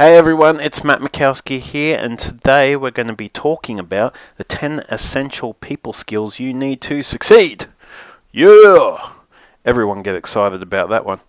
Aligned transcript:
Hey 0.00 0.16
everyone, 0.16 0.60
it's 0.60 0.82
Matt 0.82 1.00
Mikowski 1.00 1.60
here, 1.60 1.98
and 1.98 2.18
today 2.18 2.74
we're 2.74 2.90
going 2.90 3.08
to 3.08 3.14
be 3.14 3.28
talking 3.28 3.78
about 3.78 4.16
the 4.38 4.44
10 4.44 4.86
essential 4.88 5.52
people 5.52 5.92
skills 5.92 6.40
you 6.40 6.54
need 6.54 6.80
to 6.80 7.02
succeed. 7.02 7.66
Yeah! 8.32 9.10
Everyone 9.62 10.02
get 10.02 10.14
excited 10.14 10.62
about 10.62 10.88
that 10.88 11.04
one. 11.04 11.20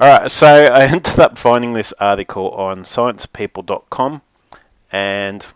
Alright, 0.00 0.30
so 0.30 0.46
I 0.46 0.84
ended 0.92 1.18
up 1.18 1.36
finding 1.36 1.72
this 1.72 1.92
article 1.98 2.52
on 2.52 2.84
sciencepeople.com, 2.84 4.22
and 4.92 5.46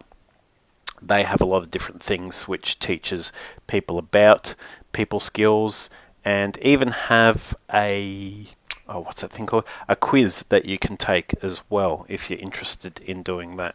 they 1.01 1.23
have 1.23 1.41
a 1.41 1.47
lot 1.47 1.63
of 1.63 1.71
different 1.71 2.03
things 2.03 2.49
which 2.49 2.81
teaches 2.81 3.31
people 3.69 3.99
about 3.99 4.57
people 4.91 5.21
skills, 5.21 5.91
and 6.25 6.59
even 6.59 6.89
have 6.89 7.57
a 7.73 8.49
oh, 8.89 9.01
what's 9.01 9.23
that 9.23 9.31
thing 9.31 9.47
called? 9.47 9.65
A 9.89 9.97
quiz 9.97 10.45
that 10.49 10.65
you 10.65 10.79
can 10.79 10.97
take 10.97 11.35
as 11.43 11.61
well 11.69 12.07
if 12.09 12.31
you're 12.31 12.39
interested 12.39 13.01
in 13.01 13.23
doing 13.23 13.57
that. 13.57 13.75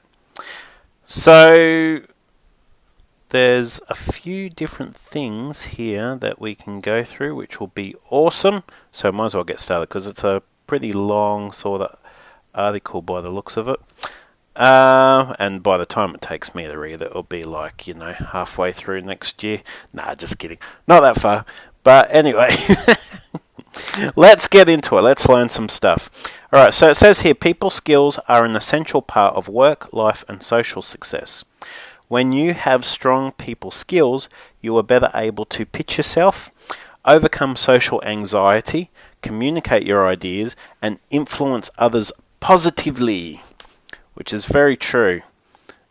So 1.05 2.01
there's 3.29 3.79
a 3.89 3.95
few 3.95 4.49
different 4.49 4.95
things 4.95 5.63
here 5.63 6.15
that 6.15 6.39
we 6.39 6.55
can 6.55 6.81
go 6.81 7.03
through, 7.03 7.35
which 7.35 7.59
will 7.59 7.67
be 7.67 7.95
awesome. 8.09 8.63
So 8.91 9.11
might 9.11 9.27
as 9.27 9.35
well 9.35 9.43
get 9.43 9.59
started 9.59 9.89
because 9.89 10.07
it's 10.07 10.23
a 10.23 10.43
pretty 10.67 10.93
long 10.93 11.51
sort 11.51 11.81
of 11.81 11.97
article 12.53 13.01
by 13.01 13.21
the 13.21 13.29
looks 13.29 13.57
of 13.57 13.67
it. 13.67 13.79
Uh, 14.55 15.35
and 15.39 15.63
by 15.63 15.79
the 15.79 15.85
time 15.85 16.13
it 16.13 16.21
takes 16.21 16.53
me 16.53 16.65
to 16.65 16.77
read 16.77 17.01
it, 17.01 17.07
it'll 17.07 17.23
be 17.23 17.43
like, 17.43 17.87
you 17.87 17.93
know, 17.95 18.13
halfway 18.13 18.71
through 18.71 19.01
next 19.01 19.41
year. 19.43 19.61
Nah, 19.91 20.13
just 20.15 20.37
kidding. 20.37 20.59
Not 20.87 21.01
that 21.01 21.19
far. 21.19 21.45
But 21.83 22.13
anyway, 22.13 22.55
Let's 24.15 24.47
get 24.47 24.69
into 24.69 24.97
it. 24.97 25.01
Let's 25.01 25.27
learn 25.27 25.49
some 25.49 25.69
stuff. 25.69 26.09
All 26.51 26.63
right, 26.63 26.73
so 26.73 26.89
it 26.89 26.95
says 26.95 27.21
here 27.21 27.35
people 27.35 27.69
skills 27.69 28.19
are 28.27 28.45
an 28.45 28.55
essential 28.55 29.01
part 29.01 29.35
of 29.35 29.47
work, 29.47 29.91
life, 29.91 30.23
and 30.27 30.43
social 30.43 30.81
success. 30.81 31.43
When 32.07 32.31
you 32.31 32.53
have 32.53 32.85
strong 32.85 33.31
people 33.31 33.71
skills, 33.71 34.29
you 34.61 34.77
are 34.77 34.83
better 34.83 35.09
able 35.15 35.45
to 35.45 35.65
pitch 35.65 35.97
yourself, 35.97 36.51
overcome 37.05 37.55
social 37.55 38.03
anxiety, 38.03 38.91
communicate 39.21 39.87
your 39.87 40.05
ideas, 40.05 40.55
and 40.81 40.99
influence 41.09 41.71
others 41.77 42.11
positively, 42.39 43.41
which 44.13 44.31
is 44.31 44.45
very 44.45 44.77
true. 44.77 45.21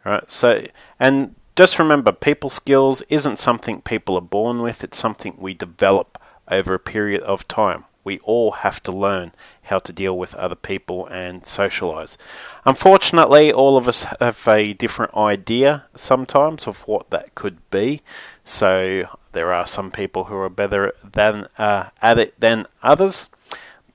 All 0.04 0.12
right, 0.12 0.30
so 0.30 0.64
and 1.00 1.34
just 1.56 1.78
remember, 1.78 2.12
people 2.12 2.50
skills 2.50 3.02
isn't 3.08 3.38
something 3.38 3.82
people 3.82 4.16
are 4.16 4.20
born 4.20 4.62
with; 4.62 4.84
it's 4.84 4.98
something 4.98 5.34
we 5.38 5.54
develop 5.54 6.21
over 6.52 6.74
a 6.74 6.78
period 6.78 7.22
of 7.22 7.48
time. 7.48 7.84
We 8.04 8.18
all 8.20 8.50
have 8.50 8.82
to 8.82 8.92
learn 8.92 9.32
how 9.62 9.78
to 9.78 9.92
deal 9.92 10.18
with 10.18 10.34
other 10.34 10.56
people 10.56 11.06
and 11.06 11.46
socialize. 11.46 12.18
Unfortunately, 12.64 13.52
all 13.52 13.76
of 13.76 13.88
us 13.88 14.04
have 14.20 14.46
a 14.48 14.72
different 14.72 15.14
idea 15.16 15.84
sometimes 15.94 16.66
of 16.66 16.78
what 16.88 17.10
that 17.10 17.34
could 17.34 17.58
be. 17.70 18.02
So 18.44 19.04
there 19.32 19.52
are 19.52 19.66
some 19.66 19.90
people 19.90 20.24
who 20.24 20.36
are 20.36 20.48
better 20.48 20.92
than 21.12 21.46
uh, 21.58 21.90
at 22.00 22.18
it 22.18 22.40
than 22.40 22.66
others, 22.82 23.28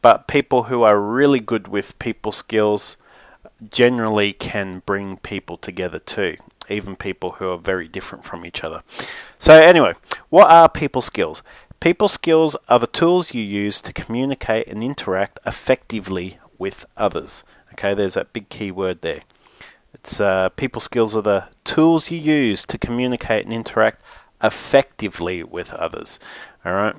but 0.02 0.28
people 0.28 0.64
who 0.64 0.84
are 0.84 1.00
really 1.00 1.42
good 1.42 1.68
with 1.68 2.00
people 2.00 2.32
skills 2.32 2.96
generally 3.70 4.34
can 4.34 4.84
bring 4.86 5.18
people 5.18 5.58
together 5.58 6.00
too, 6.00 6.38
even 6.70 6.96
people 6.96 7.32
who 7.32 7.50
are 7.50 7.58
very 7.58 7.88
different 7.88 8.24
from 8.24 8.46
each 8.46 8.64
other. 8.64 8.84
So 9.38 9.54
anyway, 9.54 9.94
what 10.30 10.50
are 10.50 10.70
people 10.70 11.02
skills? 11.02 11.42
People 11.80 12.08
skills 12.08 12.56
are 12.68 12.80
the 12.80 12.88
tools 12.88 13.34
you 13.34 13.44
use 13.44 13.82
to 13.82 13.94
communicate 13.94 14.68
and 14.68 14.84
interact 14.84 15.40
effectively 15.46 16.40
with 16.58 16.86
others. 16.98 17.44
Okay, 17.74 17.94
there's 17.94 18.16
that 18.16 18.34
big 18.34 18.50
key 18.50 18.72
word 18.72 19.02
there. 19.02 19.22
It's 19.94 20.20
uh, 20.20 20.50
people 20.50 20.82
skills 20.82 21.16
are 21.16 21.22
the 21.22 21.46
tools 21.64 22.12
you 22.12 22.18
use 22.18 22.66
to 22.66 22.78
communicate 22.78 23.46
and 23.46 23.54
interact 23.54 24.02
effectively 24.44 25.44
with 25.44 25.72
others. 25.74 26.20
All 26.66 26.74
right. 26.74 26.96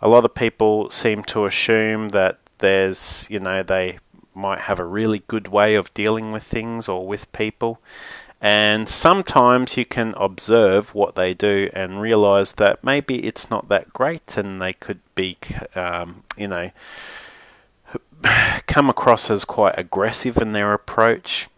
A 0.00 0.08
lot 0.08 0.24
of 0.24 0.34
people 0.34 0.90
seem 0.90 1.24
to 1.24 1.46
assume 1.46 2.10
that 2.10 2.38
there's, 2.58 3.26
you 3.28 3.40
know, 3.40 3.62
they 3.62 3.98
might 4.34 4.60
have 4.60 4.78
a 4.78 4.84
really 4.84 5.22
good 5.26 5.48
way 5.48 5.74
of 5.74 5.92
dealing 5.94 6.32
with 6.32 6.44
things 6.44 6.88
or 6.88 7.06
with 7.06 7.30
people, 7.32 7.80
and 8.40 8.88
sometimes 8.88 9.76
you 9.76 9.84
can 9.84 10.14
observe 10.16 10.94
what 10.94 11.16
they 11.16 11.34
do 11.34 11.70
and 11.72 12.00
realize 12.00 12.52
that 12.52 12.84
maybe 12.84 13.26
it's 13.26 13.50
not 13.50 13.68
that 13.68 13.92
great 13.92 14.36
and 14.36 14.60
they 14.60 14.72
could 14.72 15.00
be, 15.14 15.36
um, 15.74 16.22
you 16.36 16.46
know, 16.46 16.70
come 18.66 18.88
across 18.88 19.30
as 19.30 19.44
quite 19.44 19.76
aggressive 19.76 20.36
in 20.36 20.52
their 20.52 20.72
approach. 20.72 21.48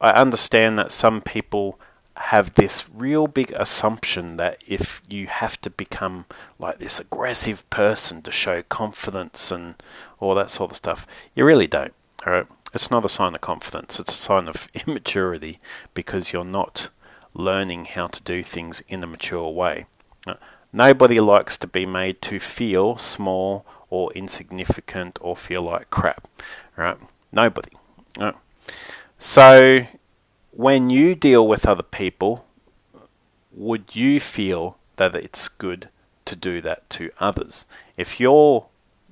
I 0.00 0.10
understand 0.10 0.78
that 0.78 0.90
some 0.90 1.20
people 1.20 1.78
have 2.16 2.54
this 2.54 2.88
real 2.92 3.26
big 3.26 3.52
assumption 3.52 4.36
that 4.36 4.62
if 4.66 5.02
you 5.08 5.26
have 5.26 5.60
to 5.60 5.70
become 5.70 6.24
like 6.58 6.78
this 6.78 6.98
aggressive 6.98 7.68
person 7.70 8.22
to 8.22 8.32
show 8.32 8.62
confidence 8.62 9.50
and 9.50 9.74
all 10.18 10.34
that 10.34 10.50
sort 10.50 10.70
of 10.70 10.76
stuff, 10.76 11.06
you 11.34 11.44
really 11.44 11.66
don't. 11.66 11.92
All 12.26 12.32
right. 12.32 12.46
It's 12.76 12.90
not 12.90 13.06
a 13.06 13.08
sign 13.08 13.34
of 13.34 13.40
confidence, 13.40 13.98
it's 13.98 14.12
a 14.12 14.20
sign 14.20 14.48
of 14.48 14.68
immaturity 14.86 15.58
because 15.94 16.34
you're 16.34 16.44
not 16.44 16.90
learning 17.32 17.86
how 17.86 18.08
to 18.08 18.22
do 18.22 18.42
things 18.42 18.82
in 18.86 19.02
a 19.02 19.06
mature 19.06 19.48
way. 19.48 19.86
Uh, 20.26 20.34
nobody 20.74 21.18
likes 21.18 21.56
to 21.56 21.66
be 21.66 21.86
made 21.86 22.20
to 22.20 22.38
feel 22.38 22.98
small 22.98 23.64
or 23.88 24.12
insignificant 24.12 25.18
or 25.22 25.38
feel 25.38 25.62
like 25.62 25.88
crap, 25.88 26.28
right? 26.76 26.98
Nobody. 27.32 27.70
So, 29.18 29.86
when 30.50 30.90
you 30.90 31.14
deal 31.14 31.48
with 31.48 31.64
other 31.64 31.82
people, 31.82 32.44
would 33.52 33.96
you 33.96 34.20
feel 34.20 34.76
that 34.96 35.16
it's 35.16 35.48
good 35.48 35.88
to 36.26 36.36
do 36.36 36.60
that 36.60 36.90
to 36.90 37.10
others? 37.20 37.64
If 37.96 38.20
you're 38.20 38.66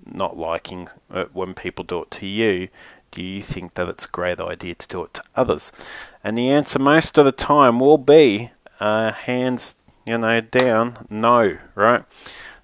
not 0.04 0.36
liking 0.36 0.88
it 1.10 1.34
when 1.34 1.54
people 1.54 1.82
do 1.82 2.02
it 2.02 2.10
to 2.10 2.26
you, 2.26 2.68
do 3.14 3.22
you 3.22 3.42
think 3.42 3.74
that 3.74 3.88
it's 3.88 4.06
a 4.06 4.08
great 4.08 4.40
idea 4.40 4.74
to 4.74 4.88
do 4.88 5.04
it 5.04 5.14
to 5.14 5.22
others? 5.36 5.70
And 6.24 6.36
the 6.36 6.50
answer 6.50 6.80
most 6.80 7.16
of 7.16 7.24
the 7.24 7.32
time 7.32 7.78
will 7.78 7.96
be 7.96 8.50
uh, 8.80 9.12
hands, 9.12 9.76
you 10.04 10.18
know, 10.18 10.40
down, 10.40 11.06
no, 11.08 11.58
right? 11.76 12.04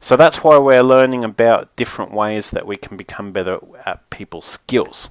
So 0.00 0.16
that's 0.16 0.42
why 0.42 0.58
we're 0.58 0.82
learning 0.82 1.24
about 1.24 1.74
different 1.76 2.12
ways 2.12 2.50
that 2.50 2.66
we 2.66 2.76
can 2.76 2.96
become 2.96 3.30
better 3.30 3.60
at 3.86 4.10
people's 4.10 4.46
skills. 4.46 5.08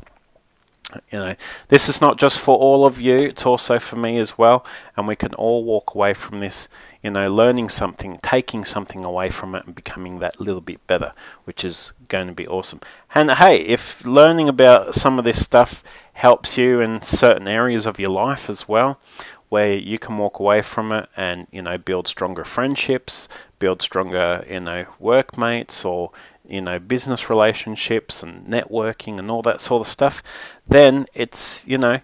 You 1.09 1.19
know, 1.19 1.35
this 1.69 1.87
is 1.87 2.01
not 2.01 2.17
just 2.17 2.37
for 2.37 2.57
all 2.57 2.85
of 2.85 2.99
you, 2.99 3.15
it's 3.15 3.45
also 3.45 3.79
for 3.79 3.95
me 3.95 4.17
as 4.17 4.37
well, 4.37 4.65
and 4.97 5.07
we 5.07 5.15
can 5.15 5.33
all 5.35 5.63
walk 5.63 5.95
away 5.95 6.13
from 6.13 6.41
this 6.41 6.67
you 7.01 7.09
know, 7.09 7.33
learning 7.33 7.69
something, 7.69 8.19
taking 8.21 8.65
something 8.65 9.05
away 9.05 9.29
from 9.29 9.55
it 9.55 9.65
and 9.65 9.73
becoming 9.73 10.19
that 10.19 10.39
little 10.39 10.61
bit 10.61 10.85
better, 10.85 11.13
which 11.45 11.63
is 11.63 11.93
going 12.09 12.27
to 12.27 12.33
be 12.33 12.47
awesome. 12.47 12.81
And 13.15 13.31
hey, 13.31 13.61
if 13.61 14.05
learning 14.05 14.49
about 14.49 14.95
some 14.95 15.17
of 15.17 15.25
this 15.25 15.43
stuff 15.43 15.81
helps 16.13 16.57
you 16.57 16.81
in 16.81 17.01
certain 17.01 17.47
areas 17.47 17.85
of 17.85 17.99
your 17.99 18.09
life 18.09 18.49
as 18.49 18.67
well, 18.67 18.99
where 19.47 19.73
you 19.75 19.97
can 19.97 20.17
walk 20.17 20.39
away 20.39 20.61
from 20.61 20.91
it 20.91 21.09
and, 21.15 21.47
you 21.51 21.61
know, 21.61 21.77
build 21.77 22.07
stronger 22.07 22.43
friendships, 22.43 23.29
build 23.59 23.81
stronger, 23.81 24.45
you 24.49 24.59
know, 24.59 24.85
workmates 24.99 25.85
or, 25.85 26.11
you 26.47 26.59
know, 26.59 26.79
business 26.79 27.29
relationships 27.29 28.21
and 28.21 28.45
networking 28.45 29.17
and 29.17 29.31
all 29.31 29.41
that 29.41 29.61
sort 29.61 29.81
of 29.81 29.87
stuff, 29.87 30.21
then 30.67 31.05
it's, 31.13 31.65
you 31.65 31.77
know, 31.77 32.01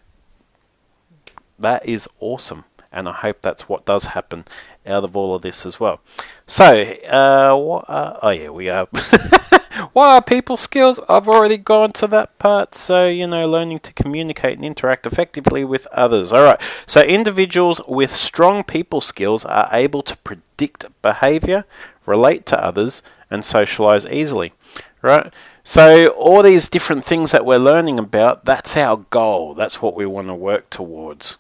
that 1.60 1.86
is 1.88 2.08
awesome 2.20 2.64
and 2.96 3.10
I 3.10 3.12
hope 3.12 3.42
that's 3.42 3.68
what 3.68 3.86
does 3.86 4.08
happen 4.08 4.46
out 4.86 5.04
of 5.04 5.16
all 5.16 5.36
of 5.36 5.42
this 5.42 5.66
as 5.66 5.80
well. 5.80 6.00
So, 6.48 6.82
uh, 7.08 7.56
what 7.56 7.86
are, 7.88 8.20
oh 8.22 8.30
yeah, 8.30 8.50
we 8.50 8.70
are. 8.70 8.86
what 9.94 10.08
are 10.08 10.22
people 10.22 10.58
skills? 10.58 11.00
I've 11.10 11.28
already 11.28 11.58
gone 11.58 11.92
to 11.94 12.08
that 12.08 12.38
part. 12.40 12.76
So, 12.76 13.08
you 13.08 13.28
know, 13.28 13.48
learning 13.48 13.80
to 13.80 13.94
communicate 13.94 14.58
and 14.58 14.66
interact 14.66 15.06
effectively 15.06 15.64
with 15.64 15.88
others. 15.88 16.32
All 16.32 16.44
right. 16.44 16.62
So, 16.86 17.02
individuals 17.02 17.82
with 17.88 18.16
strong 18.16 18.64
people 18.64 19.02
skills 19.02 19.46
are 19.46 19.70
able 19.72 20.04
to 20.04 20.18
predict 20.18 20.86
behavior, 21.02 21.66
relate 22.06 22.46
to 22.48 22.64
others, 22.64 23.02
and 23.30 23.44
socialize 23.44 24.06
easily. 24.06 24.54
Right? 25.02 25.34
So, 25.64 26.08
all 26.10 26.44
these 26.44 26.70
different 26.70 27.06
things 27.06 27.32
that 27.32 27.46
we're 27.46 27.58
learning 27.58 28.00
about, 28.00 28.46
that's 28.46 28.78
our 28.78 28.98
goal. 29.10 29.54
That's 29.54 29.82
what 29.82 29.96
we 29.96 30.06
want 30.06 30.28
to 30.28 30.36
work 30.36 30.70
towards 30.70 31.38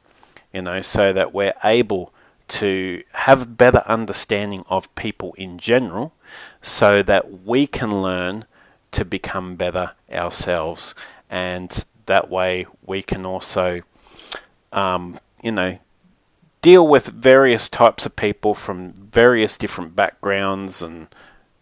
you 0.55 0.61
know, 0.61 0.81
so 0.81 1.11
that 1.11 1.33
we're 1.33 1.53
able 1.65 2.13
to 2.47 3.03
have 3.13 3.41
a 3.41 3.45
better 3.45 3.83
understanding 3.85 4.63
of 4.69 4.93
people 4.95 5.33
in 5.37 5.57
general 5.57 6.13
so 6.61 7.01
that 7.03 7.43
we 7.43 7.67
can 7.67 8.01
learn 8.01 8.45
to 8.91 9.03
become 9.03 9.55
better 9.55 9.91
ourselves 10.11 10.95
and 11.29 11.85
that 12.05 12.29
way 12.29 12.65
we 12.85 13.01
can 13.01 13.25
also 13.25 13.81
um, 14.71 15.19
you 15.41 15.51
know 15.51 15.77
deal 16.61 16.87
with 16.87 17.05
various 17.05 17.69
types 17.69 18.07
of 18.07 18.15
people 18.15 18.55
from 18.55 18.91
various 18.93 19.55
different 19.57 19.95
backgrounds 19.95 20.81
and 20.81 21.07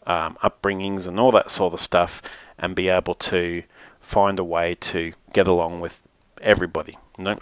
um, 0.05 0.37
upbringings 0.41 1.05
and 1.07 1.19
all 1.19 1.31
that 1.31 1.51
sort 1.51 1.73
of 1.73 1.79
stuff 1.79 2.21
and 2.57 2.73
be 2.73 2.87
able 2.87 3.15
to 3.15 3.63
find 3.99 4.39
a 4.39 4.43
way 4.43 4.75
to 4.75 5.13
get 5.33 5.47
along 5.47 5.81
with 5.81 5.99
everybody. 6.41 6.97
You 7.17 7.23
know? 7.25 7.39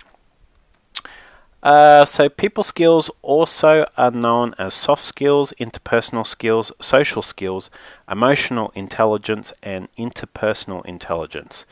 Uh, 1.63 2.05
so, 2.05 2.27
people 2.27 2.63
skills 2.63 3.11
also 3.21 3.85
are 3.95 4.09
known 4.09 4.55
as 4.57 4.73
soft 4.73 5.03
skills, 5.03 5.53
interpersonal 5.59 6.25
skills, 6.25 6.71
social 6.81 7.21
skills, 7.21 7.69
emotional 8.09 8.71
intelligence, 8.73 9.53
and 9.61 9.87
interpersonal 9.95 10.83
intelligence. 10.85 11.65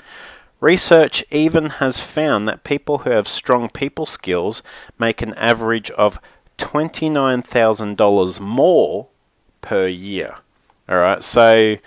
Research 0.59 1.23
even 1.31 1.69
has 1.69 1.99
found 1.99 2.47
that 2.47 2.63
people 2.63 2.99
who 2.99 3.09
have 3.09 3.27
strong 3.27 3.69
people 3.69 4.05
skills 4.05 4.61
make 4.99 5.21
an 5.21 5.33
average 5.35 5.89
of 5.91 6.19
$29,000 6.57 8.39
more 8.39 9.07
per 9.61 9.87
year. 9.87 10.35
All 10.87 10.97
right, 10.97 11.23
so 11.23 11.77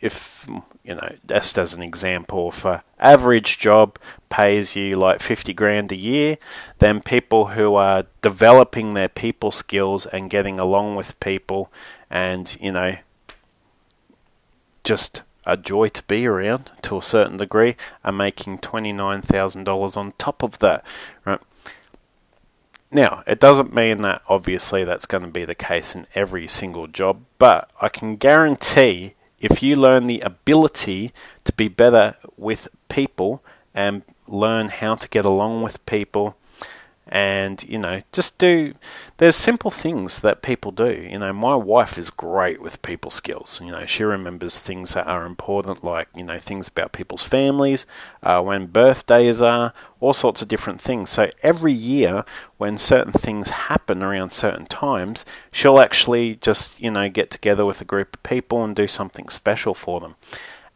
if 0.00 0.46
you 0.90 0.96
know, 0.96 1.14
just 1.28 1.56
as 1.56 1.72
an 1.72 1.82
example, 1.82 2.48
if 2.48 2.64
an 2.64 2.80
average 2.98 3.60
job 3.60 3.96
pays 4.28 4.74
you 4.74 4.96
like 4.96 5.20
50 5.20 5.52
grand 5.54 5.92
a 5.92 5.96
year, 5.96 6.36
then 6.80 7.00
people 7.00 7.50
who 7.50 7.76
are 7.76 8.06
developing 8.22 8.94
their 8.94 9.08
people 9.08 9.52
skills 9.52 10.04
and 10.06 10.28
getting 10.28 10.58
along 10.58 10.96
with 10.96 11.18
people 11.20 11.70
and, 12.10 12.56
you 12.60 12.72
know, 12.72 12.96
just 14.82 15.22
a 15.46 15.56
joy 15.56 15.86
to 15.90 16.02
be 16.02 16.26
around 16.26 16.72
to 16.82 16.98
a 16.98 17.02
certain 17.02 17.36
degree 17.36 17.76
are 18.02 18.10
making 18.10 18.58
$29,000 18.58 19.96
on 19.96 20.12
top 20.18 20.42
of 20.42 20.58
that, 20.58 20.84
right? 21.24 21.40
Now, 22.90 23.22
it 23.28 23.38
doesn't 23.38 23.72
mean 23.72 24.02
that 24.02 24.22
obviously 24.26 24.82
that's 24.82 25.06
going 25.06 25.22
to 25.22 25.30
be 25.30 25.44
the 25.44 25.54
case 25.54 25.94
in 25.94 26.08
every 26.16 26.48
single 26.48 26.88
job, 26.88 27.20
but 27.38 27.70
I 27.80 27.88
can 27.88 28.16
guarantee 28.16 29.14
if 29.40 29.62
you 29.62 29.76
learn 29.76 30.06
the 30.06 30.20
ability 30.20 31.12
to 31.44 31.52
be 31.52 31.68
better 31.68 32.16
with 32.36 32.68
people 32.88 33.42
and 33.74 34.02
learn 34.28 34.68
how 34.68 34.94
to 34.94 35.08
get 35.08 35.24
along 35.24 35.62
with 35.62 35.84
people 35.86 36.36
and 37.10 37.64
you 37.64 37.76
know 37.76 38.02
just 38.12 38.38
do 38.38 38.72
there's 39.18 39.34
simple 39.34 39.70
things 39.70 40.20
that 40.20 40.42
people 40.42 40.70
do. 40.70 41.06
You 41.10 41.18
know 41.18 41.32
my 41.32 41.56
wife 41.56 41.98
is 41.98 42.08
great 42.08 42.62
with 42.62 42.80
people 42.82 43.10
skills. 43.10 43.60
You 43.62 43.72
know 43.72 43.84
she 43.84 44.04
remembers 44.04 44.58
things 44.58 44.94
that 44.94 45.06
are 45.08 45.26
important 45.26 45.82
like 45.82 46.08
you 46.14 46.22
know 46.22 46.38
things 46.38 46.68
about 46.68 46.92
people's 46.92 47.24
families 47.24 47.84
uh, 48.22 48.40
when 48.40 48.66
birthdays 48.66 49.42
are 49.42 49.74
all 49.98 50.12
sorts 50.14 50.40
of 50.40 50.48
different 50.48 50.80
things. 50.80 51.10
So 51.10 51.30
every 51.42 51.72
year 51.72 52.24
when 52.58 52.78
certain 52.78 53.12
things 53.12 53.50
happen 53.50 54.02
around 54.02 54.30
certain 54.30 54.66
times 54.66 55.24
she'll 55.50 55.80
actually 55.80 56.36
just 56.36 56.80
you 56.80 56.92
know 56.92 57.10
get 57.10 57.30
together 57.30 57.66
with 57.66 57.80
a 57.80 57.84
group 57.84 58.14
of 58.14 58.22
people 58.22 58.62
and 58.62 58.74
do 58.74 58.86
something 58.86 59.28
special 59.28 59.74
for 59.74 59.98
them. 60.00 60.14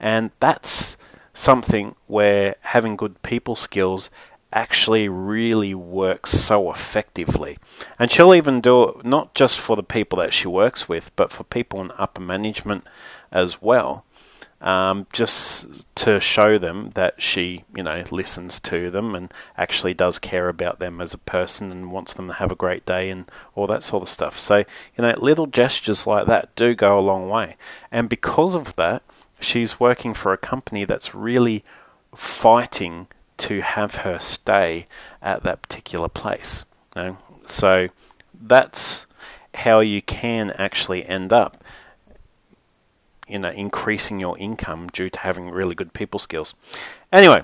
And 0.01 0.33
that's 0.41 0.97
something 1.33 1.95
where 2.07 2.55
having 2.61 2.97
good 2.97 3.23
people 3.23 3.57
skills 3.57 4.11
actually 4.55 5.09
really 5.09 5.75
works 5.75 6.31
so 6.31 6.71
effectively. 6.71 7.59
And 7.99 8.11
she'll 8.11 8.35
even 8.35 8.61
do 8.61 8.85
it 8.85 9.05
not 9.05 9.35
just 9.35 9.59
for 9.59 9.77
the 9.77 9.83
people 9.83 10.19
that 10.21 10.33
she 10.33 10.49
works 10.49 10.89
with, 10.89 11.11
but 11.17 11.31
for 11.31 11.45
people 11.45 11.81
in 11.81 11.91
upper 11.99 12.23
management 12.23 12.87
as 13.33 13.61
well. 13.61 14.05
Um, 14.61 15.07
just 15.13 15.85
to 15.97 16.21
show 16.21 16.57
them 16.57 16.93
that 16.95 17.21
she, 17.21 17.65
you 17.77 17.83
know, 17.83 18.03
listens 18.11 18.59
to 18.61 18.91
them 18.91 19.15
and 19.15 19.35
actually 19.59 19.93
does 19.93 20.19
care 20.19 20.49
about 20.49 20.79
them 20.79 21.03
as 21.03 21.13
a 21.13 21.19
person 21.19 21.71
and 21.71 21.93
wants 21.93 22.15
them 22.15 22.29
to 22.29 22.35
have 22.35 22.51
a 22.51 22.57
great 22.57 22.87
day 22.87 23.11
and 23.11 23.29
all 23.55 23.67
that 23.67 23.83
sort 23.83 24.03
of 24.03 24.09
stuff. 24.09 24.39
So, 24.39 24.59
you 24.59 25.03
know, 25.03 25.15
little 25.19 25.47
gestures 25.47 26.07
like 26.07 26.27
that 26.29 26.55
do 26.55 26.75
go 26.75 26.99
a 26.99 27.01
long 27.01 27.29
way. 27.29 27.57
And 27.93 28.09
because 28.09 28.55
of 28.55 28.75
that, 28.77 29.03
she's 29.39 29.79
working 29.79 30.15
for 30.15 30.33
a 30.33 30.39
company 30.39 30.87
that's 30.87 31.15
really 31.15 31.63
fighting 32.15 33.09
to 33.39 33.61
have 33.61 33.97
her 33.97 34.19
stay 34.19 34.87
at 35.23 35.43
that 35.43 35.63
particular 35.63 36.09
place. 36.09 36.65
You 36.97 37.03
know? 37.03 37.19
So 37.47 37.89
that's 38.41 39.07
how 39.55 39.81
you 39.81 40.03
can 40.03 40.51
actually 40.53 41.07
end 41.07 41.33
up 41.33 41.63
you 43.29 43.39
know 43.39 43.51
increasing 43.51 44.21
your 44.21 44.37
income 44.39 44.89
due 44.89 45.09
to 45.09 45.19
having 45.21 45.51
really 45.51 45.75
good 45.75 45.93
people 45.93 46.19
skills. 46.19 46.55
Anyway, 47.13 47.43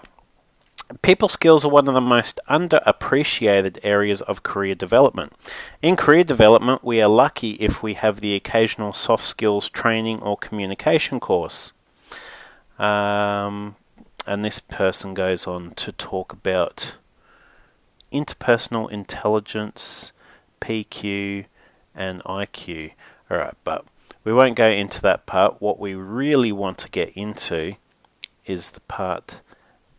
people 1.03 1.29
skills 1.29 1.65
are 1.65 1.71
one 1.71 1.89
of 1.89 1.95
the 1.95 2.01
most 2.01 2.41
underappreciated 2.49 3.79
areas 3.83 4.21
of 4.23 4.43
career 4.43 4.75
development. 4.75 5.33
In 5.83 5.97
career 5.97 6.25
development, 6.25 6.85
we 6.85 7.01
are 7.01 7.09
lucky 7.09 7.53
if 7.53 7.83
we 7.83 7.95
have 7.95 8.21
the 8.21 8.35
occasional 8.35 8.93
soft 8.93 9.27
skills 9.27 9.69
training 9.69 10.23
or 10.23 10.37
communication 10.37 11.21
course. 11.21 11.73
Um, 12.79 13.77
and 14.27 14.45
this 14.45 14.59
person 14.59 15.15
goes 15.15 15.47
on 15.47 15.73
to 15.77 15.93
talk 15.93 16.33
about 16.33 16.97
interpersonal 18.13 18.91
intelligence, 18.91 20.13
PQ, 20.61 21.47
and 21.95 22.23
IQ. 22.25 22.93
Alright, 23.31 23.55
but 23.65 23.85
we 24.25 24.33
won't 24.33 24.57
go 24.57 24.69
into 24.69 25.01
that 25.03 25.27
part. 25.27 25.61
What 25.61 25.79
we 25.79 25.95
really 25.95 26.53
want 26.53 26.79
to 26.79 26.91
get 26.91 27.11
into 27.11 27.77
is 28.47 28.71
the 28.71 28.81
part 28.81 29.41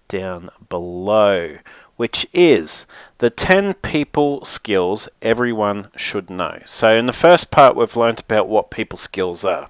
down 0.07 0.50
below, 0.69 1.57
which 1.95 2.27
is 2.33 2.85
the 3.19 3.29
10 3.29 3.75
people 3.75 4.44
skills 4.44 5.07
everyone 5.21 5.89
should 5.95 6.29
know. 6.29 6.59
So, 6.65 6.95
in 6.97 7.06
the 7.06 7.13
first 7.13 7.50
part, 7.50 7.75
we've 7.75 7.95
learnt 7.95 8.21
about 8.21 8.47
what 8.47 8.71
people 8.71 8.97
skills 8.97 9.45
are 9.45 9.69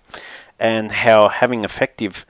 and 0.59 0.91
how 0.91 1.27
having 1.27 1.63
effective 1.63 2.25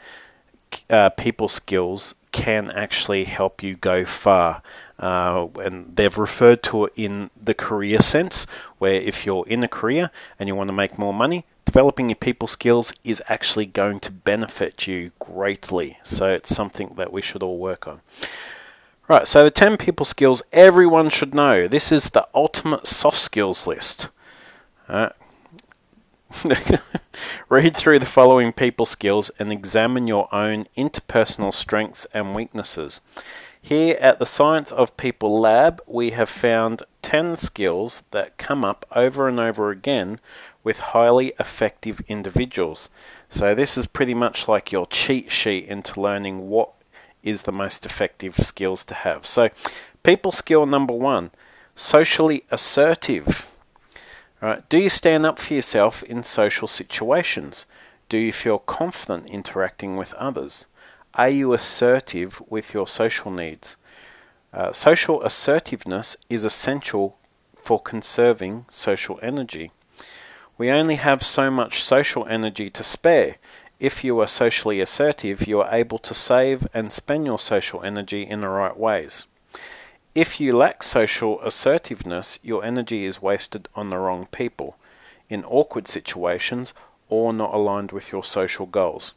uh, 0.90 1.10
people 1.10 1.48
skills 1.48 2.16
can 2.32 2.72
actually 2.72 3.26
help 3.26 3.62
you 3.62 3.76
go 3.76 4.06
far. 4.06 4.62
Uh, 4.98 5.48
and 5.64 5.96
they've 5.96 6.18
referred 6.18 6.62
to 6.62 6.86
it 6.86 6.94
in 6.96 7.30
the 7.42 7.54
career 7.54 8.00
sense, 8.00 8.46
where 8.78 8.94
if 8.94 9.26
you're 9.26 9.48
in 9.48 9.64
a 9.64 9.68
career 9.68 10.12
and 10.40 10.48
you 10.48 10.56
want 10.56 10.68
to 10.68 10.74
make 10.74 10.98
more 10.98 11.14
money, 11.14 11.46
developing 11.66 12.10
your 12.10 12.16
people 12.16 12.48
skills 12.48 12.94
is 13.04 13.22
actually 13.28 13.66
going 13.66 14.00
to 14.00 14.12
benefit 14.12 14.88
you 14.88 15.12
greatly. 15.20 15.98
So 16.04 16.28
it's 16.28 16.56
something 16.56 16.94
that 16.98 17.12
we 17.12 17.22
should 17.22 17.42
all 17.42 17.58
work 17.58 17.88
on. 17.88 18.02
Right, 19.08 19.28
so 19.28 19.44
the 19.44 19.52
10 19.52 19.78
people 19.78 20.06
skills 20.06 20.42
everyone 20.54 21.10
should 21.10 21.34
know. 21.34 21.68
This 21.68 21.92
is 21.92 22.12
the 22.12 22.28
ultimate 22.34 22.88
soft 22.88 23.18
skills 23.18 23.68
list. 23.68 24.10
Uh, 24.88 25.10
Read 27.50 27.76
through 27.76 28.00
the 28.00 28.06
following 28.06 28.54
people 28.54 28.86
skills 28.86 29.32
and 29.38 29.52
examine 29.52 30.08
your 30.08 30.34
own 30.34 30.68
interpersonal 30.78 31.54
strengths 31.54 32.08
and 32.14 32.34
weaknesses. 32.34 33.02
Here 33.62 33.98
at 34.00 34.18
the 34.18 34.26
Science 34.26 34.72
of 34.72 34.98
People 34.98 35.40
Lab, 35.40 35.82
we 35.86 36.12
have 36.12 36.30
found 36.30 36.84
10 37.04 37.38
skills 37.38 38.02
that 38.12 38.38
come 38.38 38.66
up 38.66 38.86
over 38.96 39.28
and 39.28 39.40
over 39.40 39.70
again 39.70 40.20
with 40.64 40.80
highly 40.80 41.34
effective 41.40 42.02
individuals. 42.08 42.90
So, 43.30 43.54
this 43.54 43.78
is 43.78 43.86
pretty 43.86 44.16
much 44.16 44.48
like 44.48 44.72
your 44.72 44.88
cheat 44.88 45.32
sheet 45.32 45.66
into 45.66 46.02
learning 46.02 46.50
what 46.50 46.72
is 47.22 47.44
the 47.44 47.52
most 47.52 47.86
effective 47.86 48.36
skills 48.38 48.84
to 48.86 48.94
have. 48.94 49.28
So, 49.28 49.50
people 50.02 50.32
skill 50.32 50.66
number 50.66 50.94
one 50.94 51.32
socially 51.76 52.44
assertive. 52.50 53.51
Right? 54.42 54.68
Do 54.70 54.80
you 54.80 54.90
stand 54.90 55.26
up 55.26 55.38
for 55.38 55.54
yourself 55.54 56.02
in 56.04 56.24
social 56.24 56.68
situations? 56.68 57.68
Do 58.10 58.18
you 58.18 58.34
feel 58.34 58.58
confident 58.58 59.28
interacting 59.30 59.98
with 59.98 60.14
others? 60.14 60.66
Are 61.14 61.30
you 61.30 61.54
assertive 61.54 62.42
with 62.50 62.74
your 62.74 62.88
social 62.88 63.30
needs? 63.30 63.78
Uh, 64.52 64.74
social 64.74 65.22
assertiveness 65.24 66.18
is 66.30 66.44
essential 66.44 67.18
for 67.56 67.80
conserving 67.80 68.66
social 68.70 69.20
energy. 69.22 69.72
We 70.58 70.72
only 70.72 70.96
have 70.96 71.24
so 71.24 71.52
much 71.52 71.84
social 71.84 72.26
energy 72.26 72.70
to 72.72 72.84
spare. 72.84 73.36
If 73.80 74.04
you 74.04 74.20
are 74.20 74.28
socially 74.28 74.82
assertive, 74.82 75.48
you 75.48 75.62
are 75.62 75.74
able 75.74 76.00
to 76.00 76.14
save 76.14 76.68
and 76.74 76.92
spend 76.92 77.26
your 77.26 77.40
social 77.40 77.84
energy 77.84 78.24
in 78.24 78.42
the 78.42 78.50
right 78.50 78.78
ways. 78.78 79.28
If 80.14 80.42
you 80.42 80.58
lack 80.58 80.84
social 80.84 81.40
assertiveness, 81.40 82.38
your 82.44 82.66
energy 82.66 83.06
is 83.06 83.22
wasted 83.22 83.70
on 83.76 83.90
the 83.90 83.98
wrong 83.98 84.28
people, 84.30 84.76
in 85.30 85.46
awkward 85.46 85.88
situations, 85.88 86.74
or 87.08 87.32
not 87.32 87.54
aligned 87.54 87.94
with 87.94 88.12
your 88.12 88.26
social 88.26 88.66
goals. 88.66 89.14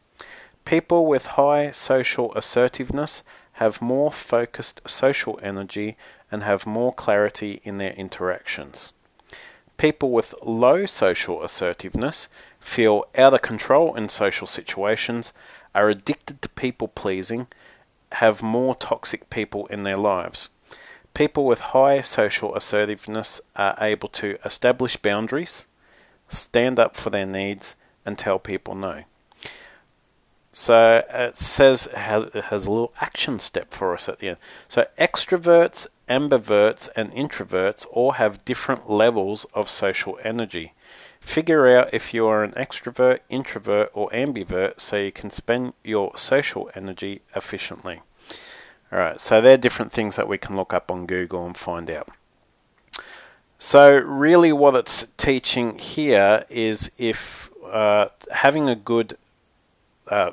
People 0.64 1.06
with 1.06 1.34
high 1.34 1.72
social 1.72 2.32
assertiveness 2.36 3.24
have 3.54 3.82
more 3.82 4.12
focused 4.12 4.82
social 4.86 5.40
energy 5.42 5.96
and 6.30 6.44
have 6.44 6.64
more 6.64 6.92
clarity 6.92 7.60
in 7.64 7.78
their 7.78 7.94
interactions. 7.94 8.92
People 9.76 10.12
with 10.12 10.32
low 10.44 10.86
social 10.86 11.42
assertiveness 11.42 12.28
feel 12.60 13.04
out 13.18 13.34
of 13.34 13.42
control 13.42 13.96
in 13.96 14.08
social 14.08 14.46
situations, 14.46 15.32
are 15.74 15.88
addicted 15.88 16.40
to 16.40 16.48
people 16.50 16.86
pleasing, 16.86 17.48
have 18.12 18.44
more 18.44 18.76
toxic 18.76 19.28
people 19.28 19.66
in 19.66 19.82
their 19.82 19.96
lives. 19.96 20.50
People 21.14 21.46
with 21.46 21.60
high 21.60 22.00
social 22.02 22.54
assertiveness 22.56 23.40
are 23.54 23.76
able 23.80 24.08
to 24.10 24.36
establish 24.44 24.96
boundaries, 24.96 25.66
stand 26.28 26.78
up 26.78 26.96
for 26.96 27.10
their 27.10 27.26
needs, 27.26 27.76
and 28.04 28.18
tell 28.18 28.40
people 28.40 28.74
no. 28.74 29.04
So 30.52 31.04
it 31.10 31.38
says 31.38 31.86
it 31.86 31.94
has 31.96 32.66
a 32.66 32.70
little 32.70 32.92
action 33.00 33.40
step 33.40 33.72
for 33.72 33.94
us 33.94 34.08
at 34.08 34.18
the 34.18 34.28
end. 34.28 34.36
So 34.68 34.86
extroverts, 34.98 35.86
ambiverts, 36.08 36.88
and 36.94 37.12
introverts 37.12 37.86
all 37.90 38.12
have 38.12 38.44
different 38.44 38.90
levels 38.90 39.46
of 39.54 39.68
social 39.68 40.18
energy. 40.22 40.74
Figure 41.20 41.66
out 41.66 41.94
if 41.94 42.12
you 42.12 42.26
are 42.26 42.44
an 42.44 42.52
extrovert, 42.52 43.20
introvert, 43.28 43.90
or 43.94 44.10
ambivert 44.10 44.80
so 44.80 44.96
you 44.96 45.10
can 45.10 45.30
spend 45.30 45.72
your 45.82 46.16
social 46.16 46.70
energy 46.74 47.22
efficiently. 47.34 48.02
Alright, 48.94 49.20
so 49.20 49.40
they're 49.40 49.56
different 49.56 49.90
things 49.90 50.14
that 50.14 50.28
we 50.28 50.38
can 50.38 50.54
look 50.54 50.72
up 50.72 50.88
on 50.88 51.06
Google 51.06 51.44
and 51.44 51.56
find 51.56 51.90
out. 51.90 52.10
So, 53.58 53.96
really, 53.96 54.52
what 54.52 54.76
it's 54.76 55.08
teaching 55.16 55.78
here 55.78 56.44
is 56.48 56.92
if 56.96 57.50
uh, 57.66 58.10
having 58.30 58.68
a 58.68 58.76
good 58.76 59.16
uh, 60.06 60.30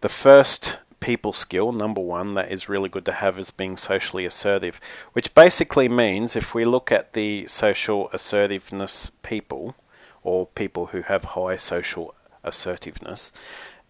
the 0.00 0.08
first 0.08 0.78
people 1.00 1.34
skill, 1.34 1.72
number 1.72 2.00
one, 2.00 2.32
that 2.34 2.50
is 2.50 2.70
really 2.70 2.88
good 2.88 3.04
to 3.04 3.12
have 3.12 3.38
is 3.38 3.50
being 3.50 3.76
socially 3.76 4.24
assertive, 4.24 4.80
which 5.12 5.34
basically 5.34 5.90
means 5.90 6.36
if 6.36 6.54
we 6.54 6.64
look 6.64 6.90
at 6.90 7.12
the 7.12 7.46
social 7.48 8.08
assertiveness 8.14 9.10
people, 9.22 9.74
or 10.22 10.46
people 10.46 10.86
who 10.86 11.02
have 11.02 11.24
high 11.24 11.58
social 11.58 12.14
assertiveness, 12.42 13.30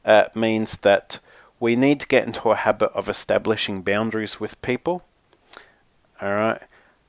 uh, 0.04 0.24
means 0.34 0.78
that 0.78 1.20
we 1.60 1.76
need 1.76 2.00
to 2.00 2.06
get 2.06 2.26
into 2.26 2.50
a 2.50 2.56
habit 2.56 2.90
of 2.92 3.08
establishing 3.08 3.82
boundaries 3.82 4.38
with 4.38 4.60
people. 4.62 5.04
All 6.20 6.30
right. 6.30 6.62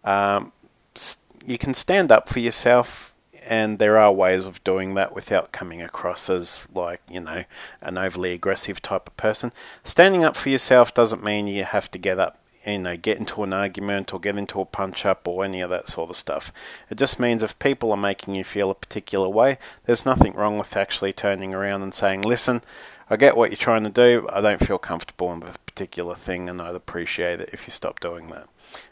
Um, 0.04 0.52
you 1.46 1.58
can 1.58 1.74
stand 1.74 2.12
up 2.12 2.30
for 2.30 2.40
yourself 2.40 3.14
and 3.50 3.80
there 3.80 3.98
are 3.98 4.12
ways 4.12 4.46
of 4.46 4.64
doing 4.64 4.94
that 4.94 5.16
without 5.16 5.52
coming 5.52 5.82
across 5.82 6.30
as 6.30 6.68
like 6.74 7.02
you 7.10 7.20
know 7.20 7.44
an 7.82 7.98
overly 7.98 8.32
aggressive 8.32 8.82
type 8.82 9.08
of 9.08 9.18
person. 9.18 9.52
Standing 9.84 10.24
up 10.24 10.36
for 10.36 10.50
yourself 10.50 10.94
doesn't 10.94 11.24
mean 11.24 11.48
you 11.48 11.64
have 11.64 11.90
to 11.92 11.98
get 11.98 12.20
up, 12.20 12.38
you 12.66 12.78
know, 12.78 12.96
get 12.96 13.18
into 13.18 13.42
an 13.44 13.52
argument 13.52 14.14
or 14.14 14.20
get 14.20 14.38
into 14.38 14.62
a 14.62 14.66
punch 14.66 15.06
up 15.06 15.28
or 15.28 15.44
any 15.44 15.62
of 15.62 15.70
that 15.72 15.90
sort 15.90 16.10
of 16.10 16.16
stuff. 16.16 16.54
It 16.90 16.98
just 16.98 17.20
means 17.20 17.42
if 17.42 17.58
people 17.58 17.92
are 17.92 17.98
making 17.98 18.36
you 18.36 18.44
feel 18.44 18.70
a 18.70 18.76
particular 18.76 19.28
way, 19.28 19.58
there's 19.86 20.06
nothing 20.06 20.34
wrong 20.34 20.58
with 20.58 20.78
actually 20.78 21.14
turning 21.14 21.54
around 21.54 21.82
and 21.82 21.94
saying, 21.94 22.22
"Listen, 22.22 22.62
I 23.10 23.18
get 23.18 23.36
what 23.36 23.50
you're 23.50 23.58
trying 23.58 23.84
to 23.84 23.90
do. 23.90 24.28
I 24.32 24.42
don't 24.42 24.66
feel 24.66 24.78
comfortable 24.78 25.32
in 25.34 25.40
this 25.40 25.58
particular 25.58 26.16
thing, 26.16 26.48
and 26.48 26.62
I'd 26.62 26.76
appreciate 26.76 27.40
it 27.42 27.50
if 27.52 27.66
you 27.68 27.72
stop 27.72 28.00
doing 28.00 28.30
that." 28.30 28.48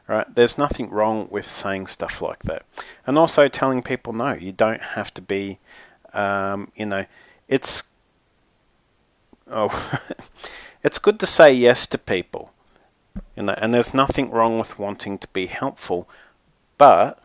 Right? 0.07 0.33
There's 0.33 0.57
nothing 0.57 0.89
wrong 0.89 1.27
with 1.29 1.51
saying 1.51 1.87
stuff 1.87 2.21
like 2.21 2.43
that. 2.43 2.63
And 3.05 3.17
also 3.17 3.47
telling 3.47 3.83
people 3.83 4.13
no, 4.13 4.33
you 4.33 4.51
don't 4.51 4.81
have 4.81 5.13
to 5.15 5.21
be, 5.21 5.59
um, 6.13 6.71
you 6.75 6.85
know, 6.85 7.05
it's, 7.47 7.83
oh, 9.47 9.99
it's 10.83 10.97
good 10.97 11.19
to 11.19 11.25
say 11.25 11.53
yes 11.53 11.85
to 11.87 11.97
people. 11.97 12.53
You 13.35 13.43
know, 13.43 13.55
and 13.57 13.73
there's 13.73 13.93
nothing 13.93 14.31
wrong 14.31 14.57
with 14.59 14.79
wanting 14.79 15.17
to 15.19 15.27
be 15.29 15.47
helpful, 15.47 16.09
but 16.77 17.21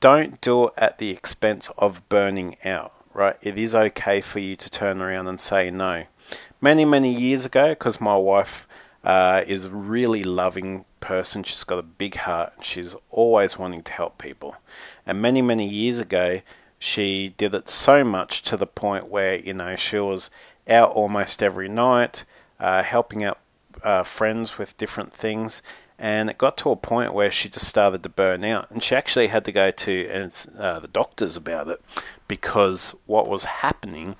don't 0.00 0.40
do 0.40 0.68
it 0.68 0.74
at 0.76 0.98
the 0.98 1.10
expense 1.10 1.70
of 1.76 2.08
burning 2.08 2.56
out, 2.64 2.92
right? 3.18 3.36
It 3.42 3.58
is 3.58 3.74
okay 3.74 4.20
for 4.20 4.38
you 4.38 4.54
to 4.54 4.70
turn 4.70 5.02
around 5.02 5.26
and 5.26 5.40
say 5.40 5.70
no. 5.70 6.04
Many, 6.60 6.84
many 6.84 7.12
years 7.12 7.44
ago, 7.44 7.70
because 7.70 8.00
my 8.00 8.16
wife 8.16 8.68
uh, 9.02 9.42
is 9.46 9.64
a 9.64 9.70
really 9.70 10.22
loving 10.22 10.84
person. 11.00 11.42
She's 11.42 11.64
got 11.64 11.80
a 11.80 11.82
big 11.82 12.14
heart. 12.14 12.52
She's 12.62 12.94
always 13.10 13.58
wanting 13.58 13.82
to 13.82 13.92
help 13.92 14.18
people. 14.18 14.56
And 15.04 15.20
many, 15.20 15.42
many 15.42 15.68
years 15.68 15.98
ago, 15.98 16.42
she 16.78 17.34
did 17.36 17.54
it 17.54 17.68
so 17.68 18.04
much 18.04 18.42
to 18.42 18.56
the 18.56 18.68
point 18.68 19.08
where, 19.08 19.36
you 19.36 19.52
know, 19.52 19.74
she 19.74 19.98
was 19.98 20.30
out 20.68 20.92
almost 20.92 21.42
every 21.42 21.68
night, 21.68 22.24
uh, 22.60 22.84
helping 22.84 23.24
out 23.24 23.40
uh, 23.82 24.04
friends 24.04 24.58
with 24.58 24.78
different 24.78 25.12
things. 25.12 25.60
And 25.98 26.30
it 26.30 26.38
got 26.38 26.56
to 26.58 26.70
a 26.70 26.76
point 26.76 27.12
where 27.12 27.32
she 27.32 27.48
just 27.48 27.66
started 27.66 28.04
to 28.04 28.08
burn 28.08 28.44
out. 28.44 28.70
And 28.70 28.80
she 28.80 28.94
actually 28.94 29.26
had 29.26 29.44
to 29.46 29.50
go 29.50 29.72
to 29.72 30.30
uh, 30.56 30.78
the 30.78 30.86
doctors 30.86 31.36
about 31.36 31.66
it 31.66 31.82
because 32.28 32.94
what 33.06 33.28
was 33.28 33.44
happening 33.44 34.16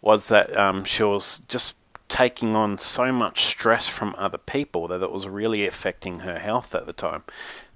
was 0.00 0.28
that 0.28 0.56
um, 0.56 0.84
she 0.84 1.02
was 1.02 1.40
just 1.48 1.74
taking 2.08 2.54
on 2.54 2.78
so 2.78 3.10
much 3.10 3.46
stress 3.46 3.88
from 3.88 4.14
other 4.18 4.36
people 4.36 4.86
that 4.86 5.02
it 5.02 5.10
was 5.10 5.26
really 5.26 5.66
affecting 5.66 6.20
her 6.20 6.38
health 6.38 6.74
at 6.74 6.84
the 6.84 6.92
time. 6.92 7.22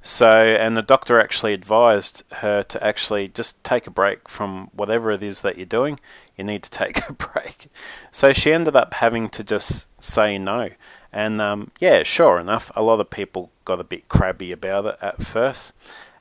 So, 0.03 0.29
and 0.29 0.77
the 0.77 0.83
doctor 0.83 1.19
actually 1.19 1.55
advised 1.55 2.23
her 2.35 2.63
to 2.65 2.85
actually 2.85 3.29
just 3.29 3.63
take 3.65 3.87
a 3.87 3.91
break 3.91 4.29
from 4.29 4.71
whatever 4.73 5.11
it 5.11 5.23
is 5.23 5.41
that 5.41 5.57
you're 5.57 5.67
doing. 5.67 5.99
You 6.37 6.45
need 6.45 6.63
to 6.65 6.71
take 6.85 7.09
a 7.09 7.13
break. 7.13 7.69
So 8.13 8.33
she 8.33 8.53
ended 8.53 8.77
up 8.77 8.95
having 8.95 9.31
to 9.31 9.43
just 9.43 9.87
say 10.03 10.37
no. 10.39 10.71
And 11.13 11.41
um, 11.41 11.71
yeah, 11.81 12.03
sure 12.03 12.39
enough, 12.39 12.71
a 12.77 12.83
lot 12.83 13.01
of 13.01 13.09
people 13.09 13.51
got 13.65 13.81
a 13.81 13.85
bit 13.85 14.09
crabby 14.09 14.53
about 14.53 14.85
it 14.85 14.99
at 15.01 15.23
first. 15.25 15.73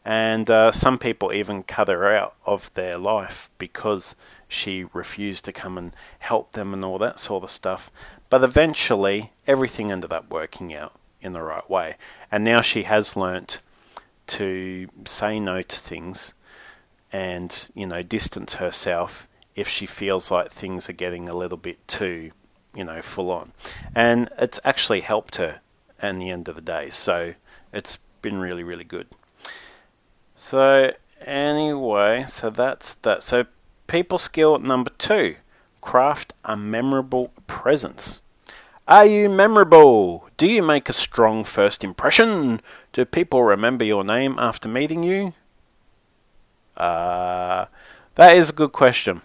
And 0.06 0.52
uh, 0.52 0.72
some 0.72 1.00
people 1.00 1.34
even 1.34 1.64
cut 1.64 1.88
her 1.88 2.16
out 2.16 2.36
of 2.46 2.72
their 2.76 2.96
life 2.98 3.50
because 3.58 4.16
she 4.48 4.86
refused 4.94 5.46
to 5.46 5.52
come 5.52 5.80
and 5.80 5.96
help 6.20 6.52
them 6.52 6.74
and 6.74 6.86
all 6.86 7.00
that 7.00 7.20
sort 7.20 7.44
of 7.44 7.50
stuff. 7.50 7.92
But 8.30 8.44
eventually, 8.44 9.32
everything 9.48 9.92
ended 9.92 10.14
up 10.14 10.30
working 10.30 10.76
out 10.76 10.94
in 11.22 11.34
the 11.34 11.42
right 11.42 11.68
way. 11.68 11.96
And 12.32 12.44
now 12.44 12.62
she 12.62 12.84
has 12.84 13.16
learnt 13.16 13.62
to 14.28 14.88
say 15.06 15.40
no 15.40 15.64
to 15.64 15.80
things 15.80 16.36
and, 17.12 17.70
you 17.74 17.88
know, 17.88 18.04
distance 18.04 18.56
herself 18.56 19.28
if 19.56 19.68
she 19.68 19.88
feels 19.88 20.30
like 20.30 20.52
things 20.52 20.88
are 20.88 20.94
getting 20.94 21.28
a 21.28 21.34
little 21.34 21.58
bit 21.58 21.88
too, 21.88 22.32
you 22.76 22.84
know, 22.84 23.02
full 23.02 23.32
on. 23.32 23.54
And 23.96 24.30
it's 24.38 24.60
actually 24.64 25.02
helped 25.02 25.38
her 25.38 25.62
at 26.00 26.20
the 26.20 26.30
end 26.30 26.48
of 26.48 26.56
the 26.56 26.62
day. 26.62 26.92
So 26.92 27.34
it's 27.74 27.98
been 28.22 28.40
really, 28.40 28.64
really 28.64 28.84
good. 28.84 29.08
So, 30.38 30.94
anyway, 31.26 32.26
so 32.28 32.50
that's 32.50 32.96
that. 32.96 33.24
So, 33.24 33.46
people 33.88 34.18
skill 34.18 34.60
number 34.60 34.92
two 34.98 35.36
craft 35.82 36.34
a 36.44 36.58
memorable 36.58 37.32
presence. 37.48 38.20
Are 38.88 39.06
you 39.06 39.30
memorable? 39.30 40.28
Do 40.38 40.48
you 40.48 40.62
make 40.62 40.90
a 40.90 40.94
strong 40.94 41.44
first 41.44 41.84
impression? 41.84 42.62
Do 42.92 43.06
people 43.06 43.44
remember 43.44 43.86
your 43.86 44.04
name 44.04 44.36
after 44.38 44.68
meeting 44.68 45.04
you? 45.04 45.34
Uh, 46.76 47.66
that 48.16 48.36
is 48.36 48.50
a 48.50 48.54
good 48.54 48.72
question. 48.72 49.22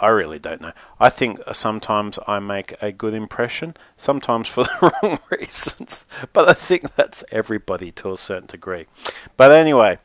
I 0.00 0.08
really 0.08 0.38
don't 0.38 0.62
know. 0.62 0.72
I 0.98 1.10
think 1.10 1.40
sometimes 1.52 2.18
I 2.26 2.38
make 2.38 2.74
a 2.80 2.90
good 2.90 3.12
impression, 3.12 3.76
sometimes 3.98 4.48
for 4.48 4.64
the 4.80 4.92
wrong 5.02 5.18
reasons. 5.30 6.06
But 6.32 6.48
I 6.48 6.54
think 6.54 6.96
that's 6.96 7.22
everybody 7.30 7.92
to 7.92 8.12
a 8.12 8.16
certain 8.16 8.46
degree. 8.46 8.86
But 9.36 9.52
anyway, 9.52 9.98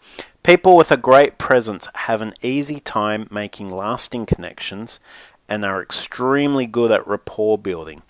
people 0.44 0.76
with 0.76 0.92
a 0.92 0.98
great 0.98 1.38
presence 1.38 1.88
have 1.96 2.22
an 2.22 2.34
easy 2.42 2.80
time 2.82 3.28
making 3.32 3.72
lasting 3.72 4.26
connections 4.26 5.00
and 5.48 5.64
are 5.64 5.82
extremely 5.82 6.66
good 6.66 6.92
at 6.92 7.08
rapport 7.08 7.58
building. 7.58 8.02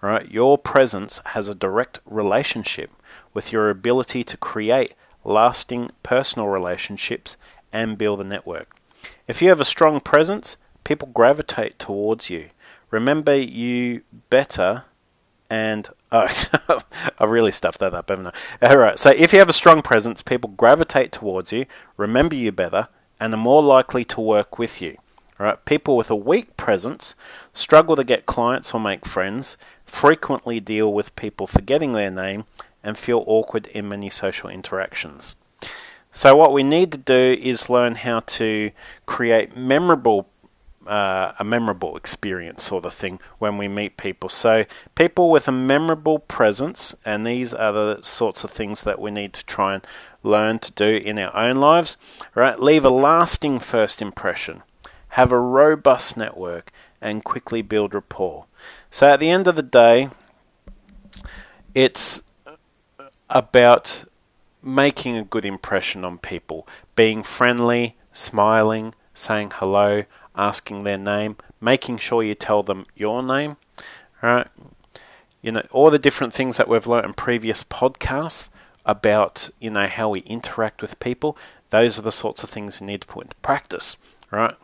Right? 0.00 0.30
Your 0.30 0.58
presence 0.58 1.20
has 1.26 1.48
a 1.48 1.54
direct 1.54 2.00
relationship 2.04 2.90
with 3.34 3.52
your 3.52 3.70
ability 3.70 4.24
to 4.24 4.36
create 4.36 4.94
lasting 5.24 5.90
personal 6.02 6.48
relationships 6.48 7.36
and 7.72 7.98
build 7.98 8.20
a 8.20 8.24
network. 8.24 8.76
If 9.26 9.40
you 9.40 9.48
have 9.48 9.60
a 9.60 9.64
strong 9.64 10.00
presence, 10.00 10.56
people 10.84 11.08
gravitate 11.08 11.78
towards 11.78 12.30
you. 12.30 12.50
Remember 12.90 13.34
you 13.36 14.02
better 14.30 14.84
and 15.52 15.88
oh, 16.10 16.28
I 17.18 17.24
really 17.24 17.52
stuffed 17.52 17.78
that 17.80 17.92
up, 17.92 18.08
haven't 18.08 18.32
I? 18.62 18.68
All 18.68 18.78
right. 18.78 18.98
So 18.98 19.10
if 19.10 19.34
you 19.34 19.38
have 19.38 19.50
a 19.50 19.52
strong 19.52 19.82
presence, 19.82 20.22
people 20.22 20.50
gravitate 20.50 21.12
towards 21.12 21.52
you, 21.52 21.66
remember 21.98 22.34
you 22.34 22.52
better, 22.52 22.88
and 23.20 23.34
are 23.34 23.38
more 23.38 23.62
likely 23.62 24.04
to 24.06 24.20
work 24.20 24.58
with 24.58 24.80
you. 24.80 24.96
Right? 25.38 25.62
People 25.64 25.96
with 25.96 26.10
a 26.10 26.16
weak 26.16 26.56
presence 26.56 27.14
struggle 27.52 27.96
to 27.96 28.04
get 28.04 28.26
clients 28.26 28.72
or 28.72 28.80
make 28.80 29.04
friends, 29.04 29.58
frequently 29.84 30.58
deal 30.58 30.92
with 30.92 31.14
people 31.16 31.46
forgetting 31.46 31.92
their 31.92 32.10
name, 32.10 32.44
and 32.82 32.96
feel 32.96 33.22
awkward 33.26 33.66
in 33.68 33.88
many 33.88 34.08
social 34.08 34.48
interactions. 34.48 35.36
So, 36.12 36.36
what 36.36 36.52
we 36.52 36.62
need 36.62 36.92
to 36.92 36.98
do 36.98 37.36
is 37.40 37.68
learn 37.68 37.96
how 37.96 38.20
to 38.20 38.70
create 39.06 39.56
memorable 39.56 40.28
uh, 40.86 41.32
a 41.38 41.44
memorable 41.44 41.96
experience 41.96 42.64
sort 42.64 42.84
of 42.84 42.94
thing 42.94 43.20
when 43.38 43.58
we 43.58 43.68
meet 43.68 43.96
people. 43.96 44.28
So, 44.28 44.64
people 44.94 45.30
with 45.30 45.48
a 45.48 45.52
memorable 45.52 46.18
presence, 46.18 46.94
and 47.04 47.26
these 47.26 47.54
are 47.54 47.72
the 47.72 48.02
sorts 48.02 48.44
of 48.44 48.50
things 48.50 48.82
that 48.82 49.00
we 49.00 49.10
need 49.10 49.32
to 49.34 49.44
try 49.46 49.74
and 49.74 49.86
learn 50.22 50.58
to 50.60 50.72
do 50.72 50.96
in 50.96 51.18
our 51.18 51.34
own 51.36 51.56
lives, 51.56 51.96
right? 52.34 52.58
Leave 52.58 52.84
a 52.84 52.90
lasting 52.90 53.60
first 53.60 54.02
impression 54.02 54.62
have 55.12 55.30
a 55.30 55.38
robust 55.38 56.16
network, 56.16 56.72
and 57.00 57.22
quickly 57.22 57.60
build 57.60 57.92
rapport. 57.92 58.46
So 58.90 59.10
at 59.10 59.20
the 59.20 59.28
end 59.28 59.46
of 59.46 59.56
the 59.56 59.62
day, 59.62 60.08
it's 61.74 62.22
about 63.28 64.04
making 64.62 65.16
a 65.18 65.24
good 65.24 65.44
impression 65.44 66.02
on 66.04 66.16
people, 66.16 66.66
being 66.96 67.22
friendly, 67.22 67.96
smiling, 68.12 68.94
saying 69.12 69.52
hello, 69.56 70.04
asking 70.36 70.82
their 70.84 70.98
name, 70.98 71.36
making 71.60 71.98
sure 71.98 72.22
you 72.22 72.34
tell 72.34 72.62
them 72.62 72.84
your 72.96 73.22
name, 73.22 73.56
right? 74.22 74.48
You 75.40 75.52
know, 75.52 75.66
all 75.70 75.90
the 75.90 75.98
different 75.98 76.32
things 76.32 76.56
that 76.56 76.68
we've 76.68 76.86
learned 76.86 77.06
in 77.06 77.14
previous 77.14 77.64
podcasts 77.64 78.48
about, 78.86 79.50
you 79.60 79.70
know, 79.70 79.86
how 79.86 80.08
we 80.08 80.20
interact 80.20 80.82
with 80.82 80.98
people, 81.00 81.36
those 81.70 81.98
are 81.98 82.02
the 82.02 82.12
sorts 82.12 82.42
of 82.42 82.50
things 82.50 82.80
you 82.80 82.86
need 82.86 83.02
to 83.02 83.06
put 83.06 83.24
into 83.24 83.36
practice, 83.36 83.96
right? 84.30 84.54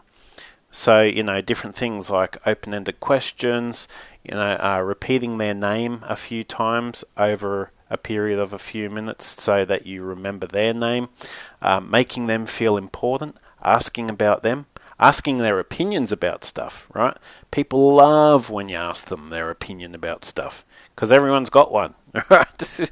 So, 0.70 1.02
you 1.02 1.22
know, 1.22 1.40
different 1.40 1.76
things 1.76 2.10
like 2.10 2.36
open 2.46 2.74
ended 2.74 3.00
questions, 3.00 3.88
you 4.22 4.34
know, 4.34 4.58
uh, 4.60 4.82
repeating 4.84 5.38
their 5.38 5.54
name 5.54 6.00
a 6.02 6.16
few 6.16 6.44
times 6.44 7.04
over 7.16 7.72
a 7.90 7.96
period 7.96 8.38
of 8.38 8.52
a 8.52 8.58
few 8.58 8.90
minutes 8.90 9.24
so 9.24 9.64
that 9.64 9.86
you 9.86 10.02
remember 10.02 10.46
their 10.46 10.74
name, 10.74 11.08
uh, 11.62 11.80
making 11.80 12.26
them 12.26 12.44
feel 12.44 12.76
important, 12.76 13.36
asking 13.62 14.10
about 14.10 14.42
them, 14.42 14.66
asking 15.00 15.38
their 15.38 15.58
opinions 15.58 16.12
about 16.12 16.44
stuff, 16.44 16.88
right? 16.94 17.16
People 17.50 17.94
love 17.94 18.50
when 18.50 18.68
you 18.68 18.76
ask 18.76 19.06
them 19.06 19.30
their 19.30 19.50
opinion 19.50 19.94
about 19.94 20.24
stuff 20.24 20.64
because 20.94 21.12
everyone's 21.12 21.50
got 21.50 21.70
one. 21.70 21.94
right? 22.30 22.80
it 22.80 22.90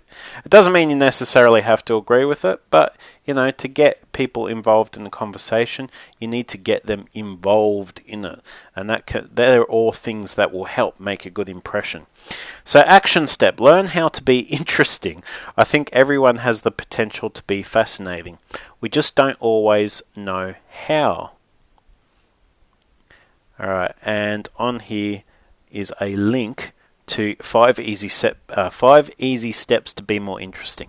doesn't 0.48 0.72
mean 0.72 0.90
you 0.90 0.96
necessarily 0.96 1.62
have 1.62 1.84
to 1.86 1.96
agree 1.96 2.24
with 2.24 2.44
it, 2.44 2.60
but 2.70 2.96
you 3.24 3.34
know, 3.34 3.50
to 3.50 3.68
get 3.68 4.12
people 4.12 4.46
involved 4.46 4.96
in 4.96 5.04
the 5.04 5.10
conversation, 5.10 5.90
you 6.20 6.28
need 6.28 6.48
to 6.48 6.58
get 6.58 6.86
them 6.86 7.06
involved 7.14 8.02
in 8.06 8.24
it, 8.24 8.40
and 8.74 8.88
that 8.90 9.06
can, 9.06 9.30
they're 9.32 9.64
all 9.64 9.92
things 9.92 10.34
that 10.34 10.52
will 10.52 10.66
help 10.66 11.00
make 11.00 11.24
a 11.24 11.30
good 11.30 11.48
impression. 11.48 12.06
So, 12.64 12.80
action 12.80 13.26
step: 13.26 13.58
learn 13.58 13.88
how 13.88 14.08
to 14.08 14.22
be 14.22 14.38
interesting. 14.60 15.22
I 15.56 15.64
think 15.64 15.88
everyone 15.92 16.36
has 16.36 16.60
the 16.60 16.70
potential 16.70 17.30
to 17.30 17.42
be 17.44 17.62
fascinating. 17.62 18.38
We 18.80 18.88
just 18.88 19.14
don't 19.14 19.38
always 19.40 20.02
know 20.14 20.54
how. 20.68 21.32
All 23.58 23.68
right, 23.68 23.94
and 24.02 24.48
on 24.56 24.80
here 24.80 25.22
is 25.70 25.92
a 26.00 26.14
link 26.14 26.72
to 27.06 27.36
five 27.40 27.78
easy 27.78 28.08
step, 28.08 28.38
uh, 28.50 28.68
five 28.68 29.10
easy 29.18 29.52
steps 29.52 29.94
to 29.94 30.02
be 30.02 30.18
more 30.18 30.40
interesting. 30.40 30.88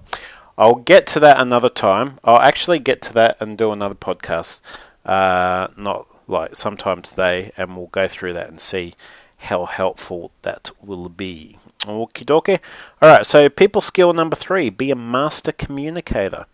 I'll 0.58 0.76
get 0.76 1.06
to 1.08 1.20
that 1.22 1.40
another 1.40 1.70
time. 1.70 2.20
I'll 2.24 2.42
actually 2.42 2.80
get 2.80 3.02
to 3.04 3.14
that 3.14 3.38
and 3.40 3.58
do 3.58 3.72
another 3.72 3.96
podcast, 3.96 4.62
uh, 5.06 5.68
not 5.78 6.08
like 6.28 6.56
sometime 6.56 7.02
today, 7.02 7.52
and 7.56 7.78
we'll 7.78 7.88
go 7.88 8.08
through 8.08 8.34
that 8.34 8.50
and 8.50 8.60
see 8.60 8.96
how 9.38 9.66
helpful 9.66 10.32
that 10.42 10.72
will 10.82 11.10
be. 11.10 11.58
Okie 11.82 12.26
dokie. 12.26 12.60
Alright, 13.02 13.26
so 13.26 13.50
people 13.50 13.82
skill 13.82 14.12
number 14.14 14.36
three 14.36 14.70
be 14.70 14.92
a 14.92 14.96
master 14.96 15.52
communicator. 15.52 16.48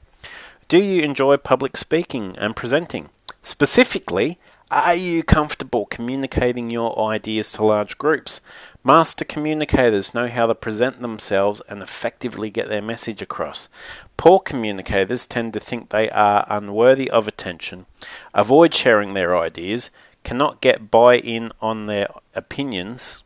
Do 0.67 0.77
you 0.77 1.01
enjoy 1.01 1.38
public 1.38 1.77
speaking 1.77 2.36
and 2.38 2.55
presenting? 2.55 3.10
Specifically, 3.41 4.38
are 4.82 4.96
you 4.96 5.24
comfortable 5.24 5.86
communicating 5.86 6.70
your 6.70 6.98
ideas 7.00 7.51
to 7.53 7.63
large 7.63 7.98
groups? 7.98 8.42
Master 8.84 9.24
communicators 9.24 10.13
know 10.13 10.27
how 10.27 10.48
to 10.48 10.56
present 10.56 11.01
themselves 11.01 11.62
and 11.70 11.82
effectively 11.82 12.50
get 12.50 12.70
their 12.70 12.82
message 12.82 13.22
across. 13.22 13.70
Poor 14.18 14.39
communicators 14.39 15.27
tend 15.27 15.53
to 15.53 15.60
think 15.60 15.89
they 15.89 16.10
are 16.10 16.46
unworthy 16.50 17.10
of 17.10 17.27
attention, 17.27 17.86
avoid 18.34 18.74
sharing 18.74 19.13
their 19.13 19.38
ideas, 19.38 19.92
cannot 20.24 20.62
get 20.62 20.89
buy 20.89 21.18
in 21.18 21.51
on 21.62 21.86
their 21.86 22.08
opinions. 22.34 23.24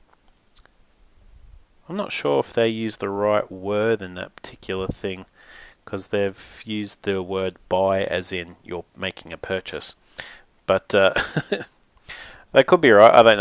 I'm 1.87 1.95
not 1.95 2.11
sure 2.11 2.39
if 2.39 2.51
they 2.51 2.67
use 2.67 2.97
the 2.97 3.09
right 3.09 3.49
word 3.51 4.01
in 4.01 4.15
that 4.15 4.35
particular 4.35 4.87
thing 4.87 5.25
because 5.85 6.07
they've 6.07 6.61
used 6.65 7.03
the 7.03 7.23
word 7.23 7.55
buy 7.69 8.03
as 8.03 8.33
in 8.33 8.57
you're 8.63 8.83
making 8.97 9.31
a 9.31 9.37
purchase. 9.37 9.95
But 10.67 10.93
uh, 10.93 11.13
they 12.51 12.63
could 12.63 12.81
be 12.81 12.91
right, 12.91 13.13
I 13.13 13.23
don't 13.23 13.37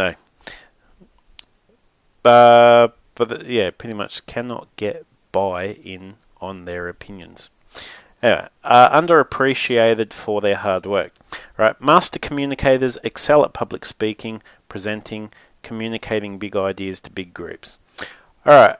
know. 2.24 2.30
Uh, 2.30 2.88
but 3.14 3.46
yeah, 3.46 3.70
pretty 3.70 3.94
much 3.94 4.24
cannot 4.26 4.68
get 4.76 5.04
buy 5.32 5.66
in 5.66 6.14
on 6.40 6.64
their 6.64 6.88
opinions. 6.88 7.50
Anyway, 8.22 8.48
uh, 8.64 9.00
underappreciated 9.00 10.12
for 10.14 10.40
their 10.40 10.56
hard 10.56 10.86
work. 10.86 11.12
Right, 11.58 11.78
master 11.80 12.18
communicators 12.18 12.96
excel 13.04 13.44
at 13.44 13.52
public 13.52 13.84
speaking, 13.84 14.42
presenting, 14.68 15.30
communicating 15.62 16.38
big 16.38 16.56
ideas 16.56 17.00
to 17.00 17.10
big 17.10 17.34
groups. 17.34 17.78
All 18.46 18.54
right. 18.54 18.76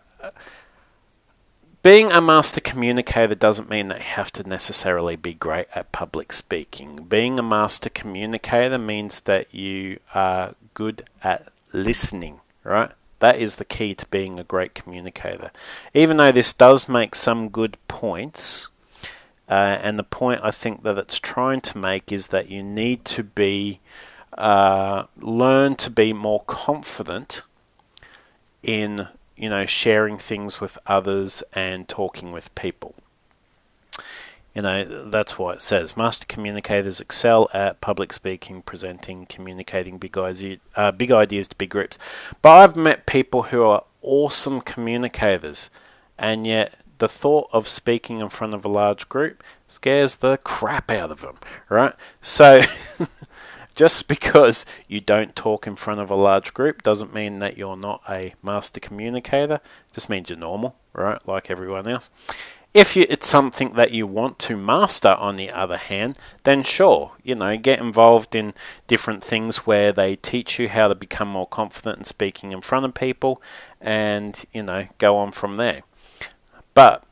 Being 1.86 2.10
a 2.10 2.20
master 2.20 2.60
communicator 2.60 3.36
doesn't 3.36 3.70
mean 3.70 3.86
that 3.86 3.98
you 3.98 4.04
have 4.06 4.32
to 4.32 4.42
necessarily 4.42 5.14
be 5.14 5.34
great 5.34 5.68
at 5.72 5.92
public 5.92 6.32
speaking. 6.32 6.96
Being 7.08 7.38
a 7.38 7.44
master 7.44 7.88
communicator 7.88 8.76
means 8.76 9.20
that 9.20 9.54
you 9.54 10.00
are 10.12 10.56
good 10.74 11.08
at 11.22 11.46
listening, 11.72 12.40
right? 12.64 12.90
That 13.20 13.38
is 13.38 13.54
the 13.54 13.64
key 13.64 13.94
to 13.94 14.06
being 14.06 14.40
a 14.40 14.42
great 14.42 14.74
communicator. 14.74 15.52
Even 15.94 16.16
though 16.16 16.32
this 16.32 16.52
does 16.52 16.88
make 16.88 17.14
some 17.14 17.50
good 17.50 17.76
points, 17.86 18.68
uh, 19.48 19.78
and 19.80 19.96
the 19.96 20.02
point 20.02 20.40
I 20.42 20.50
think 20.50 20.82
that 20.82 20.98
it's 20.98 21.20
trying 21.20 21.60
to 21.60 21.78
make 21.78 22.10
is 22.10 22.26
that 22.28 22.50
you 22.50 22.64
need 22.64 23.04
to 23.04 23.22
be 23.22 23.78
uh, 24.36 25.04
learn 25.20 25.76
to 25.76 25.90
be 25.90 26.12
more 26.12 26.42
confident 26.48 27.42
in 28.64 29.06
you 29.36 29.48
know 29.48 29.66
sharing 29.66 30.18
things 30.18 30.60
with 30.60 30.78
others 30.86 31.42
and 31.52 31.88
talking 31.88 32.32
with 32.32 32.54
people. 32.54 32.94
You 34.54 34.62
know, 34.62 35.10
that's 35.10 35.38
why 35.38 35.52
it 35.52 35.60
says 35.60 35.98
master 35.98 36.24
communicators 36.26 36.98
excel 36.98 37.50
at 37.52 37.82
public 37.82 38.14
speaking, 38.14 38.62
presenting, 38.62 39.26
communicating 39.26 39.98
big, 39.98 40.16
uh, 40.74 40.92
big 40.92 41.10
ideas 41.10 41.48
to 41.48 41.56
big 41.56 41.68
groups. 41.68 41.98
But 42.40 42.52
I've 42.52 42.74
met 42.74 43.04
people 43.04 43.44
who 43.44 43.64
are 43.64 43.84
awesome 44.00 44.62
communicators, 44.62 45.68
and 46.16 46.46
yet 46.46 46.72
the 46.96 47.08
thought 47.08 47.50
of 47.52 47.68
speaking 47.68 48.20
in 48.20 48.30
front 48.30 48.54
of 48.54 48.64
a 48.64 48.68
large 48.68 49.08
group 49.10 49.42
scares 49.68 50.16
the 50.16 50.38
crap 50.38 50.90
out 50.90 51.10
of 51.10 51.20
them, 51.20 51.36
right? 51.68 51.94
So, 52.22 52.62
just 53.76 54.08
because 54.08 54.66
you 54.88 55.00
don't 55.00 55.36
talk 55.36 55.66
in 55.66 55.76
front 55.76 56.00
of 56.00 56.10
a 56.10 56.16
large 56.16 56.52
group 56.54 56.82
doesn't 56.82 57.14
mean 57.14 57.38
that 57.38 57.56
you're 57.56 57.76
not 57.76 58.02
a 58.08 58.34
master 58.42 58.80
communicator. 58.80 59.56
It 59.56 59.92
just 59.94 60.08
means 60.08 60.30
you're 60.30 60.38
normal, 60.38 60.74
right? 60.94 61.20
Like 61.28 61.50
everyone 61.50 61.86
else. 61.86 62.10
If 62.72 62.96
you, 62.96 63.06
it's 63.08 63.28
something 63.28 63.74
that 63.74 63.92
you 63.92 64.06
want 64.06 64.38
to 64.40 64.56
master, 64.56 65.14
on 65.14 65.36
the 65.36 65.50
other 65.50 65.78
hand, 65.78 66.18
then 66.44 66.62
sure, 66.62 67.12
you 67.22 67.34
know, 67.34 67.56
get 67.56 67.78
involved 67.78 68.34
in 68.34 68.52
different 68.86 69.24
things 69.24 69.58
where 69.58 69.92
they 69.92 70.16
teach 70.16 70.58
you 70.58 70.68
how 70.68 70.88
to 70.88 70.94
become 70.94 71.28
more 71.28 71.46
confident 71.46 71.98
in 71.98 72.04
speaking 72.04 72.52
in 72.52 72.60
front 72.60 72.84
of 72.84 72.92
people, 72.92 73.40
and 73.80 74.44
you 74.52 74.62
know, 74.62 74.88
go 74.98 75.16
on 75.16 75.32
from 75.32 75.56
there. 75.56 75.82
But 76.74 77.02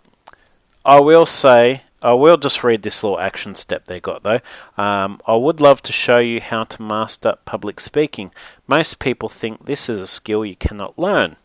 I 0.84 1.00
will 1.00 1.24
say, 1.24 1.83
I 2.04 2.12
will 2.12 2.36
just 2.36 2.62
read 2.62 2.82
this 2.82 3.02
little 3.02 3.18
action 3.18 3.54
step 3.54 3.86
they 3.86 3.98
got 3.98 4.22
though. 4.22 4.40
Um, 4.76 5.22
I 5.26 5.36
would 5.36 5.62
love 5.62 5.80
to 5.82 5.92
show 5.92 6.18
you 6.18 6.38
how 6.38 6.64
to 6.64 6.82
master 6.82 7.36
public 7.46 7.80
speaking. 7.80 8.30
Most 8.66 8.98
people 8.98 9.30
think 9.30 9.64
this 9.64 9.88
is 9.88 10.02
a 10.02 10.06
skill 10.06 10.44
you 10.44 10.54
cannot 10.54 10.98
learn. 10.98 11.36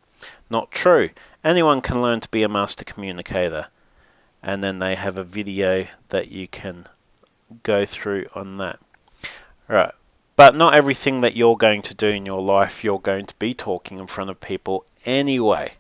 Not 0.50 0.70
true. 0.70 1.12
Anyone 1.46 1.80
can 1.80 2.02
learn 2.02 2.20
to 2.20 2.30
be 2.30 2.44
a 2.44 2.50
master 2.50 2.84
communicator 2.84 3.68
and 4.44 4.62
then 4.62 4.80
they 4.80 4.96
have 4.96 5.18
a 5.18 5.24
video 5.24 5.88
that 6.10 6.30
you 6.30 6.46
can 6.46 6.90
go 7.64 7.86
through 7.86 8.26
on 8.36 8.58
that. 8.58 8.80
Right. 9.70 9.94
But 10.36 10.56
not 10.56 10.76
everything 10.76 11.22
that 11.22 11.38
you're 11.38 11.58
going 11.58 11.84
to 11.84 11.94
do 11.94 12.08
in 12.10 12.26
your 12.26 12.42
life 12.42 12.84
you're 12.84 13.00
going 13.00 13.28
to 13.28 13.36
be 13.40 13.54
talking 13.54 13.98
in 13.98 14.08
front 14.08 14.30
of 14.30 14.42
people 14.42 14.84
anyway. 15.06 15.76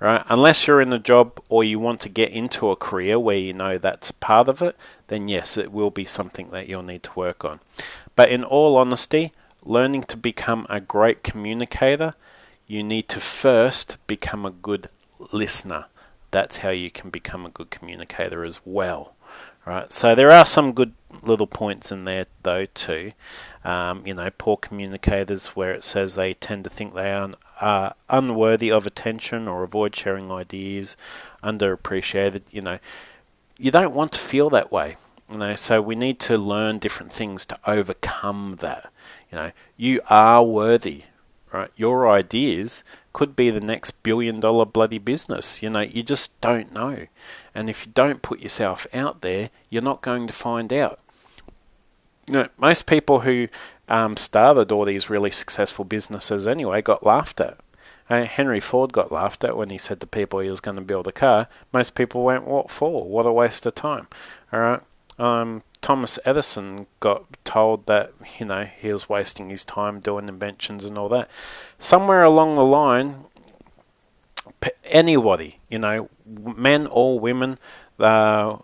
Right? 0.00 0.24
Unless 0.28 0.66
you're 0.66 0.80
in 0.80 0.94
a 0.94 0.98
job 0.98 1.40
or 1.50 1.62
you 1.62 1.78
want 1.78 2.00
to 2.00 2.08
get 2.08 2.30
into 2.30 2.70
a 2.70 2.76
career 2.76 3.18
where 3.18 3.36
you 3.36 3.52
know 3.52 3.76
that's 3.76 4.12
part 4.12 4.48
of 4.48 4.62
it, 4.62 4.74
then 5.08 5.28
yes, 5.28 5.58
it 5.58 5.72
will 5.72 5.90
be 5.90 6.06
something 6.06 6.50
that 6.50 6.68
you'll 6.68 6.82
need 6.82 7.02
to 7.02 7.12
work 7.14 7.44
on. 7.44 7.60
But 8.16 8.30
in 8.30 8.42
all 8.42 8.76
honesty, 8.76 9.32
learning 9.62 10.04
to 10.04 10.16
become 10.16 10.66
a 10.70 10.80
great 10.80 11.22
communicator, 11.22 12.14
you 12.66 12.82
need 12.82 13.08
to 13.10 13.20
first 13.20 13.98
become 14.06 14.46
a 14.46 14.50
good 14.50 14.88
listener 15.32 15.86
that's 16.30 16.58
how 16.58 16.70
you 16.70 16.90
can 16.90 17.10
become 17.10 17.44
a 17.44 17.50
good 17.50 17.70
communicator 17.70 18.44
as 18.44 18.60
well. 18.64 19.14
Right, 19.66 19.92
so 19.92 20.14
there 20.14 20.30
are 20.30 20.46
some 20.46 20.72
good 20.72 20.94
little 21.22 21.46
points 21.46 21.92
in 21.92 22.04
there 22.04 22.26
though 22.42 22.66
too. 22.66 23.12
Um, 23.62 24.06
you 24.06 24.14
know, 24.14 24.30
poor 24.36 24.56
communicators 24.56 25.48
where 25.48 25.72
it 25.72 25.84
says 25.84 26.14
they 26.14 26.34
tend 26.34 26.64
to 26.64 26.70
think 26.70 26.94
they 26.94 27.12
are, 27.12 27.34
are 27.60 27.94
unworthy 28.08 28.70
of 28.70 28.86
attention 28.86 29.48
or 29.48 29.62
avoid 29.62 29.94
sharing 29.94 30.30
ideas, 30.30 30.96
underappreciated. 31.42 32.42
You 32.50 32.62
know, 32.62 32.78
you 33.58 33.70
don't 33.70 33.94
want 33.94 34.12
to 34.12 34.20
feel 34.20 34.50
that 34.50 34.72
way. 34.72 34.96
You 35.30 35.38
know, 35.38 35.54
so 35.54 35.80
we 35.80 35.94
need 35.94 36.18
to 36.20 36.36
learn 36.36 36.78
different 36.78 37.12
things 37.12 37.44
to 37.46 37.58
overcome 37.66 38.56
that. 38.60 38.90
You 39.30 39.38
know, 39.38 39.50
you 39.76 40.00
are 40.08 40.42
worthy, 40.42 41.04
right? 41.52 41.70
Your 41.76 42.10
ideas 42.10 42.82
could 43.12 43.36
be 43.36 43.50
the 43.50 43.60
next 43.60 44.02
billion 44.02 44.40
dollar 44.40 44.64
bloody 44.64 44.98
business. 44.98 45.62
You 45.62 45.70
know, 45.70 45.80
you 45.80 46.02
just 46.02 46.40
don't 46.40 46.72
know. 46.72 47.06
And 47.54 47.70
if 47.70 47.86
you 47.86 47.92
don't 47.92 48.22
put 48.22 48.40
yourself 48.40 48.86
out 48.92 49.20
there, 49.20 49.50
you're 49.68 49.82
not 49.82 50.02
going 50.02 50.26
to 50.26 50.32
find 50.32 50.72
out. 50.72 50.98
You 52.30 52.34
know, 52.34 52.48
most 52.58 52.86
people 52.86 53.20
who 53.20 53.48
um, 53.88 54.16
started 54.16 54.70
all 54.70 54.84
these 54.84 55.10
really 55.10 55.32
successful 55.32 55.84
businesses 55.84 56.46
anyway 56.46 56.80
got 56.80 57.04
laughed 57.04 57.40
at. 57.40 57.58
Uh, 58.08 58.22
Henry 58.22 58.60
Ford 58.60 58.92
got 58.92 59.10
laughed 59.10 59.42
at 59.42 59.56
when 59.56 59.70
he 59.70 59.78
said 59.78 60.00
to 60.00 60.06
people 60.06 60.38
he 60.38 60.48
was 60.48 60.60
going 60.60 60.76
to 60.76 60.80
build 60.80 61.08
a 61.08 61.12
car. 61.12 61.48
Most 61.72 61.96
people 61.96 62.22
went, 62.22 62.46
"What 62.46 62.70
for? 62.70 63.02
What 63.02 63.26
a 63.26 63.32
waste 63.32 63.66
of 63.66 63.74
time!" 63.74 64.06
All 64.52 64.60
right. 64.60 64.80
Um, 65.18 65.64
Thomas 65.80 66.20
Edison 66.24 66.86
got 67.00 67.24
told 67.44 67.86
that 67.86 68.12
you 68.38 68.46
know 68.46 68.62
he 68.64 68.92
was 68.92 69.08
wasting 69.08 69.50
his 69.50 69.64
time 69.64 69.98
doing 69.98 70.28
inventions 70.28 70.84
and 70.84 70.96
all 70.96 71.08
that. 71.08 71.28
Somewhere 71.80 72.22
along 72.22 72.54
the 72.54 72.64
line, 72.64 73.24
anybody, 74.84 75.58
you 75.68 75.80
know, 75.80 76.08
men 76.24 76.86
or 76.92 77.18
women, 77.18 77.58
uh, 77.98 78.56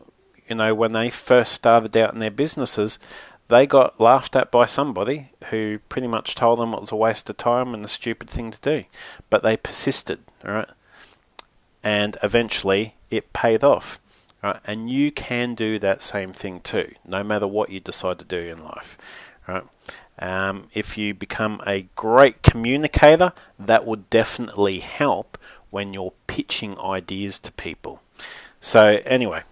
you 0.48 0.54
know, 0.54 0.72
when 0.72 0.92
they 0.92 1.10
first 1.10 1.52
started 1.52 1.96
out 1.96 2.12
in 2.12 2.20
their 2.20 2.30
businesses, 2.30 3.00
they 3.48 3.66
got 3.66 4.00
laughed 4.00 4.34
at 4.34 4.50
by 4.50 4.66
somebody 4.66 5.30
who 5.50 5.78
pretty 5.88 6.08
much 6.08 6.34
told 6.34 6.58
them 6.58 6.74
it 6.74 6.80
was 6.80 6.92
a 6.92 6.96
waste 6.96 7.30
of 7.30 7.36
time 7.36 7.74
and 7.74 7.84
a 7.84 7.88
stupid 7.88 8.28
thing 8.28 8.50
to 8.50 8.60
do. 8.60 8.84
But 9.30 9.42
they 9.42 9.56
persisted, 9.56 10.20
right? 10.42 10.68
And 11.82 12.16
eventually 12.22 12.94
it 13.10 13.32
paid 13.32 13.62
off. 13.62 14.00
Right? 14.42 14.60
And 14.64 14.90
you 14.90 15.10
can 15.10 15.54
do 15.54 15.78
that 15.78 16.02
same 16.02 16.32
thing 16.32 16.60
too, 16.60 16.94
no 17.04 17.24
matter 17.24 17.46
what 17.46 17.70
you 17.70 17.80
decide 17.80 18.18
to 18.18 18.24
do 18.24 18.38
in 18.38 18.62
life. 18.62 18.98
Right? 19.48 19.64
Um, 20.18 20.68
if 20.72 20.96
you 20.96 21.14
become 21.14 21.60
a 21.66 21.88
great 21.94 22.42
communicator, 22.42 23.32
that 23.58 23.86
would 23.86 24.08
definitely 24.10 24.80
help 24.80 25.38
when 25.70 25.92
you're 25.94 26.12
pitching 26.26 26.78
ideas 26.80 27.38
to 27.40 27.52
people. 27.52 28.02
So, 28.60 29.00
anyway, 29.04 29.42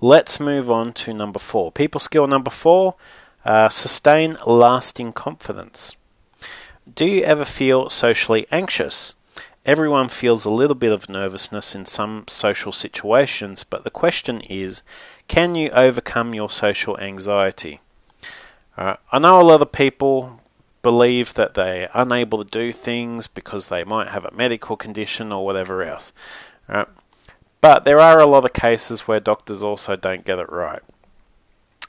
let's 0.00 0.38
move 0.38 0.70
on 0.70 0.92
to 0.94 1.12
number 1.12 1.38
four. 1.38 1.72
People 1.72 2.00
skill 2.00 2.26
number 2.26 2.50
four 2.50 2.94
uh, 3.44 3.68
sustain 3.68 4.36
lasting 4.46 5.12
confidence. 5.12 5.96
Do 6.92 7.04
you 7.04 7.22
ever 7.24 7.44
feel 7.44 7.88
socially 7.88 8.46
anxious? 8.50 9.14
Everyone 9.66 10.08
feels 10.08 10.44
a 10.44 10.50
little 10.50 10.74
bit 10.74 10.92
of 10.92 11.08
nervousness 11.08 11.74
in 11.74 11.86
some 11.86 12.24
social 12.28 12.72
situations, 12.72 13.64
but 13.64 13.84
the 13.84 13.90
question 13.90 14.42
is 14.42 14.82
can 15.26 15.54
you 15.54 15.70
overcome 15.70 16.34
your 16.34 16.50
social 16.50 16.98
anxiety? 16.98 17.80
Uh, 18.76 18.96
I 19.10 19.18
know 19.18 19.40
a 19.40 19.42
lot 19.42 19.62
of 19.62 19.72
people 19.72 20.40
believe 20.82 21.32
that 21.34 21.54
they're 21.54 21.88
unable 21.94 22.44
to 22.44 22.50
do 22.50 22.72
things 22.72 23.26
because 23.26 23.68
they 23.68 23.84
might 23.84 24.08
have 24.08 24.24
a 24.26 24.34
medical 24.34 24.76
condition 24.76 25.32
or 25.32 25.44
whatever 25.44 25.82
else. 25.82 26.12
Right? 26.68 26.88
But 27.62 27.84
there 27.84 28.00
are 28.00 28.20
a 28.20 28.26
lot 28.26 28.44
of 28.44 28.52
cases 28.52 29.08
where 29.08 29.20
doctors 29.20 29.62
also 29.62 29.96
don't 29.96 30.26
get 30.26 30.38
it 30.38 30.52
right. 30.52 30.82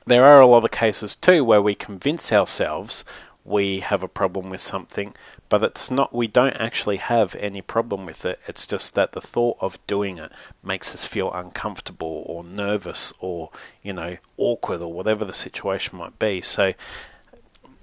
There 0.07 0.25
are 0.25 0.39
a 0.39 0.47
lot 0.47 0.63
of 0.63 0.71
cases 0.71 1.15
too 1.15 1.43
where 1.43 1.61
we 1.61 1.73
convince 1.73 2.31
ourselves 2.31 3.03
we 3.43 3.79
have 3.79 4.03
a 4.03 4.07
problem 4.07 4.49
with 4.49 4.61
something, 4.61 5.15
but 5.49 5.63
it's 5.63 5.89
not 5.89 6.13
we 6.13 6.27
don't 6.27 6.55
actually 6.57 6.97
have 6.97 7.35
any 7.35 7.61
problem 7.61 8.05
with 8.05 8.25
it. 8.25 8.39
It's 8.47 8.67
just 8.67 8.95
that 8.95 9.13
the 9.13 9.21
thought 9.21 9.57
of 9.61 9.79
doing 9.87 10.17
it 10.17 10.31
makes 10.63 10.93
us 10.93 11.05
feel 11.05 11.31
uncomfortable 11.31 12.23
or 12.27 12.43
nervous 12.43 13.13
or, 13.19 13.49
you 13.83 13.93
know, 13.93 14.17
awkward 14.37 14.81
or 14.81 14.91
whatever 14.91 15.25
the 15.25 15.33
situation 15.33 15.97
might 15.97 16.17
be. 16.19 16.41
So, 16.41 16.73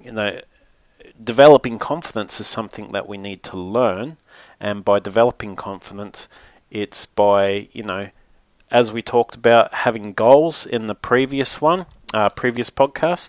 you 0.03 0.13
know, 0.13 0.41
developing 1.23 1.79
confidence 1.79 2.41
is 2.41 2.47
something 2.47 2.93
that 2.93 3.09
we 3.09 3.19
need 3.19 3.43
to 3.45 3.57
learn, 3.57 4.17
and 4.61 4.85
by 4.85 4.99
developing 4.99 5.57
confidence, 5.57 6.29
it's 6.71 7.07
by, 7.07 7.69
you 7.73 7.83
know, 7.83 8.11
as 8.71 8.91
we 8.91 9.03
talked 9.03 9.35
about 9.35 9.75
having 9.75 10.13
goals 10.13 10.67
in 10.67 10.87
the 10.87 10.95
previous 10.95 11.61
one, 11.61 11.87
uh, 12.13 12.29
previous 12.31 12.71
podcasts. 12.71 13.29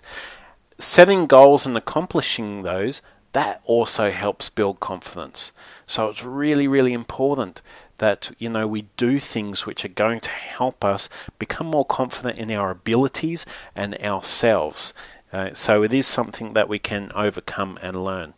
setting 0.78 1.26
goals 1.26 1.66
and 1.66 1.76
accomplishing 1.76 2.62
those, 2.62 3.00
that 3.32 3.60
also 3.64 4.10
helps 4.10 4.48
build 4.48 4.80
confidence. 4.80 5.52
So 5.86 6.08
it's 6.08 6.24
really, 6.24 6.66
really 6.66 6.92
important 6.92 7.62
that 7.98 8.30
you 8.38 8.48
know 8.48 8.66
we 8.66 8.82
do 8.96 9.18
things 9.18 9.66
which 9.66 9.84
are 9.84 9.88
going 9.88 10.20
to 10.20 10.30
help 10.30 10.84
us 10.84 11.08
become 11.38 11.66
more 11.68 11.84
confident 11.84 12.38
in 12.38 12.50
our 12.50 12.70
abilities 12.70 13.46
and 13.74 14.00
ourselves. 14.00 14.92
Uh, 15.32 15.50
so 15.52 15.82
it 15.82 15.92
is 15.92 16.06
something 16.06 16.54
that 16.54 16.68
we 16.68 16.78
can 16.78 17.10
overcome 17.14 17.78
and 17.82 18.04
learn. 18.04 18.34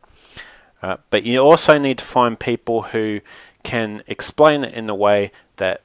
Uh, 0.83 0.97
but 1.11 1.25
you 1.25 1.39
also 1.41 1.79
need 1.79 1.99
to 1.99 2.05
find 2.05 2.39
people 2.39 2.83
who 2.83 3.21
can 3.63 4.03
explain 4.07 4.65
it 4.65 4.73
in 4.75 4.89
a 4.89 4.95
way 4.95 5.31
that 5.57 5.81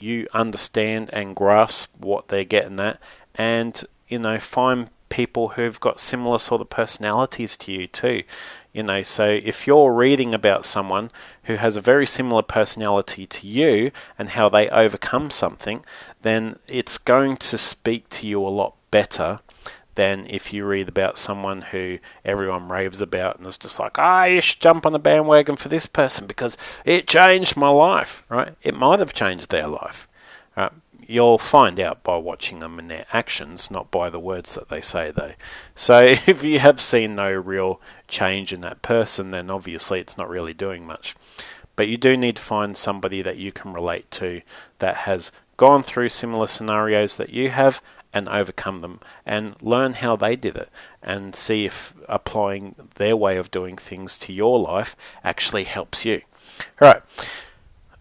you 0.00 0.26
understand 0.32 1.10
and 1.12 1.36
grasp 1.36 1.92
what 1.98 2.28
they're 2.28 2.44
getting 2.44 2.78
at, 2.80 2.98
and 3.38 3.84
you 4.08 4.18
know 4.18 4.38
find 4.38 4.90
people 5.08 5.50
who've 5.50 5.80
got 5.80 5.98
similar 5.98 6.38
sort 6.38 6.60
of 6.60 6.68
personalities 6.68 7.56
to 7.56 7.72
you 7.72 7.86
too. 7.86 8.24
You 8.72 8.82
know, 8.82 9.02
so 9.02 9.24
if 9.26 9.66
you're 9.66 9.92
reading 9.92 10.34
about 10.34 10.64
someone 10.64 11.10
who 11.44 11.56
has 11.56 11.76
a 11.76 11.80
very 11.80 12.06
similar 12.06 12.42
personality 12.42 13.26
to 13.26 13.46
you 13.46 13.90
and 14.18 14.30
how 14.30 14.48
they 14.48 14.68
overcome 14.68 15.30
something, 15.30 15.84
then 16.22 16.58
it's 16.68 16.98
going 16.98 17.38
to 17.38 17.56
speak 17.56 18.08
to 18.10 18.26
you 18.26 18.46
a 18.46 18.48
lot 18.48 18.74
better 18.90 19.40
than 19.94 20.26
if 20.28 20.52
you 20.52 20.64
read 20.64 20.88
about 20.88 21.18
someone 21.18 21.60
who 21.60 21.98
everyone 22.24 22.68
raves 22.68 23.00
about 23.00 23.36
and 23.38 23.46
is 23.48 23.58
just 23.58 23.80
like, 23.80 23.98
ah, 23.98 24.22
oh, 24.22 24.24
you 24.26 24.40
should 24.40 24.60
jump 24.60 24.86
on 24.86 24.92
the 24.92 24.98
bandwagon 24.98 25.56
for 25.56 25.68
this 25.68 25.86
person 25.86 26.26
because 26.26 26.56
it 26.84 27.08
changed 27.08 27.56
my 27.56 27.68
life, 27.68 28.22
right? 28.28 28.54
It 28.62 28.76
might 28.76 29.00
have 29.00 29.12
changed 29.12 29.50
their 29.50 29.66
life. 29.66 30.06
Right? 30.56 30.70
You'll 31.08 31.38
find 31.38 31.80
out 31.80 32.04
by 32.04 32.16
watching 32.16 32.58
them 32.58 32.78
in 32.78 32.88
their 32.88 33.06
actions, 33.12 33.70
not 33.70 33.90
by 33.90 34.10
the 34.10 34.20
words 34.20 34.54
that 34.54 34.68
they 34.68 34.80
say, 34.80 35.10
though. 35.10 35.32
So 35.74 36.00
if 36.26 36.44
you 36.44 36.58
have 36.60 36.80
seen 36.80 37.16
no 37.16 37.32
real 37.32 37.80
change 38.06 38.52
in 38.52 38.60
that 38.60 38.82
person, 38.82 39.30
then 39.30 39.50
obviously 39.50 39.98
it's 39.98 40.18
not 40.18 40.28
really 40.28 40.54
doing 40.54 40.86
much. 40.86 41.16
But 41.74 41.88
you 41.88 41.96
do 41.96 42.16
need 42.16 42.36
to 42.36 42.42
find 42.42 42.76
somebody 42.76 43.22
that 43.22 43.36
you 43.36 43.52
can 43.52 43.72
relate 43.72 44.10
to 44.12 44.42
that 44.80 44.98
has 44.98 45.32
gone 45.56 45.82
through 45.82 46.10
similar 46.10 46.46
scenarios 46.46 47.16
that 47.16 47.30
you 47.30 47.50
have 47.50 47.80
and 48.12 48.28
overcome 48.28 48.80
them 48.80 49.00
and 49.24 49.54
learn 49.62 49.94
how 49.94 50.16
they 50.16 50.34
did 50.34 50.56
it 50.56 50.70
and 51.02 51.34
see 51.34 51.66
if 51.66 51.94
applying 52.08 52.74
their 52.96 53.16
way 53.16 53.36
of 53.36 53.50
doing 53.50 53.76
things 53.76 54.18
to 54.18 54.32
your 54.32 54.58
life 54.58 54.96
actually 55.22 55.64
helps 55.64 56.04
you. 56.04 56.22
All 56.80 56.92
right. 56.92 57.02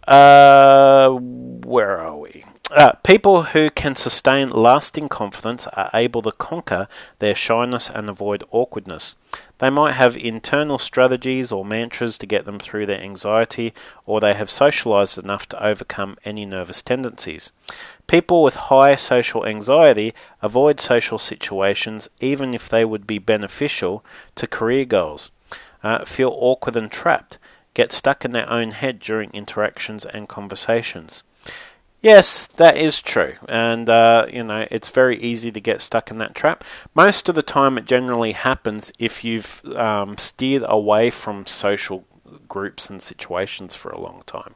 Uh, 0.08 1.12
where 1.12 2.00
are 2.00 2.18
we? 2.18 2.46
Uh, 2.70 2.92
people 3.02 3.44
who 3.44 3.70
can 3.70 3.96
sustain 3.96 4.50
lasting 4.50 5.08
confidence 5.08 5.68
are 5.68 5.90
able 5.94 6.22
to 6.22 6.34
conquer 6.34 6.90
their 7.20 7.34
shyness 7.34 7.90
and 7.90 8.10
avoid 8.10 8.44
awkwardness. 8.52 9.16
They 9.60 9.70
might 9.70 9.94
have 9.94 10.18
internal 10.18 10.78
strategies 10.78 11.50
or 11.50 11.64
mantras 11.64 12.18
to 12.18 12.26
get 12.26 12.44
them 12.44 12.60
through 12.60 12.86
their 12.88 13.00
anxiety, 13.00 13.74
or 14.06 14.20
they 14.20 14.34
have 14.34 14.50
socialized 14.50 15.18
enough 15.18 15.48
to 15.50 15.66
overcome 15.66 16.18
any 16.26 16.46
nervous 16.46 16.82
tendencies. 16.82 17.54
People 18.06 18.44
with 18.44 18.56
high 18.56 18.96
social 18.96 19.46
anxiety 19.46 20.14
avoid 20.42 20.82
social 20.82 21.18
situations 21.18 22.10
even 22.20 22.54
if 22.54 22.68
they 22.68 22.84
would 22.84 23.08
be 23.08 23.18
beneficial 23.18 24.04
to 24.36 24.46
career 24.46 24.84
goals, 24.84 25.32
uh, 25.84 26.04
feel 26.04 26.36
awkward 26.38 26.76
and 26.76 26.92
trapped, 26.92 27.38
get 27.74 27.94
stuck 27.94 28.26
in 28.26 28.34
their 28.34 28.50
own 28.50 28.72
head 28.72 29.00
during 29.00 29.32
interactions 29.32 30.04
and 30.04 30.28
conversations. 30.28 31.24
Yes, 32.00 32.46
that 32.46 32.78
is 32.78 33.02
true, 33.02 33.34
and 33.50 33.90
uh, 33.90 34.28
you 34.32 34.44
know 34.44 34.68
it's 34.70 34.90
very 34.90 35.18
easy 35.20 35.52
to 35.52 35.60
get 35.60 35.82
stuck 35.82 36.12
in 36.12 36.20
that 36.20 36.36
trap. 36.36 36.64
Most 36.94 37.28
of 37.28 37.34
the 37.36 37.42
time, 37.42 37.78
it 37.78 37.86
generally 37.86 38.34
happens 38.34 38.92
if 39.00 39.24
you've 39.24 39.64
um, 39.76 40.18
steered 40.18 40.64
away 40.68 41.10
from 41.10 41.46
social 41.48 42.06
groups 42.48 42.90
and 42.90 43.02
situations 43.02 43.76
for 43.76 43.90
a 43.90 44.00
long 44.00 44.22
time. 44.28 44.54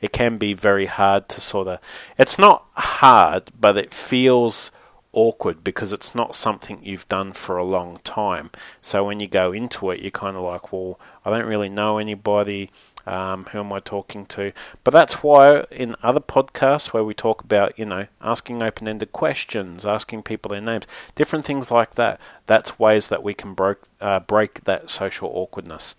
It 0.00 0.12
can 0.12 0.36
be 0.36 0.52
very 0.52 0.86
hard 0.86 1.28
to 1.30 1.40
sort 1.40 1.68
of. 1.68 1.78
It's 2.18 2.38
not 2.38 2.66
hard, 2.74 3.52
but 3.58 3.76
it 3.76 3.92
feels 3.94 4.72
awkward 5.12 5.64
because 5.64 5.92
it's 5.92 6.14
not 6.14 6.34
something 6.34 6.78
you've 6.82 7.08
done 7.08 7.32
for 7.32 7.56
a 7.56 7.64
long 7.64 7.98
time. 8.04 8.50
So 8.80 9.04
when 9.04 9.20
you 9.20 9.26
go 9.28 9.52
into 9.52 9.90
it, 9.90 10.00
you're 10.00 10.10
kind 10.10 10.36
of 10.36 10.42
like, 10.42 10.72
well, 10.72 10.98
I 11.24 11.30
don't 11.30 11.46
really 11.46 11.68
know 11.68 11.98
anybody. 11.98 12.70
Um, 13.10 13.46
who 13.46 13.58
am 13.58 13.72
I 13.72 13.80
talking 13.80 14.24
to? 14.26 14.52
But 14.84 14.92
that's 14.92 15.14
why 15.14 15.64
in 15.72 15.96
other 16.00 16.20
podcasts 16.20 16.92
where 16.92 17.02
we 17.02 17.12
talk 17.12 17.42
about, 17.42 17.76
you 17.76 17.84
know, 17.84 18.06
asking 18.20 18.62
open 18.62 18.86
ended 18.86 19.10
questions, 19.10 19.84
asking 19.84 20.22
people 20.22 20.50
their 20.50 20.60
names, 20.60 20.86
different 21.16 21.44
things 21.44 21.72
like 21.72 21.96
that, 21.96 22.20
that's 22.46 22.78
ways 22.78 23.08
that 23.08 23.24
we 23.24 23.34
can 23.34 23.52
break, 23.52 23.78
uh, 24.00 24.20
break 24.20 24.62
that 24.62 24.90
social 24.90 25.28
awkwardness 25.34 25.96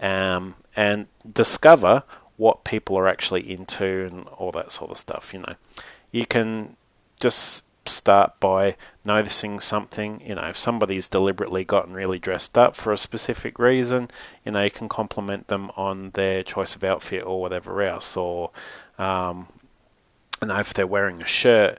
um, 0.00 0.54
and 0.76 1.06
discover 1.32 2.02
what 2.36 2.64
people 2.64 2.94
are 2.98 3.08
actually 3.08 3.50
into 3.50 4.06
and 4.10 4.28
all 4.28 4.52
that 4.52 4.70
sort 4.70 4.90
of 4.90 4.98
stuff, 4.98 5.32
you 5.32 5.40
know. 5.40 5.54
You 6.12 6.26
can 6.26 6.76
just 7.20 7.62
start 7.90 8.38
by 8.40 8.76
noticing 9.04 9.60
something. 9.60 10.22
You 10.24 10.36
know, 10.36 10.48
if 10.48 10.56
somebody's 10.56 11.08
deliberately 11.08 11.64
gotten 11.64 11.92
really 11.92 12.18
dressed 12.18 12.56
up 12.56 12.74
for 12.76 12.92
a 12.92 12.98
specific 12.98 13.58
reason, 13.58 14.08
you 14.44 14.52
know, 14.52 14.64
you 14.64 14.70
can 14.70 14.88
compliment 14.88 15.48
them 15.48 15.70
on 15.76 16.10
their 16.10 16.42
choice 16.42 16.74
of 16.74 16.84
outfit 16.84 17.24
or 17.24 17.40
whatever 17.40 17.82
else. 17.82 18.16
Or, 18.16 18.50
um, 18.98 19.48
you 20.40 20.48
know, 20.48 20.58
if 20.58 20.72
they're 20.72 20.86
wearing 20.86 21.20
a 21.20 21.26
shirt 21.26 21.78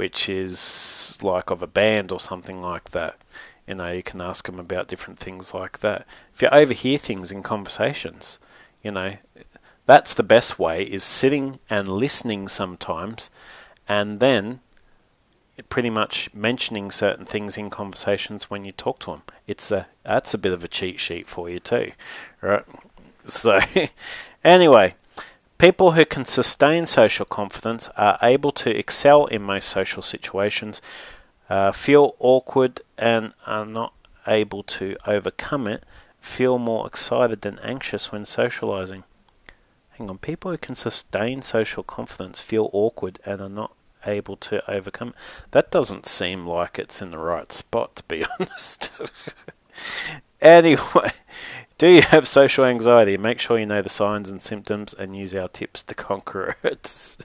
which 0.00 0.30
is 0.30 1.18
like 1.20 1.50
of 1.50 1.62
a 1.62 1.66
band 1.66 2.10
or 2.10 2.18
something 2.18 2.62
like 2.62 2.90
that. 2.90 3.18
You 3.66 3.74
know, 3.74 3.92
you 3.92 4.02
can 4.02 4.22
ask 4.22 4.46
them 4.46 4.58
about 4.58 4.88
different 4.88 5.18
things 5.18 5.52
like 5.52 5.80
that. 5.80 6.06
If 6.34 6.40
you 6.40 6.48
overhear 6.48 6.96
things 6.96 7.30
in 7.30 7.42
conversations, 7.42 8.38
you 8.82 8.92
know, 8.92 9.16
that's 9.84 10.14
the 10.14 10.22
best 10.22 10.58
way 10.58 10.84
is 10.84 11.04
sitting 11.04 11.58
and 11.68 11.86
listening 11.86 12.48
sometimes 12.48 13.30
and 13.86 14.20
then 14.20 14.60
pretty 15.68 15.90
much 15.90 16.32
mentioning 16.34 16.90
certain 16.90 17.26
things 17.26 17.56
in 17.56 17.70
conversations 17.70 18.50
when 18.50 18.64
you 18.64 18.72
talk 18.72 18.98
to 19.00 19.10
them. 19.10 19.22
It's 19.46 19.70
a 19.70 19.88
that's 20.04 20.34
a 20.34 20.38
bit 20.38 20.52
of 20.52 20.64
a 20.64 20.68
cheat 20.68 20.98
sheet 21.00 21.26
for 21.26 21.48
you 21.48 21.60
too, 21.60 21.92
right? 22.40 22.64
So 23.24 23.60
anyway, 24.44 24.94
people 25.58 25.92
who 25.92 26.04
can 26.04 26.24
sustain 26.24 26.86
social 26.86 27.26
confidence 27.26 27.88
are 27.96 28.18
able 28.22 28.52
to 28.52 28.76
excel 28.76 29.26
in 29.26 29.42
most 29.42 29.68
social 29.68 30.02
situations, 30.02 30.80
uh, 31.48 31.72
feel 31.72 32.14
awkward 32.18 32.80
and 32.96 33.32
are 33.46 33.66
not 33.66 33.92
able 34.26 34.62
to 34.62 34.96
overcome 35.06 35.66
it, 35.66 35.84
feel 36.20 36.58
more 36.58 36.86
excited 36.86 37.42
than 37.42 37.58
anxious 37.60 38.12
when 38.12 38.24
socializing. 38.24 39.04
Hang 39.98 40.08
on, 40.08 40.18
people 40.18 40.50
who 40.50 40.58
can 40.58 40.74
sustain 40.74 41.42
social 41.42 41.82
confidence 41.82 42.40
feel 42.40 42.70
awkward 42.72 43.18
and 43.26 43.40
are 43.40 43.48
not 43.48 43.72
able 44.06 44.36
to 44.36 44.68
overcome. 44.70 45.14
That 45.50 45.70
doesn't 45.70 46.06
seem 46.06 46.46
like 46.46 46.78
it's 46.78 47.02
in 47.02 47.10
the 47.10 47.18
right 47.18 47.52
spot, 47.52 47.96
to 47.96 48.02
be 48.04 48.24
honest. 48.40 49.02
anyway, 50.40 51.12
do 51.78 51.88
you 51.88 52.02
have 52.02 52.28
social 52.28 52.64
anxiety? 52.64 53.16
Make 53.16 53.40
sure 53.40 53.58
you 53.58 53.66
know 53.66 53.82
the 53.82 53.88
signs 53.88 54.28
and 54.28 54.42
symptoms 54.42 54.94
and 54.94 55.16
use 55.16 55.34
our 55.34 55.48
tips 55.48 55.82
to 55.84 55.94
conquer 55.94 56.56
it. 56.62 57.16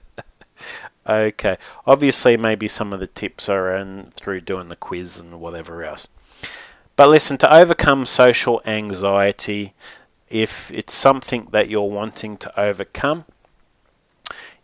okay, 1.07 1.57
obviously, 1.85 2.37
maybe 2.37 2.67
some 2.67 2.93
of 2.93 2.99
the 2.99 3.07
tips 3.07 3.49
are 3.49 3.75
in 3.75 4.11
through 4.15 4.41
doing 4.41 4.69
the 4.69 4.75
quiz 4.75 5.19
and 5.19 5.39
whatever 5.39 5.83
else. 5.83 6.07
But 6.95 7.09
listen, 7.09 7.37
to 7.39 7.53
overcome 7.53 8.05
social 8.05 8.61
anxiety, 8.65 9.73
if 10.29 10.71
it's 10.71 10.93
something 10.93 11.49
that 11.51 11.69
you're 11.69 11.89
wanting 11.89 12.37
to 12.37 12.59
overcome, 12.59 13.25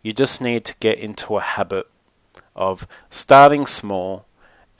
you 0.02 0.12
just 0.12 0.40
need 0.40 0.64
to 0.64 0.74
get 0.80 0.98
into 0.98 1.36
a 1.36 1.40
habit 1.40 1.86
of 2.54 2.86
starting 3.10 3.66
small 3.66 4.26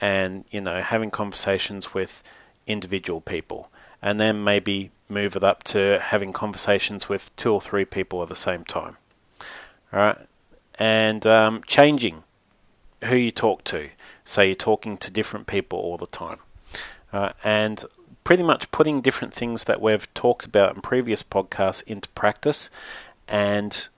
and 0.00 0.44
you 0.50 0.60
know 0.60 0.80
having 0.82 1.10
conversations 1.10 1.94
with 1.94 2.22
individual 2.66 3.20
people. 3.20 3.70
And 4.04 4.18
then 4.18 4.42
maybe 4.42 4.90
move 5.08 5.36
it 5.36 5.44
up 5.44 5.62
to 5.62 6.00
having 6.00 6.32
conversations 6.32 7.08
with 7.08 7.34
two 7.36 7.52
or 7.52 7.60
three 7.60 7.84
people 7.84 8.20
at 8.22 8.28
the 8.28 8.34
same 8.34 8.64
time. 8.64 8.96
All 9.92 10.00
right 10.00 10.18
and 10.82 11.26
um, 11.26 11.62
changing 11.66 12.24
who 13.04 13.16
you 13.16 13.30
talk 13.30 13.64
to. 13.64 13.90
So 14.24 14.42
you're 14.42 14.54
talking 14.54 14.96
to 14.98 15.10
different 15.10 15.46
people 15.46 15.78
all 15.78 15.96
the 15.96 16.06
time. 16.06 16.38
Uh, 17.12 17.32
and 17.44 17.84
pretty 18.24 18.42
much 18.42 18.70
putting 18.70 19.00
different 19.00 19.34
things 19.34 19.64
that 19.64 19.80
we've 19.80 20.12
talked 20.14 20.46
about 20.46 20.74
in 20.74 20.80
previous 20.80 21.22
podcasts 21.22 21.82
into 21.86 22.08
practice 22.10 22.70
and 23.28 23.88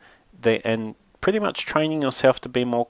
the, 0.41 0.67
and 0.67 0.95
pretty 1.21 1.39
much 1.39 1.67
training 1.67 2.03
yourself 2.03 2.41
to 2.41 2.49
be 2.49 2.65
more 2.65 2.89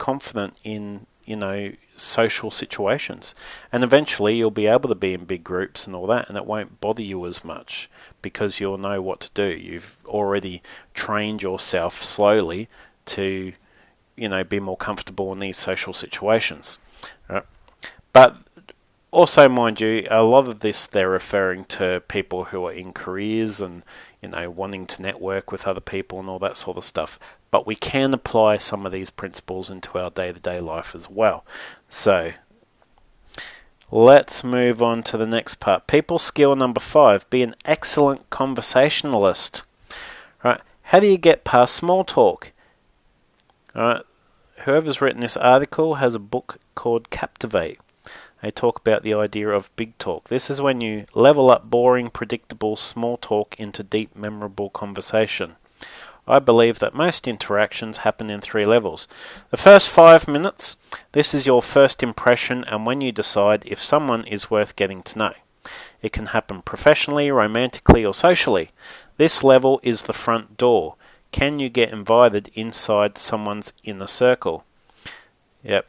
confident 0.00 0.54
in 0.64 1.06
you 1.24 1.36
know 1.36 1.72
social 1.96 2.50
situations. 2.50 3.36
And 3.70 3.84
eventually 3.84 4.34
you'll 4.36 4.50
be 4.50 4.66
able 4.66 4.88
to 4.88 4.94
be 4.96 5.14
in 5.14 5.26
big 5.26 5.44
groups 5.44 5.86
and 5.86 5.94
all 5.94 6.08
that 6.08 6.28
and 6.28 6.36
it 6.36 6.46
won't 6.46 6.80
bother 6.80 7.02
you 7.02 7.24
as 7.26 7.44
much 7.44 7.88
because 8.22 8.58
you'll 8.58 8.78
know 8.78 9.00
what 9.00 9.20
to 9.20 9.30
do. 9.34 9.56
You've 9.56 9.96
already 10.06 10.62
trained 10.94 11.42
yourself 11.42 12.02
slowly 12.02 12.68
to 13.06 13.52
you 14.16 14.28
know 14.28 14.42
be 14.42 14.58
more 14.58 14.76
comfortable 14.76 15.32
in 15.32 15.38
these 15.38 15.56
social 15.56 15.92
situations. 15.92 16.78
Right? 17.28 17.44
but 18.12 18.36
also 19.10 19.48
mind 19.48 19.80
you 19.80 20.06
a 20.10 20.22
lot 20.22 20.48
of 20.48 20.60
this 20.60 20.86
they're 20.86 21.08
referring 21.08 21.64
to 21.64 22.02
people 22.08 22.44
who 22.44 22.66
are 22.66 22.72
in 22.72 22.92
careers 22.92 23.60
and 23.60 23.82
you 24.22 24.28
know 24.28 24.48
wanting 24.48 24.86
to 24.86 25.02
network 25.02 25.50
with 25.50 25.66
other 25.66 25.80
people 25.80 26.20
and 26.20 26.28
all 26.28 26.38
that 26.38 26.56
sort 26.56 26.76
of 26.76 26.84
stuff 26.84 27.18
but 27.50 27.66
we 27.66 27.74
can 27.74 28.14
apply 28.14 28.58
some 28.58 28.86
of 28.86 28.92
these 28.92 29.10
principles 29.10 29.70
into 29.70 29.98
our 29.98 30.10
day 30.10 30.32
to 30.32 30.40
day 30.40 30.60
life 30.60 30.94
as 30.94 31.08
well. 31.08 31.44
So, 31.88 32.32
let's 33.90 34.44
move 34.44 34.82
on 34.82 35.02
to 35.04 35.16
the 35.16 35.26
next 35.26 35.56
part. 35.56 35.86
People 35.86 36.18
skill 36.18 36.54
number 36.56 36.80
five 36.80 37.28
be 37.30 37.42
an 37.42 37.56
excellent 37.64 38.30
conversationalist. 38.30 39.64
Right? 40.44 40.60
How 40.82 41.00
do 41.00 41.06
you 41.06 41.18
get 41.18 41.44
past 41.44 41.74
small 41.74 42.04
talk? 42.04 42.52
All 43.74 43.82
right? 43.82 44.02
Whoever's 44.64 45.00
written 45.00 45.22
this 45.22 45.36
article 45.36 45.96
has 45.96 46.14
a 46.14 46.20
book 46.20 46.58
called 46.74 47.10
Captivate. 47.10 47.78
They 48.42 48.50
talk 48.50 48.78
about 48.78 49.02
the 49.02 49.14
idea 49.14 49.48
of 49.50 49.74
big 49.76 49.96
talk. 49.98 50.28
This 50.28 50.48
is 50.48 50.60
when 50.60 50.80
you 50.80 51.04
level 51.14 51.50
up 51.50 51.68
boring, 51.68 52.08
predictable 52.08 52.76
small 52.76 53.16
talk 53.18 53.58
into 53.58 53.82
deep, 53.82 54.16
memorable 54.16 54.70
conversation. 54.70 55.56
I 56.30 56.38
believe 56.38 56.78
that 56.78 56.94
most 56.94 57.26
interactions 57.26 57.98
happen 57.98 58.30
in 58.30 58.40
three 58.40 58.64
levels. 58.64 59.08
The 59.50 59.56
first 59.56 59.88
five 59.88 60.28
minutes, 60.28 60.76
this 61.12 61.34
is 61.34 61.46
your 61.46 61.60
first 61.60 62.02
impression 62.02 62.64
and 62.64 62.86
when 62.86 63.00
you 63.00 63.12
decide 63.12 63.64
if 63.66 63.82
someone 63.82 64.24
is 64.24 64.50
worth 64.50 64.76
getting 64.76 65.02
to 65.02 65.18
know. 65.18 65.32
It 66.02 66.12
can 66.12 66.26
happen 66.26 66.62
professionally, 66.62 67.30
romantically, 67.30 68.04
or 68.04 68.14
socially. 68.14 68.70
This 69.16 69.44
level 69.44 69.80
is 69.82 70.02
the 70.02 70.12
front 70.12 70.56
door. 70.56 70.94
Can 71.32 71.58
you 71.58 71.68
get 71.68 71.92
invited 71.92 72.50
inside 72.54 73.18
someone's 73.18 73.72
inner 73.84 74.06
circle? 74.06 74.64
Yep. 75.62 75.86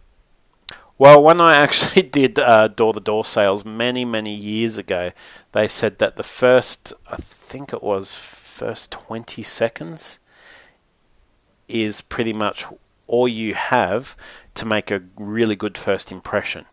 Well, 0.98 1.24
when 1.24 1.42
I 1.42 1.56
actually 1.56 2.02
did 2.18 2.38
uh, 2.38 2.68
door 2.68 2.94
to 2.94 3.00
door 3.00 3.26
sales 3.26 3.66
many, 3.66 4.06
many 4.06 4.36
years 4.36 4.78
ago, 4.78 5.12
they 5.52 5.68
said 5.68 5.98
that 6.00 6.16
the 6.16 6.24
first, 6.24 6.94
I 7.10 7.16
think 7.16 7.74
it 7.74 7.82
was 7.82 8.14
first 8.14 8.92
20 8.92 9.42
seconds, 9.44 10.20
is 11.72 12.02
pretty 12.02 12.34
much 12.34 12.66
all 13.08 13.28
you 13.28 13.54
have 13.54 14.16
to 14.56 14.66
make 14.66 14.92
a 14.92 15.04
really 15.18 15.56
good 15.56 15.78
first 15.78 16.12
impression. 16.12 16.66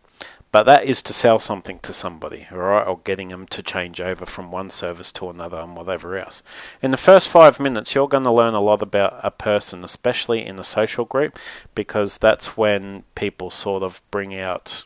But 0.51 0.63
that 0.63 0.85
is 0.85 1.03
to 1.03 1.13
sell 1.13 1.37
something 1.37 1.77
to 1.79 1.93
somebody, 1.93 2.47
alright, 2.51 2.87
or 2.87 2.99
getting 3.03 3.29
them 3.29 3.45
to 3.47 3.61
change 3.61 4.01
over 4.01 4.25
from 4.25 4.51
one 4.51 4.71
service 4.71 5.11
to 5.13 5.29
another 5.29 5.57
and 5.59 5.75
whatever 5.75 6.17
else. 6.17 6.41
In 6.81 6.89
the 6.89 6.97
first 6.97 7.29
five 7.29 7.59
minutes, 7.59 7.93
you're 7.93 8.07
going 8.07 8.23
to 8.23 8.31
learn 8.31 8.55
a 8.55 8.61
lot 8.61 8.81
about 8.81 9.19
a 9.23 9.29
person, 9.29 9.83
especially 9.83 10.43
in 10.43 10.57
a 10.57 10.63
social 10.63 11.05
group, 11.05 11.37
because 11.75 12.17
that's 12.17 12.57
when 12.57 13.03
people 13.13 13.51
sort 13.51 13.83
of 13.83 14.01
bring 14.09 14.35
out 14.35 14.85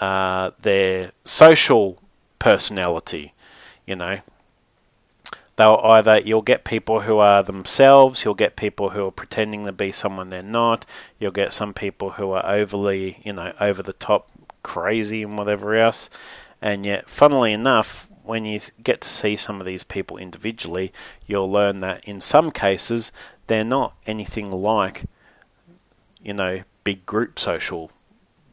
uh, 0.00 0.50
their 0.60 1.12
social 1.24 2.02
personality, 2.40 3.34
you 3.86 3.94
know, 3.94 4.18
they'll 5.58 5.80
either 5.82 6.20
you'll 6.20 6.40
get 6.40 6.62
people 6.62 7.00
who 7.00 7.18
are 7.18 7.42
themselves, 7.42 8.24
you'll 8.24 8.34
get 8.34 8.54
people 8.54 8.90
who 8.90 9.04
are 9.04 9.10
pretending 9.10 9.64
to 9.64 9.72
be 9.72 9.90
someone 9.90 10.30
they're 10.30 10.40
not, 10.40 10.86
you'll 11.18 11.32
get 11.32 11.52
some 11.52 11.74
people 11.74 12.10
who 12.10 12.30
are 12.30 12.46
overly, 12.46 13.20
you 13.24 13.32
know, 13.32 13.52
over 13.60 13.82
the 13.82 13.92
top 13.92 14.30
crazy 14.62 15.24
and 15.24 15.36
whatever 15.36 15.74
else. 15.74 16.08
And 16.62 16.86
yet, 16.86 17.10
funnily 17.10 17.52
enough, 17.52 18.08
when 18.22 18.44
you 18.44 18.60
get 18.84 19.00
to 19.00 19.08
see 19.08 19.34
some 19.34 19.58
of 19.58 19.66
these 19.66 19.82
people 19.82 20.16
individually, 20.16 20.92
you'll 21.26 21.50
learn 21.50 21.80
that 21.80 22.04
in 22.04 22.20
some 22.20 22.52
cases 22.52 23.10
they're 23.48 23.64
not 23.64 23.96
anything 24.06 24.52
like, 24.52 25.06
you 26.22 26.34
know, 26.34 26.62
big 26.84 27.04
group 27.04 27.40
social 27.40 27.90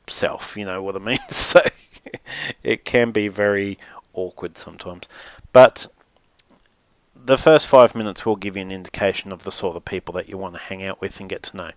self. 0.07 0.57
You 0.57 0.65
know 0.65 0.81
what 0.81 0.95
I 0.95 0.99
mean? 0.99 1.19
So 1.29 1.61
it 2.63 2.83
can 2.83 3.11
be 3.11 3.27
very 3.27 3.77
awkward 4.13 4.57
sometimes. 4.57 5.07
But 5.53 5.87
the 7.25 7.37
first 7.37 7.67
five 7.67 7.95
minutes 7.95 8.25
will 8.25 8.35
give 8.35 8.55
you 8.55 8.61
an 8.61 8.71
indication 8.71 9.31
of 9.31 9.43
the 9.43 9.51
sort 9.51 9.75
of 9.75 9.85
people 9.85 10.13
that 10.13 10.29
you 10.29 10.37
want 10.37 10.53
to 10.55 10.59
hang 10.59 10.83
out 10.83 11.01
with 11.01 11.19
and 11.19 11.29
get 11.29 11.43
to 11.43 11.57
know. 11.57 11.71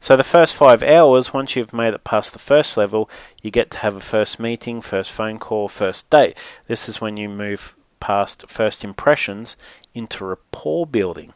So, 0.00 0.16
the 0.16 0.24
first 0.24 0.54
five 0.54 0.82
hours, 0.82 1.32
once 1.32 1.56
you've 1.56 1.72
made 1.72 1.94
it 1.94 2.04
past 2.04 2.32
the 2.32 2.38
first 2.38 2.76
level, 2.76 3.10
you 3.42 3.50
get 3.50 3.70
to 3.72 3.78
have 3.78 3.96
a 3.96 4.00
first 4.00 4.38
meeting, 4.38 4.80
first 4.80 5.10
phone 5.10 5.38
call, 5.38 5.68
first 5.68 6.08
date. 6.10 6.36
This 6.68 6.88
is 6.88 7.00
when 7.00 7.16
you 7.16 7.28
move 7.28 7.74
past 7.98 8.44
first 8.48 8.84
impressions 8.84 9.56
into 9.94 10.24
rapport 10.24 10.86
building. 10.86 11.34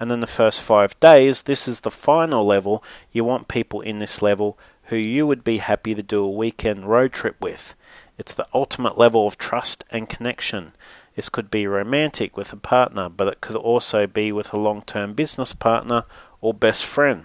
And 0.00 0.10
then 0.10 0.20
the 0.20 0.26
first 0.26 0.62
five 0.62 0.98
days, 1.00 1.42
this 1.42 1.68
is 1.68 1.80
the 1.80 1.90
final 1.90 2.46
level. 2.46 2.82
You 3.12 3.24
want 3.24 3.48
people 3.48 3.80
in 3.80 3.98
this 3.98 4.22
level 4.22 4.58
who 4.84 4.96
you 4.96 5.26
would 5.26 5.44
be 5.44 5.58
happy 5.58 5.94
to 5.94 6.02
do 6.02 6.24
a 6.24 6.30
weekend 6.30 6.88
road 6.88 7.12
trip 7.12 7.36
with. 7.40 7.74
It's 8.16 8.32
the 8.32 8.46
ultimate 8.54 8.96
level 8.96 9.26
of 9.26 9.38
trust 9.38 9.84
and 9.90 10.08
connection. 10.08 10.72
This 11.18 11.30
could 11.30 11.50
be 11.50 11.66
romantic 11.66 12.36
with 12.36 12.52
a 12.52 12.56
partner, 12.56 13.08
but 13.08 13.26
it 13.26 13.40
could 13.40 13.56
also 13.56 14.06
be 14.06 14.30
with 14.30 14.52
a 14.52 14.56
long 14.56 14.82
term 14.82 15.14
business 15.14 15.52
partner 15.52 16.04
or 16.40 16.54
best 16.54 16.86
friend. 16.86 17.24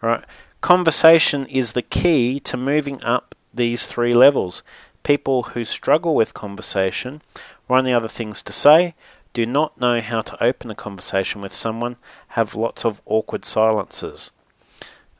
Right? 0.00 0.24
Conversation 0.62 1.44
is 1.44 1.74
the 1.74 1.82
key 1.82 2.40
to 2.40 2.56
moving 2.56 3.02
up 3.02 3.34
these 3.52 3.86
three 3.86 4.14
levels. 4.14 4.62
People 5.02 5.42
who 5.52 5.66
struggle 5.66 6.14
with 6.14 6.32
conversation, 6.32 7.20
or 7.68 7.76
any 7.76 7.92
other 7.92 8.08
things 8.08 8.42
to 8.42 8.54
say, 8.54 8.94
do 9.34 9.44
not 9.44 9.78
know 9.78 10.00
how 10.00 10.22
to 10.22 10.42
open 10.42 10.70
a 10.70 10.74
conversation 10.74 11.42
with 11.42 11.52
someone, 11.52 11.96
have 12.28 12.54
lots 12.54 12.86
of 12.86 13.02
awkward 13.04 13.44
silences. 13.44 14.32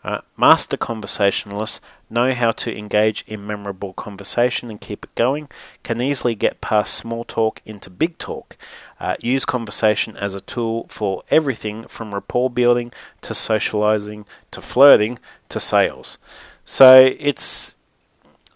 Uh, 0.05 0.21
master 0.37 0.77
conversationalists 0.77 1.81
know 2.09 2.33
how 2.33 2.53
to 2.53 2.77
engage 2.77 3.25
in 3.27 3.47
memorable 3.47 3.93
conversation 3.93 4.71
and 4.71 4.81
keep 4.81 5.05
it 5.05 5.15
going, 5.17 5.49
can 5.83 6.01
easily 6.01 6.35
get 6.35 6.61
past 6.61 6.95
small 6.95 7.25
talk 7.25 7.61
into 7.67 7.91
big 7.91 8.17
talk, 8.19 8.57
uh, 9.01 9.17
use 9.21 9.45
conversation 9.45 10.17
as 10.17 10.35
a 10.35 10.41
tool 10.41 10.87
for 10.89 11.25
everything 11.31 11.87
from 11.89 12.15
rapport 12.15 12.49
building 12.49 12.93
to 13.21 13.35
socializing 13.35 14.25
to 14.53 14.61
flirting 14.61 15.19
to 15.49 15.59
sales. 15.59 16.19
So 16.65 17.15
it's 17.19 17.77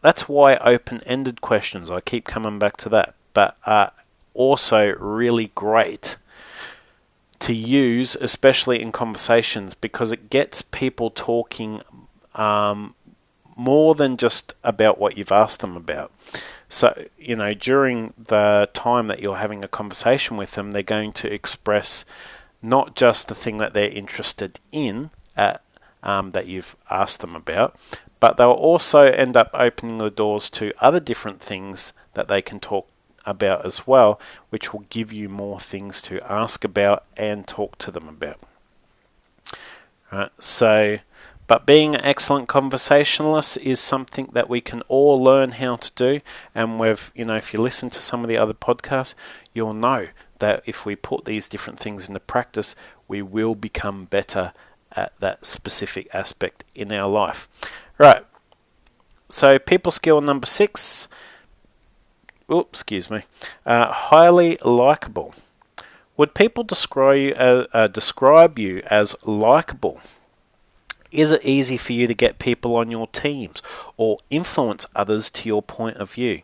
that's 0.03 0.29
why 0.29 0.57
open-ended 0.57 1.41
questions. 1.41 1.91
I 1.91 2.01
keep 2.01 2.25
coming 2.25 2.59
back 2.59 2.77
to 2.79 2.89
that, 2.91 3.15
but 3.35 3.57
are 3.67 3.93
also 4.35 4.95
really 4.99 5.51
great 5.55 6.17
to 7.41 7.55
use, 7.55 8.17
especially 8.21 8.81
in 8.81 8.93
conversations, 8.93 9.75
because 9.75 10.13
it 10.13 10.31
gets 10.31 10.63
people 10.63 11.11
talking 11.11 11.81
um, 12.35 12.95
more 13.57 13.95
than 13.95 14.17
just 14.17 14.55
about 14.63 14.99
what 14.99 15.17
you've 15.17 15.33
asked 15.33 15.61
them 15.61 15.77
about. 15.77 16.13
So, 16.69 17.07
you 17.19 17.35
know, 17.35 17.53
during 17.53 18.15
the 18.17 18.69
time 18.73 19.09
that 19.09 19.21
you're 19.21 19.37
having 19.37 19.65
a 19.65 19.69
conversation 19.69 20.37
with 20.37 20.53
them, 20.53 20.71
they're 20.71 20.83
going 20.83 21.13
to 21.15 21.33
express 21.33 22.05
not 22.63 22.95
just 22.95 23.29
the 23.29 23.35
thing 23.35 23.57
that 23.59 23.73
they're 23.73 23.91
interested 23.91 24.61
in 24.71 25.11
at, 25.37 25.63
um, 26.03 26.31
that 26.31 26.47
you've 26.47 26.77
asked 26.91 27.21
them 27.21 27.35
about, 27.35 27.75
but 28.21 28.37
they'll 28.37 28.51
also 28.51 29.01
end 29.01 29.37
up 29.37 29.51
opening 29.55 29.99
the 29.99 30.11
doors 30.11 30.51
to 30.51 30.73
other 30.79 31.01
different 31.01 31.41
things 31.41 31.93
that 32.15 32.29
they 32.29 32.43
can 32.43 32.61
talk 32.61 32.87
about 33.31 33.65
as 33.65 33.87
well, 33.87 34.21
which 34.51 34.73
will 34.73 34.85
give 34.91 35.13
you 35.13 35.29
more 35.29 35.59
things 35.61 36.03
to 36.03 36.21
ask 36.31 36.65
about 36.65 37.05
and 37.17 37.47
talk 37.47 37.79
to 37.79 37.91
them 37.91 38.09
about. 38.09 38.39
Right, 40.13 40.31
so, 40.41 40.99
but 41.47 41.67
being 41.67 41.95
an 41.95 42.05
excellent 42.05 42.49
conversationalist 42.49 43.57
is 43.59 43.79
something 43.81 44.31
that 44.33 44.49
we 44.49 44.61
can 44.61 44.83
all 44.83 45.23
learn 45.23 45.53
how 45.53 45.77
to 45.77 45.93
do. 45.95 46.21
And 46.55 46.81
we've, 46.81 47.13
you 47.15 47.25
know, 47.25 47.37
if 47.37 47.55
you 47.55 47.61
listen 47.61 47.91
to 47.91 48.03
some 48.03 48.23
of 48.23 48.29
the 48.29 48.37
other 48.37 48.55
podcasts, 48.55 49.15
you'll 49.55 49.75
know 49.75 50.09
that 50.41 50.63
if 50.67 50.85
we 50.85 50.97
put 50.97 51.25
these 51.25 51.49
different 51.49 51.79
things 51.79 52.09
into 52.09 52.21
practice, 52.21 52.75
we 53.07 53.23
will 53.23 53.55
become 53.55 54.07
better 54.07 54.53
at 54.93 55.13
that 55.21 55.47
specific 55.47 56.09
aspect 56.13 56.65
in 56.75 56.93
our 56.93 57.09
life. 57.09 57.49
Right. 57.99 58.25
So, 59.29 59.59
people 59.61 59.93
skill 59.93 60.21
number 60.21 60.47
six 60.47 61.07
oops, 62.51 62.81
excuse 62.81 63.11
me, 63.11 63.23
uh, 63.65 63.91
highly 63.91 64.59
likable. 64.65 65.35
Would 66.17 66.35
people 66.35 66.65
describe 66.65 67.19
you, 67.19 67.35
uh, 67.35 67.67
uh, 67.73 67.87
describe 67.87 68.59
you 68.59 68.83
as 68.91 69.17
likable? 69.25 70.01
Is 71.11 71.33
it 71.33 71.45
easy 71.45 71.77
for 71.77 71.93
you 71.93 72.07
to 72.07 72.15
get 72.15 72.39
people 72.39 72.77
on 72.77 72.91
your 72.91 73.07
teams 73.09 73.63
or 73.97 74.19
influence 74.29 74.87
others 74.95 75.31
to 75.31 75.49
your 75.49 75.63
point 75.63 75.97
of 75.97 76.13
view? 76.13 76.43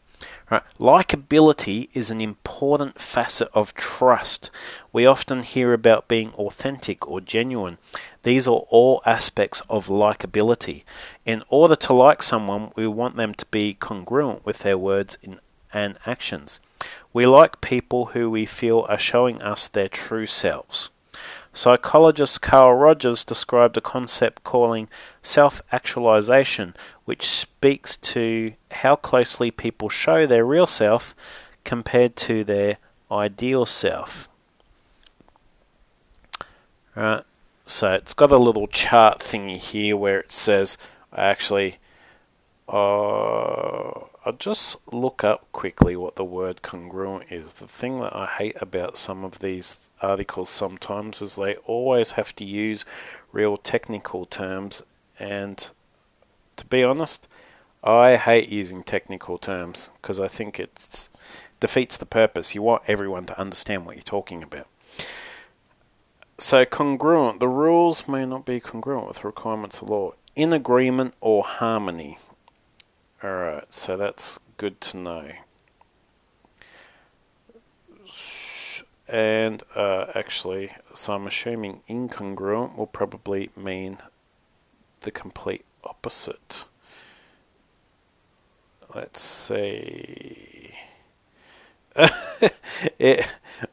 Right. 0.50 0.62
Likability 0.78 1.88
is 1.92 2.10
an 2.10 2.20
important 2.20 3.00
facet 3.00 3.48
of 3.52 3.74
trust. 3.74 4.50
We 4.92 5.04
often 5.04 5.42
hear 5.42 5.72
about 5.72 6.08
being 6.08 6.32
authentic 6.34 7.06
or 7.06 7.20
genuine. 7.20 7.78
These 8.22 8.46
are 8.48 8.64
all 8.70 9.02
aspects 9.04 9.60
of 9.68 9.88
likability. 9.88 10.84
In 11.24 11.42
order 11.48 11.76
to 11.76 11.92
like 11.92 12.22
someone, 12.22 12.72
we 12.76 12.86
want 12.86 13.16
them 13.16 13.34
to 13.34 13.46
be 13.46 13.74
congruent 13.74 14.46
with 14.46 14.60
their 14.60 14.78
words 14.78 15.18
in 15.22 15.40
and 15.72 15.98
actions. 16.06 16.60
We 17.12 17.26
like 17.26 17.60
people 17.60 18.06
who 18.06 18.30
we 18.30 18.46
feel 18.46 18.86
are 18.88 18.98
showing 18.98 19.40
us 19.40 19.68
their 19.68 19.88
true 19.88 20.26
selves. 20.26 20.90
Psychologist 21.52 22.42
Carl 22.42 22.74
Rogers 22.74 23.24
described 23.24 23.78
a 23.78 23.80
concept 23.80 24.44
calling 24.44 24.88
self 25.22 25.62
actualization, 25.72 26.76
which 27.06 27.26
speaks 27.26 27.96
to 27.96 28.52
how 28.70 28.96
closely 28.96 29.50
people 29.50 29.88
show 29.88 30.26
their 30.26 30.44
real 30.44 30.66
self 30.66 31.14
compared 31.64 32.14
to 32.16 32.44
their 32.44 32.76
ideal 33.10 33.64
self. 33.64 34.28
Right, 36.94 37.24
so 37.64 37.92
it's 37.92 38.12
got 38.14 38.32
a 38.32 38.38
little 38.38 38.66
chart 38.66 39.20
thingy 39.20 39.56
here 39.56 39.96
where 39.96 40.20
it 40.20 40.32
says, 40.32 40.76
actually, 41.14 41.78
uh, 42.68 43.92
I'll 44.26 44.32
just 44.32 44.76
look 44.92 45.22
up 45.22 45.46
quickly 45.52 45.94
what 45.94 46.16
the 46.16 46.24
word 46.24 46.60
congruent 46.60 47.30
is. 47.30 47.52
The 47.52 47.68
thing 47.68 48.00
that 48.00 48.12
I 48.12 48.26
hate 48.26 48.56
about 48.60 48.96
some 48.96 49.24
of 49.24 49.38
these 49.38 49.76
articles 50.02 50.50
sometimes 50.50 51.22
is 51.22 51.36
they 51.36 51.54
always 51.58 52.12
have 52.12 52.34
to 52.36 52.44
use 52.44 52.84
real 53.30 53.56
technical 53.56 54.26
terms, 54.26 54.82
and 55.16 55.68
to 56.56 56.66
be 56.66 56.82
honest, 56.82 57.28
I 57.84 58.16
hate 58.16 58.48
using 58.48 58.82
technical 58.82 59.38
terms 59.38 59.90
because 60.02 60.18
I 60.18 60.26
think 60.26 60.58
it 60.58 61.08
defeats 61.60 61.96
the 61.96 62.04
purpose. 62.04 62.52
You 62.52 62.62
want 62.62 62.82
everyone 62.88 63.26
to 63.26 63.40
understand 63.40 63.86
what 63.86 63.94
you're 63.94 64.02
talking 64.02 64.42
about. 64.42 64.66
So, 66.36 66.64
congruent. 66.64 67.38
The 67.38 67.46
rules 67.46 68.08
may 68.08 68.26
not 68.26 68.44
be 68.44 68.58
congruent 68.58 69.06
with 69.06 69.22
requirements 69.22 69.82
of 69.82 69.88
law. 69.88 70.14
In 70.34 70.52
agreement 70.52 71.14
or 71.20 71.44
harmony. 71.44 72.18
Alright, 73.24 73.72
so 73.72 73.96
that's 73.96 74.38
good 74.58 74.80
to 74.82 74.98
know. 74.98 75.30
And 79.08 79.62
uh, 79.74 80.06
actually, 80.14 80.72
so 80.94 81.14
I'm 81.14 81.26
assuming 81.26 81.82
incongruent 81.88 82.76
will 82.76 82.86
probably 82.86 83.50
mean 83.56 83.98
the 85.00 85.10
complete 85.10 85.64
opposite. 85.84 86.64
Let's 88.94 89.20
see. 89.20 90.74
it, 92.98 93.26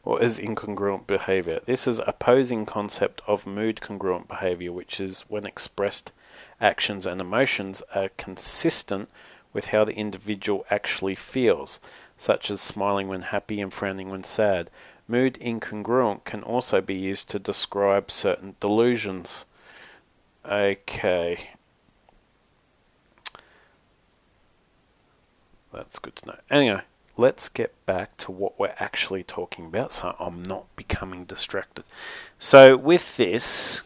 what 0.04 0.24
is 0.24 0.40
incongruent 0.40 1.08
behavior? 1.08 1.60
This 1.66 1.88
is 1.88 2.00
opposing 2.06 2.66
concept 2.66 3.22
of 3.28 3.46
mood 3.46 3.82
congruent 3.82 4.30
behavior, 4.30 4.72
which 4.72 5.02
is 5.02 5.26
when 5.28 5.46
expressed 5.46 6.14
actions 6.62 7.06
and 7.06 7.20
emotions 7.20 7.82
are 7.94 8.10
consistent 8.18 9.10
with 9.54 9.68
how 9.68 9.86
the 9.86 9.96
individual 9.96 10.66
actually 10.70 11.16
feels, 11.16 11.80
such 12.18 12.52
as 12.52 12.60
smiling 12.60 13.08
when 13.08 13.22
happy 13.22 13.62
and 13.62 13.72
frowning 13.72 14.10
when 14.10 14.24
sad. 14.24 14.70
Mood 15.08 15.38
incongruent 15.40 16.24
can 16.26 16.44
also 16.44 16.82
be 16.82 16.96
used 16.96 17.30
to 17.30 17.40
describe 17.40 18.10
certain 18.10 18.56
delusions. 18.60 19.46
Okay. 20.46 21.52
That's 25.72 26.00
good 26.00 26.16
to 26.18 26.28
know. 26.28 26.38
Anyway, 26.50 26.82
let's 27.18 27.50
get 27.50 27.74
back 27.86 28.16
to 28.18 28.32
what 28.32 28.58
we're 28.60 28.76
actually 28.80 29.24
talking 29.24 29.66
about 29.66 29.94
so 29.94 30.16
I'm 30.20 30.44
not 30.44 30.74
becoming 30.76 31.26
distracted. 31.26 31.86
So, 32.40 32.78
with 32.78 33.18
this, 33.18 33.84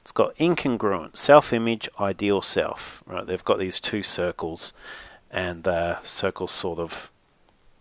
it's 0.00 0.12
got 0.12 0.34
incongruent, 0.36 1.16
self-image, 1.16 1.88
ideal 1.98 2.42
self. 2.42 3.02
Right, 3.06 3.26
they've 3.26 3.44
got 3.44 3.58
these 3.58 3.80
two 3.80 4.02
circles, 4.02 4.72
and 5.30 5.64
the 5.64 6.02
circles 6.02 6.52
sort 6.52 6.78
of 6.78 7.10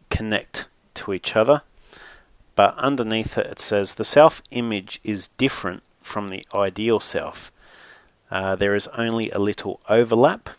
connect 0.10 0.68
to 0.96 1.14
each 1.14 1.36
other. 1.36 1.62
But 2.56 2.78
underneath 2.78 3.38
it, 3.38 3.46
it 3.46 3.60
says 3.60 3.94
the 3.94 4.04
self-image 4.04 5.00
is 5.04 5.30
different 5.38 5.82
from 6.02 6.28
the 6.28 6.46
ideal 6.54 7.00
self. 7.00 7.52
Uh, 8.30 8.56
there 8.56 8.76
is 8.76 8.88
only 8.90 9.32
a 9.32 9.40
little 9.40 9.80
overlap, 9.88 10.50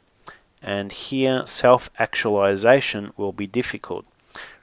and 0.62 0.90
here 0.92 1.44
self-actualization 1.46 3.12
will 3.16 3.32
be 3.32 3.46
difficult. 3.46 4.06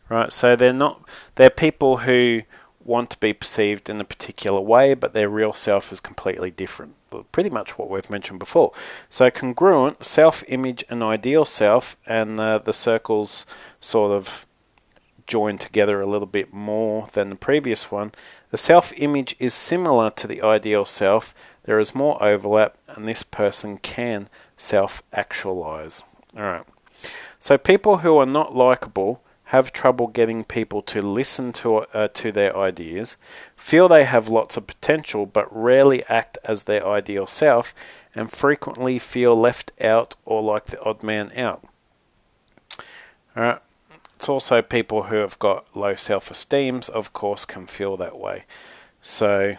Right, 0.10 0.32
so 0.32 0.56
they're 0.56 0.72
not 0.72 1.02
they're 1.36 1.50
people 1.50 1.98
who 1.98 2.44
want 2.88 3.10
to 3.12 3.19
be 3.19 3.34
perceived 3.34 3.89
in 3.89 4.00
a 4.02 4.06
particular 4.06 4.62
way, 4.62 4.93
but 4.93 5.13
their 5.13 5.30
real 5.30 5.54
self 5.54 5.91
is 5.91 6.00
completely 6.00 6.50
different. 6.50 6.95
Pretty 7.32 7.50
much 7.50 7.78
what 7.78 7.89
we've 7.89 8.10
mentioned 8.10 8.39
before. 8.39 8.71
So, 9.10 9.30
congruent, 9.30 10.04
self 10.04 10.43
image, 10.47 10.84
and 10.89 11.04
ideal 11.04 11.45
self, 11.45 11.97
and 12.06 12.39
the 12.39 12.71
circles 12.71 13.45
sort 13.80 14.12
of 14.12 14.45
join 15.27 15.58
together 15.58 16.00
a 16.00 16.06
little 16.06 16.27
bit 16.27 16.54
more 16.54 17.08
than 17.13 17.29
the 17.29 17.35
previous 17.35 17.92
one. 17.92 18.13
The 18.50 18.58
self 18.58 18.94
image 18.98 19.35
is 19.40 19.54
similar 19.54 20.10
to 20.12 20.27
the 20.27 20.42
ideal 20.42 20.85
self, 20.85 21.33
there 21.67 21.79
is 21.79 21.94
more 21.94 22.21
overlap, 22.23 22.77
and 22.88 23.08
this 23.08 23.23
person 23.23 23.77
can 23.77 24.29
self 24.56 25.04
actualize. 25.12 26.04
Alright. 26.35 26.65
So, 27.40 27.58
people 27.58 27.98
who 27.98 28.17
are 28.17 28.25
not 28.25 28.56
likable 28.56 29.21
have 29.48 29.71
trouble 29.71 30.08
getting 30.08 30.43
people 30.43 30.81
to 30.81 31.02
listen 31.02 31.54
to 31.54 31.77
uh, 31.77 32.10
to 32.10 32.33
their 32.33 32.56
ideas, 32.56 33.15
feel 33.56 33.87
they 33.87 34.04
have 34.04 34.27
lots 34.27 34.58
of 34.58 34.67
potential 34.67 35.25
but 35.25 35.48
rarely 35.56 36.04
act 36.08 36.37
as 36.43 36.63
their 36.63 36.85
ideal 36.85 37.25
self, 37.25 37.73
and 38.13 38.29
frequently 38.29 39.00
feel 39.00 39.39
left 39.39 39.71
out 39.81 40.15
or 40.25 40.41
like 40.41 40.65
the 40.65 40.81
odd 40.83 41.02
man 41.02 41.31
out. 41.37 41.63
Alright. 43.37 43.62
It's 44.17 44.27
also 44.27 44.62
people 44.62 45.04
who 45.04 45.17
have 45.17 45.39
got 45.39 45.65
low 45.73 45.95
self 45.95 46.29
esteem, 46.29 46.81
of 46.93 47.13
course, 47.13 47.45
can 47.45 47.67
feel 47.67 47.95
that 47.98 48.17
way. 48.17 48.43
So, 49.00 49.56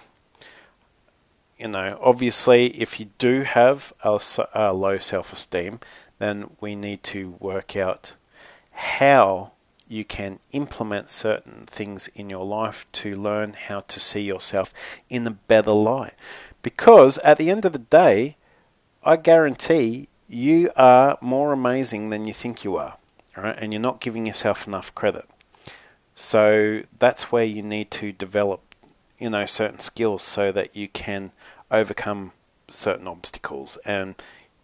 you 1.57 1.69
know, 1.69 1.99
obviously, 2.03 2.79
if 2.79 3.01
you 3.01 3.11
do 3.19 3.43
have 3.43 3.95
a, 4.03 4.21
a 4.53 4.75
low 4.75 4.99
self 4.99 5.33
esteem, 5.33 5.81
then 6.19 6.51
we 6.61 6.75
need 6.75 7.03
to 7.05 7.37
work 7.39 7.75
out 7.75 8.17
how 8.73 9.53
you 9.89 10.05
can 10.05 10.39
implement 10.53 11.09
certain 11.09 11.65
things 11.67 12.09
in 12.15 12.29
your 12.29 12.45
life 12.45 12.87
to 12.93 13.17
learn 13.17 13.55
how 13.55 13.81
to 13.81 13.99
see 13.99 14.21
yourself 14.21 14.73
in 15.09 15.27
a 15.27 15.31
better 15.31 15.73
light. 15.73 16.15
Because 16.63 17.19
at 17.19 17.39
the 17.39 17.51
end 17.51 17.65
of 17.65 17.73
the 17.73 17.79
day, 17.79 18.37
I 19.03 19.17
guarantee 19.17 20.09
you 20.29 20.71
are 20.77 21.17
more 21.21 21.53
amazing 21.53 22.11
than 22.11 22.27
you 22.27 22.35
think 22.35 22.65
you 22.65 22.77
are, 22.77 22.99
right? 23.37 23.57
And 23.59 23.73
you're 23.73 23.81
not 23.81 24.01
giving 24.01 24.27
yourself 24.27 24.67
enough 24.67 24.95
credit. 24.95 25.25
So 26.15 26.83
that's 26.99 27.33
where 27.33 27.45
you 27.45 27.63
need 27.63 27.91
to 27.93 28.13
develop, 28.13 28.61
you 29.19 29.31
know, 29.31 29.47
certain 29.47 29.79
skills 29.81 30.23
so 30.23 30.53
that 30.53 30.77
you 30.77 30.89
can 30.89 31.33
overcome 31.71 32.33
certain 32.69 33.09
obstacles 33.09 33.79
and, 33.85 34.17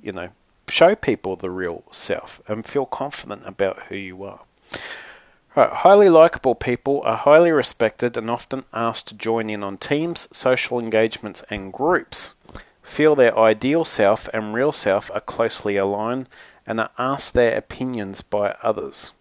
you 0.02 0.12
know, 0.12 0.30
show 0.68 0.94
people 0.94 1.36
the 1.36 1.50
real 1.50 1.84
self 1.90 2.42
and 2.46 2.66
feel 2.66 2.86
confident 2.86 3.42
about 3.46 3.84
who 3.84 3.96
you 3.96 4.22
are. 4.24 4.40
Right, 5.56 5.70
highly 5.70 6.08
likable 6.08 6.56
people 6.56 7.00
are 7.04 7.16
highly 7.16 7.52
respected 7.52 8.16
and 8.16 8.28
often 8.28 8.64
asked 8.72 9.06
to 9.08 9.14
join 9.14 9.48
in 9.48 9.62
on 9.62 9.78
teams, 9.78 10.26
social 10.36 10.80
engagements, 10.80 11.44
and 11.48 11.72
groups. 11.72 12.34
Feel 12.82 13.14
their 13.14 13.38
ideal 13.38 13.84
self 13.84 14.28
and 14.34 14.52
real 14.52 14.72
self 14.72 15.12
are 15.14 15.20
closely 15.20 15.76
aligned 15.76 16.28
and 16.66 16.80
are 16.80 16.90
asked 16.98 17.34
their 17.34 17.56
opinions 17.56 18.20
by 18.20 18.56
others. 18.64 19.12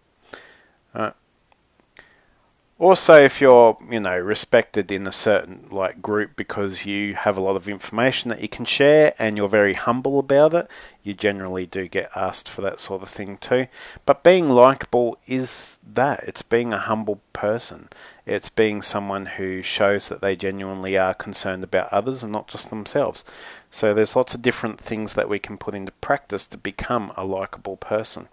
Also, 2.76 3.14
if 3.14 3.40
you're, 3.40 3.78
you 3.88 4.00
know, 4.00 4.18
respected 4.18 4.90
in 4.90 5.06
a 5.06 5.12
certain 5.12 5.68
like 5.70 6.02
group 6.02 6.34
because 6.34 6.84
you 6.84 7.14
have 7.14 7.36
a 7.36 7.40
lot 7.40 7.54
of 7.54 7.68
information 7.68 8.30
that 8.30 8.40
you 8.40 8.48
can 8.48 8.64
share 8.64 9.14
and 9.16 9.36
you're 9.36 9.48
very 9.48 9.74
humble 9.74 10.18
about 10.18 10.52
it, 10.54 10.68
you 11.04 11.14
generally 11.14 11.66
do 11.66 11.86
get 11.86 12.10
asked 12.16 12.48
for 12.48 12.62
that 12.62 12.80
sort 12.80 13.00
of 13.00 13.08
thing 13.08 13.38
too. 13.38 13.68
But 14.04 14.24
being 14.24 14.50
likable 14.50 15.18
is 15.28 15.78
that. 15.86 16.24
It's 16.24 16.42
being 16.42 16.72
a 16.72 16.78
humble 16.78 17.20
person. 17.32 17.90
It's 18.26 18.48
being 18.48 18.82
someone 18.82 19.26
who 19.26 19.62
shows 19.62 20.08
that 20.08 20.20
they 20.20 20.34
genuinely 20.34 20.98
are 20.98 21.14
concerned 21.14 21.62
about 21.62 21.92
others 21.92 22.24
and 22.24 22.32
not 22.32 22.48
just 22.48 22.70
themselves. 22.70 23.24
So 23.70 23.94
there's 23.94 24.16
lots 24.16 24.34
of 24.34 24.42
different 24.42 24.80
things 24.80 25.14
that 25.14 25.28
we 25.28 25.38
can 25.38 25.58
put 25.58 25.76
into 25.76 25.92
practice 25.92 26.44
to 26.48 26.58
become 26.58 27.12
a 27.16 27.24
likable 27.24 27.76
person. 27.76 28.26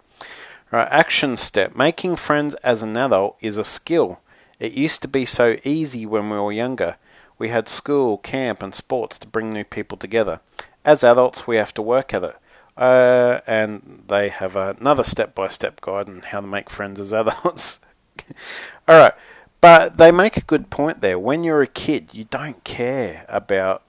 Right, 0.72 0.88
action 0.90 1.36
step. 1.36 1.76
Making 1.76 2.16
friends 2.16 2.54
as 2.56 2.82
an 2.82 2.96
adult 2.96 3.36
is 3.40 3.56
a 3.56 3.64
skill. 3.64 4.18
It 4.62 4.74
used 4.74 5.02
to 5.02 5.08
be 5.08 5.24
so 5.24 5.56
easy 5.64 6.06
when 6.06 6.30
we 6.30 6.38
were 6.38 6.52
younger. 6.52 6.94
We 7.36 7.48
had 7.48 7.68
school, 7.68 8.18
camp, 8.18 8.62
and 8.62 8.72
sports 8.72 9.18
to 9.18 9.26
bring 9.26 9.52
new 9.52 9.64
people 9.64 9.98
together. 9.98 10.38
As 10.84 11.02
adults, 11.02 11.48
we 11.48 11.56
have 11.56 11.74
to 11.74 11.82
work 11.82 12.14
at 12.14 12.22
it. 12.22 12.36
Uh, 12.76 13.40
and 13.44 14.04
they 14.06 14.28
have 14.28 14.54
another 14.54 15.02
step 15.02 15.34
by 15.34 15.48
step 15.48 15.80
guide 15.80 16.08
on 16.08 16.20
how 16.20 16.40
to 16.40 16.46
make 16.46 16.70
friends 16.70 17.00
as 17.00 17.12
adults. 17.12 17.80
Alright, 18.88 19.14
but 19.60 19.96
they 19.96 20.12
make 20.12 20.36
a 20.36 20.42
good 20.42 20.70
point 20.70 21.00
there. 21.00 21.18
When 21.18 21.42
you're 21.42 21.62
a 21.62 21.66
kid, 21.66 22.10
you 22.12 22.22
don't 22.22 22.62
care 22.62 23.26
about 23.28 23.82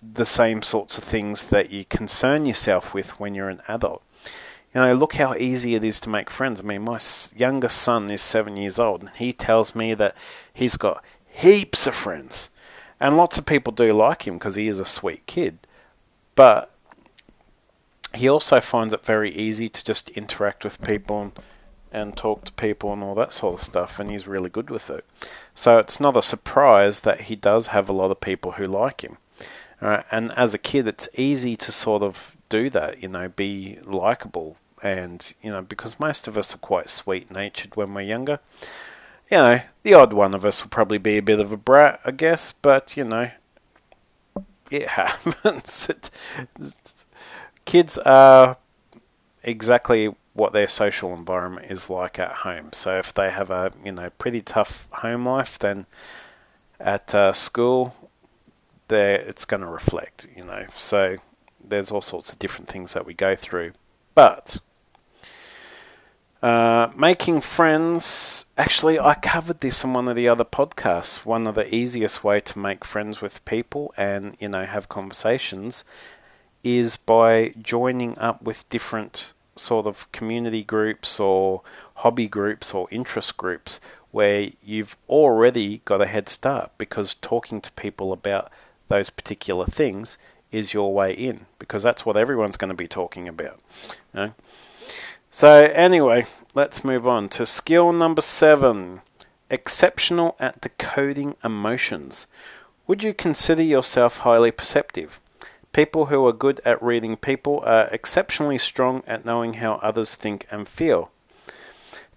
the 0.00 0.24
same 0.24 0.62
sorts 0.62 0.96
of 0.96 1.02
things 1.02 1.46
that 1.46 1.70
you 1.70 1.84
concern 1.86 2.46
yourself 2.46 2.94
with 2.94 3.18
when 3.18 3.34
you're 3.34 3.48
an 3.48 3.62
adult. 3.66 4.04
You 4.76 4.82
know, 4.82 4.92
look 4.92 5.14
how 5.14 5.34
easy 5.34 5.74
it 5.74 5.82
is 5.82 5.98
to 6.00 6.10
make 6.10 6.28
friends. 6.28 6.60
I 6.60 6.64
mean, 6.64 6.82
my 6.82 7.00
youngest 7.34 7.78
son 7.78 8.10
is 8.10 8.20
seven 8.20 8.58
years 8.58 8.78
old, 8.78 9.00
and 9.00 9.10
he 9.16 9.32
tells 9.32 9.74
me 9.74 9.94
that 9.94 10.14
he's 10.52 10.76
got 10.76 11.02
heaps 11.26 11.86
of 11.86 11.94
friends. 11.94 12.50
And 13.00 13.16
lots 13.16 13.38
of 13.38 13.46
people 13.46 13.72
do 13.72 13.94
like 13.94 14.26
him 14.26 14.34
because 14.34 14.54
he 14.54 14.68
is 14.68 14.78
a 14.78 14.84
sweet 14.84 15.24
kid. 15.24 15.60
But 16.34 16.70
he 18.12 18.28
also 18.28 18.60
finds 18.60 18.92
it 18.92 19.02
very 19.02 19.34
easy 19.34 19.70
to 19.70 19.82
just 19.82 20.10
interact 20.10 20.62
with 20.62 20.82
people 20.82 21.22
and, 21.22 21.32
and 21.90 22.14
talk 22.14 22.44
to 22.44 22.52
people 22.52 22.92
and 22.92 23.02
all 23.02 23.14
that 23.14 23.32
sort 23.32 23.54
of 23.54 23.62
stuff, 23.62 23.98
and 23.98 24.10
he's 24.10 24.28
really 24.28 24.50
good 24.50 24.68
with 24.68 24.90
it. 24.90 25.06
So 25.54 25.78
it's 25.78 26.00
not 26.00 26.18
a 26.18 26.22
surprise 26.22 27.00
that 27.00 27.22
he 27.22 27.34
does 27.34 27.68
have 27.68 27.88
a 27.88 27.94
lot 27.94 28.10
of 28.10 28.20
people 28.20 28.52
who 28.52 28.66
like 28.66 29.00
him. 29.00 29.16
Right? 29.80 30.04
And 30.10 30.32
as 30.32 30.52
a 30.52 30.58
kid, 30.58 30.86
it's 30.86 31.08
easy 31.14 31.56
to 31.56 31.72
sort 31.72 32.02
of 32.02 32.36
do 32.50 32.68
that, 32.68 33.02
you 33.02 33.08
know, 33.08 33.28
be 33.28 33.78
likable, 33.82 34.58
and 34.82 35.34
you 35.42 35.50
know 35.50 35.62
because 35.62 35.98
most 35.98 36.28
of 36.28 36.36
us 36.36 36.54
are 36.54 36.58
quite 36.58 36.88
sweet 36.88 37.30
natured 37.30 37.76
when 37.76 37.94
we're 37.94 38.02
younger. 38.02 38.40
You 39.30 39.38
know 39.38 39.60
the 39.82 39.94
odd 39.94 40.12
one 40.12 40.34
of 40.34 40.44
us 40.44 40.62
will 40.62 40.70
probably 40.70 40.98
be 40.98 41.16
a 41.16 41.22
bit 41.22 41.40
of 41.40 41.50
a 41.50 41.56
brat 41.56 42.00
i 42.04 42.12
guess 42.12 42.52
but 42.52 42.96
you 42.96 43.02
know 43.02 43.30
it 44.70 44.88
happens. 44.88 45.88
Kids 47.64 47.98
are 47.98 48.56
exactly 49.42 50.14
what 50.34 50.52
their 50.52 50.68
social 50.68 51.14
environment 51.14 51.70
is 51.70 51.88
like 51.88 52.18
at 52.18 52.32
home. 52.32 52.70
So 52.72 52.98
if 52.98 53.14
they 53.14 53.30
have 53.30 53.50
a 53.50 53.72
you 53.84 53.92
know 53.92 54.10
pretty 54.18 54.42
tough 54.42 54.86
home 54.90 55.26
life 55.26 55.58
then 55.58 55.86
at 56.78 57.14
uh, 57.14 57.32
school 57.32 57.94
there 58.88 59.16
it's 59.16 59.44
going 59.44 59.62
to 59.62 59.66
reflect 59.66 60.28
you 60.36 60.44
know. 60.44 60.66
So 60.74 61.16
there's 61.62 61.90
all 61.90 62.02
sorts 62.02 62.32
of 62.32 62.38
different 62.38 62.68
things 62.68 62.92
that 62.92 63.06
we 63.06 63.14
go 63.14 63.34
through 63.34 63.72
but 64.16 64.58
uh, 66.42 66.90
making 66.96 67.40
friends. 67.42 68.46
Actually, 68.58 68.98
I 68.98 69.14
covered 69.14 69.60
this 69.60 69.84
on 69.84 69.92
one 69.92 70.08
of 70.08 70.16
the 70.16 70.28
other 70.28 70.44
podcasts. 70.44 71.24
One 71.24 71.46
of 71.46 71.54
the 71.54 71.72
easiest 71.72 72.24
way 72.24 72.40
to 72.40 72.58
make 72.58 72.84
friends 72.84 73.20
with 73.20 73.44
people 73.44 73.94
and 73.96 74.36
you 74.40 74.48
know 74.48 74.64
have 74.64 74.88
conversations 74.88 75.84
is 76.64 76.96
by 76.96 77.54
joining 77.62 78.18
up 78.18 78.42
with 78.42 78.68
different 78.68 79.32
sort 79.54 79.86
of 79.86 80.10
community 80.12 80.64
groups 80.64 81.20
or 81.20 81.62
hobby 81.96 82.26
groups 82.26 82.74
or 82.74 82.88
interest 82.90 83.36
groups 83.36 83.80
where 84.10 84.50
you've 84.64 84.96
already 85.08 85.80
got 85.84 86.00
a 86.00 86.06
head 86.06 86.28
start 86.28 86.70
because 86.78 87.14
talking 87.14 87.60
to 87.60 87.70
people 87.72 88.12
about 88.12 88.50
those 88.88 89.10
particular 89.10 89.66
things 89.66 90.18
is 90.52 90.74
your 90.74 90.92
way 90.92 91.12
in 91.12 91.46
because 91.58 91.82
that's 91.82 92.06
what 92.06 92.16
everyone's 92.16 92.56
going 92.56 92.70
to 92.70 92.74
be 92.74 92.88
talking 92.88 93.28
about. 93.28 93.60
You 94.14 94.20
know? 94.20 94.34
So, 95.30 95.70
anyway, 95.74 96.26
let's 96.54 96.84
move 96.84 97.06
on 97.06 97.28
to 97.30 97.44
skill 97.44 97.92
number 97.92 98.22
seven 98.22 99.02
exceptional 99.50 100.36
at 100.40 100.60
decoding 100.60 101.36
emotions. 101.44 102.26
Would 102.86 103.02
you 103.02 103.12
consider 103.12 103.62
yourself 103.62 104.18
highly 104.18 104.50
perceptive? 104.50 105.20
People 105.72 106.06
who 106.06 106.26
are 106.26 106.32
good 106.32 106.60
at 106.64 106.82
reading 106.82 107.16
people 107.16 107.62
are 107.66 107.88
exceptionally 107.92 108.58
strong 108.58 109.02
at 109.06 109.24
knowing 109.24 109.54
how 109.54 109.74
others 109.74 110.14
think 110.14 110.46
and 110.50 110.66
feel. 110.66 111.10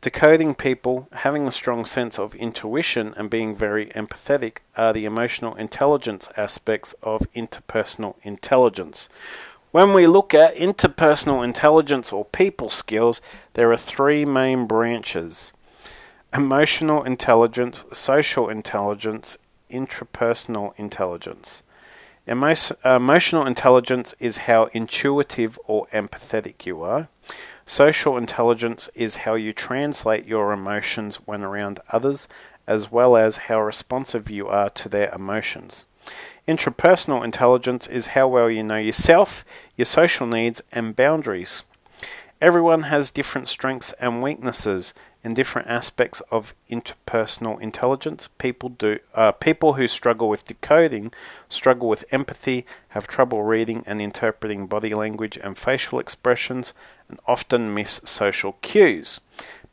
Decoding 0.01 0.55
people, 0.55 1.09
having 1.11 1.45
a 1.45 1.51
strong 1.51 1.83
sense 1.85 2.17
of 2.17 2.33
intuition, 2.35 3.13
and 3.17 3.29
being 3.29 3.53
very 3.53 3.87
empathetic 3.87 4.59
are 4.77 4.93
the 4.93 5.03
emotional 5.03 5.55
intelligence 5.55 6.29
aspects 6.37 6.95
of 7.03 7.27
interpersonal 7.33 8.15
intelligence. 8.23 9.09
When 9.71 9.93
we 9.93 10.07
look 10.07 10.33
at 10.33 10.55
interpersonal 10.55 11.43
intelligence 11.43 12.13
or 12.13 12.23
people 12.23 12.69
skills, 12.69 13.21
there 13.55 13.71
are 13.73 13.77
three 13.77 14.23
main 14.23 14.67
branches 14.67 15.51
emotional 16.33 17.03
intelligence, 17.03 17.83
social 17.91 18.47
intelligence, 18.47 19.37
intrapersonal 19.69 20.73
intelligence. 20.77 21.63
Emo- 22.27 22.53
uh, 22.85 22.95
emotional 22.95 23.45
intelligence 23.45 24.13
is 24.19 24.37
how 24.37 24.65
intuitive 24.73 25.59
or 25.65 25.87
empathetic 25.87 26.65
you 26.65 26.83
are. 26.83 27.09
Social 27.69 28.17
intelligence 28.17 28.89
is 28.95 29.17
how 29.17 29.35
you 29.35 29.53
translate 29.53 30.25
your 30.25 30.51
emotions 30.51 31.17
when 31.27 31.43
around 31.43 31.79
others, 31.91 32.27
as 32.65 32.91
well 32.91 33.15
as 33.15 33.45
how 33.45 33.61
responsive 33.61 34.27
you 34.27 34.47
are 34.47 34.71
to 34.71 34.89
their 34.89 35.13
emotions. 35.13 35.85
Intrapersonal 36.47 37.23
intelligence 37.23 37.85
is 37.85 38.07
how 38.17 38.27
well 38.27 38.49
you 38.49 38.63
know 38.63 38.77
yourself, 38.77 39.45
your 39.77 39.85
social 39.85 40.25
needs, 40.25 40.63
and 40.71 40.95
boundaries. 40.95 41.61
Everyone 42.41 42.83
has 42.83 43.11
different 43.11 43.47
strengths 43.47 43.91
and 43.99 44.23
weaknesses 44.23 44.95
in 45.23 45.33
different 45.33 45.67
aspects 45.67 46.21
of 46.31 46.55
interpersonal 46.71 47.61
intelligence. 47.61 48.29
People 48.39 48.69
do 48.69 48.97
uh, 49.13 49.33
people 49.33 49.73
who 49.73 49.87
struggle 49.87 50.29
with 50.29 50.45
decoding 50.45 51.11
struggle 51.49 51.89
with 51.89 52.05
empathy, 52.11 52.65
have 52.89 53.07
trouble 53.07 53.43
reading 53.43 53.83
and 53.85 54.01
interpreting 54.01 54.65
body 54.65 54.93
language 54.93 55.37
and 55.37 55.57
facial 55.57 55.99
expressions, 55.99 56.73
and 57.09 57.19
often 57.27 57.73
miss 57.73 58.01
social 58.05 58.53
cues. 58.61 59.19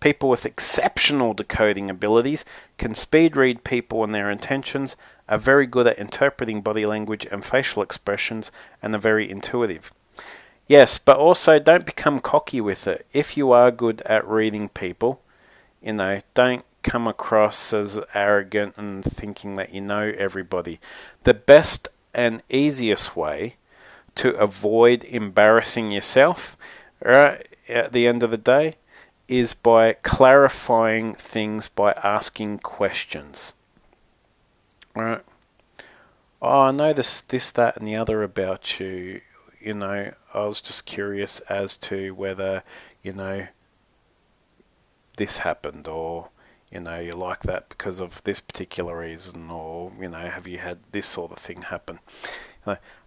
People 0.00 0.28
with 0.28 0.46
exceptional 0.46 1.34
decoding 1.34 1.88
abilities 1.90 2.44
can 2.78 2.94
speed 2.94 3.36
read 3.36 3.64
people 3.64 4.02
and 4.04 4.14
their 4.14 4.30
intentions 4.30 4.96
are 5.28 5.38
very 5.38 5.66
good 5.66 5.86
at 5.86 5.98
interpreting 5.98 6.60
body 6.60 6.86
language 6.86 7.26
and 7.30 7.44
facial 7.44 7.82
expressions 7.82 8.50
and 8.82 8.94
are 8.94 8.98
very 8.98 9.30
intuitive. 9.30 9.92
Yes, 10.68 10.98
but 10.98 11.16
also 11.16 11.58
don't 11.58 11.86
become 11.86 12.20
cocky 12.20 12.60
with 12.60 12.86
it. 12.86 13.06
If 13.12 13.36
you 13.36 13.52
are 13.52 13.70
good 13.70 14.02
at 14.02 14.26
reading 14.26 14.68
people, 14.68 15.20
you 15.80 15.92
know, 15.92 16.20
don't 16.34 16.64
come 16.82 17.06
across 17.06 17.72
as 17.72 17.98
arrogant 18.14 18.74
and 18.76 19.04
thinking 19.04 19.56
that 19.56 19.72
you 19.72 19.80
know 19.80 20.12
everybody. 20.16 20.80
The 21.24 21.34
best 21.34 21.88
and 22.14 22.42
easiest 22.48 23.16
way 23.16 23.56
to 24.16 24.34
avoid 24.36 25.04
embarrassing 25.04 25.90
yourself 25.90 26.56
right, 27.02 27.46
at 27.68 27.92
the 27.92 28.06
end 28.06 28.22
of 28.22 28.30
the 28.30 28.38
day 28.38 28.76
is 29.28 29.52
by 29.52 29.92
clarifying 29.92 31.14
things 31.14 31.68
by 31.68 31.92
asking 32.02 32.58
questions. 32.58 33.54
Right? 34.94 35.22
Oh, 36.40 36.62
I 36.62 36.70
know 36.70 36.92
this, 36.92 37.20
this, 37.22 37.50
that, 37.52 37.76
and 37.76 37.86
the 37.86 37.96
other 37.96 38.22
about 38.22 38.78
you. 38.78 39.20
You 39.60 39.74
know, 39.74 40.12
I 40.32 40.44
was 40.44 40.60
just 40.60 40.86
curious 40.86 41.40
as 41.40 41.76
to 41.78 42.14
whether, 42.14 42.62
you 43.02 43.12
know, 43.12 43.48
this 45.16 45.38
happened 45.38 45.88
or 45.88 46.28
you 46.70 46.80
know 46.80 46.98
you 46.98 47.12
like 47.12 47.42
that 47.42 47.68
because 47.68 48.00
of 48.00 48.22
this 48.24 48.40
particular 48.40 48.98
reason 48.98 49.50
or 49.50 49.92
you 50.00 50.08
know 50.08 50.18
have 50.18 50.46
you 50.46 50.58
had 50.58 50.78
this 50.92 51.06
sort 51.06 51.32
of 51.32 51.38
thing 51.38 51.62
happen 51.62 51.98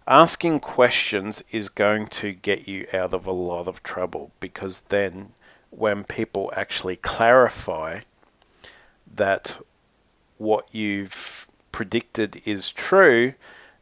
asking 0.06 0.60
questions 0.60 1.42
is 1.50 1.68
going 1.68 2.06
to 2.06 2.32
get 2.32 2.66
you 2.66 2.86
out 2.92 3.12
of 3.14 3.26
a 3.26 3.32
lot 3.32 3.68
of 3.68 3.82
trouble 3.82 4.30
because 4.40 4.80
then 4.88 5.32
when 5.70 6.04
people 6.04 6.52
actually 6.56 6.96
clarify 6.96 8.00
that 9.14 9.58
what 10.38 10.66
you've 10.74 11.46
predicted 11.72 12.42
is 12.44 12.70
true 12.70 13.34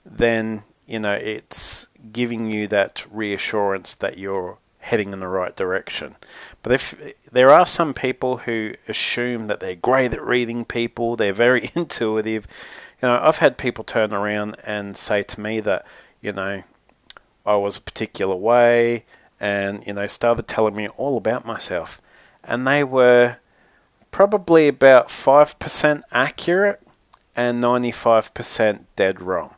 then 0.04 0.62
you 0.86 0.98
know 0.98 1.12
it's 1.12 1.88
giving 2.12 2.50
you 2.50 2.66
that 2.68 3.04
reassurance 3.10 3.94
that 3.94 4.18
you're 4.18 4.58
heading 4.88 5.12
in 5.12 5.20
the 5.20 5.28
right 5.28 5.54
direction. 5.54 6.16
But 6.62 6.72
if 6.72 7.14
there 7.30 7.50
are 7.50 7.66
some 7.66 7.92
people 7.92 8.38
who 8.38 8.74
assume 8.88 9.46
that 9.48 9.60
they're 9.60 9.74
great 9.74 10.14
at 10.14 10.24
reading 10.24 10.64
people, 10.64 11.14
they're 11.14 11.32
very 11.32 11.70
intuitive. 11.74 12.46
You 13.00 13.08
know, 13.08 13.20
I've 13.22 13.38
had 13.38 13.58
people 13.58 13.84
turn 13.84 14.12
around 14.12 14.56
and 14.64 14.96
say 14.96 15.22
to 15.22 15.40
me 15.40 15.60
that, 15.60 15.84
you 16.20 16.32
know, 16.32 16.62
I 17.46 17.56
was 17.56 17.76
a 17.76 17.80
particular 17.80 18.34
way 18.34 19.04
and, 19.40 19.86
you 19.86 19.92
know, 19.92 20.06
started 20.06 20.48
telling 20.48 20.74
me 20.74 20.88
all 20.88 21.16
about 21.16 21.46
myself. 21.46 22.00
And 22.42 22.66
they 22.66 22.82
were 22.82 23.36
probably 24.10 24.68
about 24.68 25.08
5% 25.08 26.02
accurate 26.10 26.82
and 27.36 27.62
95% 27.62 28.84
dead 28.96 29.20
wrong 29.20 29.54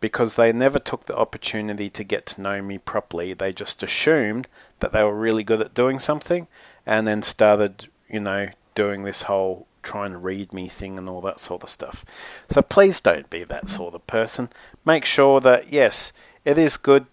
because 0.00 0.34
they 0.34 0.52
never 0.52 0.80
took 0.80 1.06
the 1.06 1.16
opportunity 1.16 1.88
to 1.88 2.02
get 2.02 2.26
to 2.26 2.40
know 2.40 2.60
me 2.60 2.78
properly. 2.78 3.32
They 3.32 3.52
just 3.52 3.82
assumed 3.84 4.48
that 4.80 4.92
they 4.92 5.04
were 5.04 5.14
really 5.14 5.44
good 5.44 5.60
at 5.60 5.74
doing 5.74 6.00
something 6.00 6.48
and 6.84 7.06
then 7.06 7.22
started, 7.22 7.86
you 8.08 8.18
know, 8.18 8.48
doing 8.74 9.04
this 9.04 9.22
whole 9.22 9.68
try 9.82 10.06
and 10.06 10.22
read 10.22 10.52
me 10.52 10.68
thing 10.68 10.98
and 10.98 11.08
all 11.08 11.20
that 11.22 11.40
sort 11.40 11.62
of 11.62 11.70
stuff. 11.70 12.04
So 12.48 12.62
please 12.62 13.00
don't 13.00 13.28
be 13.30 13.44
that 13.44 13.68
sort 13.68 13.94
of 13.94 14.06
person. 14.06 14.50
Make 14.84 15.04
sure 15.04 15.40
that, 15.40 15.72
yes, 15.72 16.12
it 16.44 16.58
is 16.58 16.76
good 16.76 17.06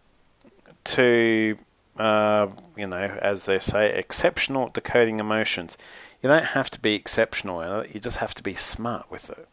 to, 0.85 1.57
uh, 1.97 2.47
you 2.75 2.87
know, 2.87 3.17
as 3.21 3.45
they 3.45 3.59
say, 3.59 3.97
exceptional 3.97 4.67
at 4.67 4.73
decoding 4.73 5.19
emotions. 5.19 5.77
You 6.21 6.29
don't 6.29 6.45
have 6.45 6.69
to 6.71 6.79
be 6.79 6.95
exceptional, 6.95 7.85
you 7.85 7.99
just 7.99 8.17
have 8.17 8.33
to 8.35 8.43
be 8.43 8.55
smart 8.55 9.09
with 9.09 9.29
it. 9.29 9.47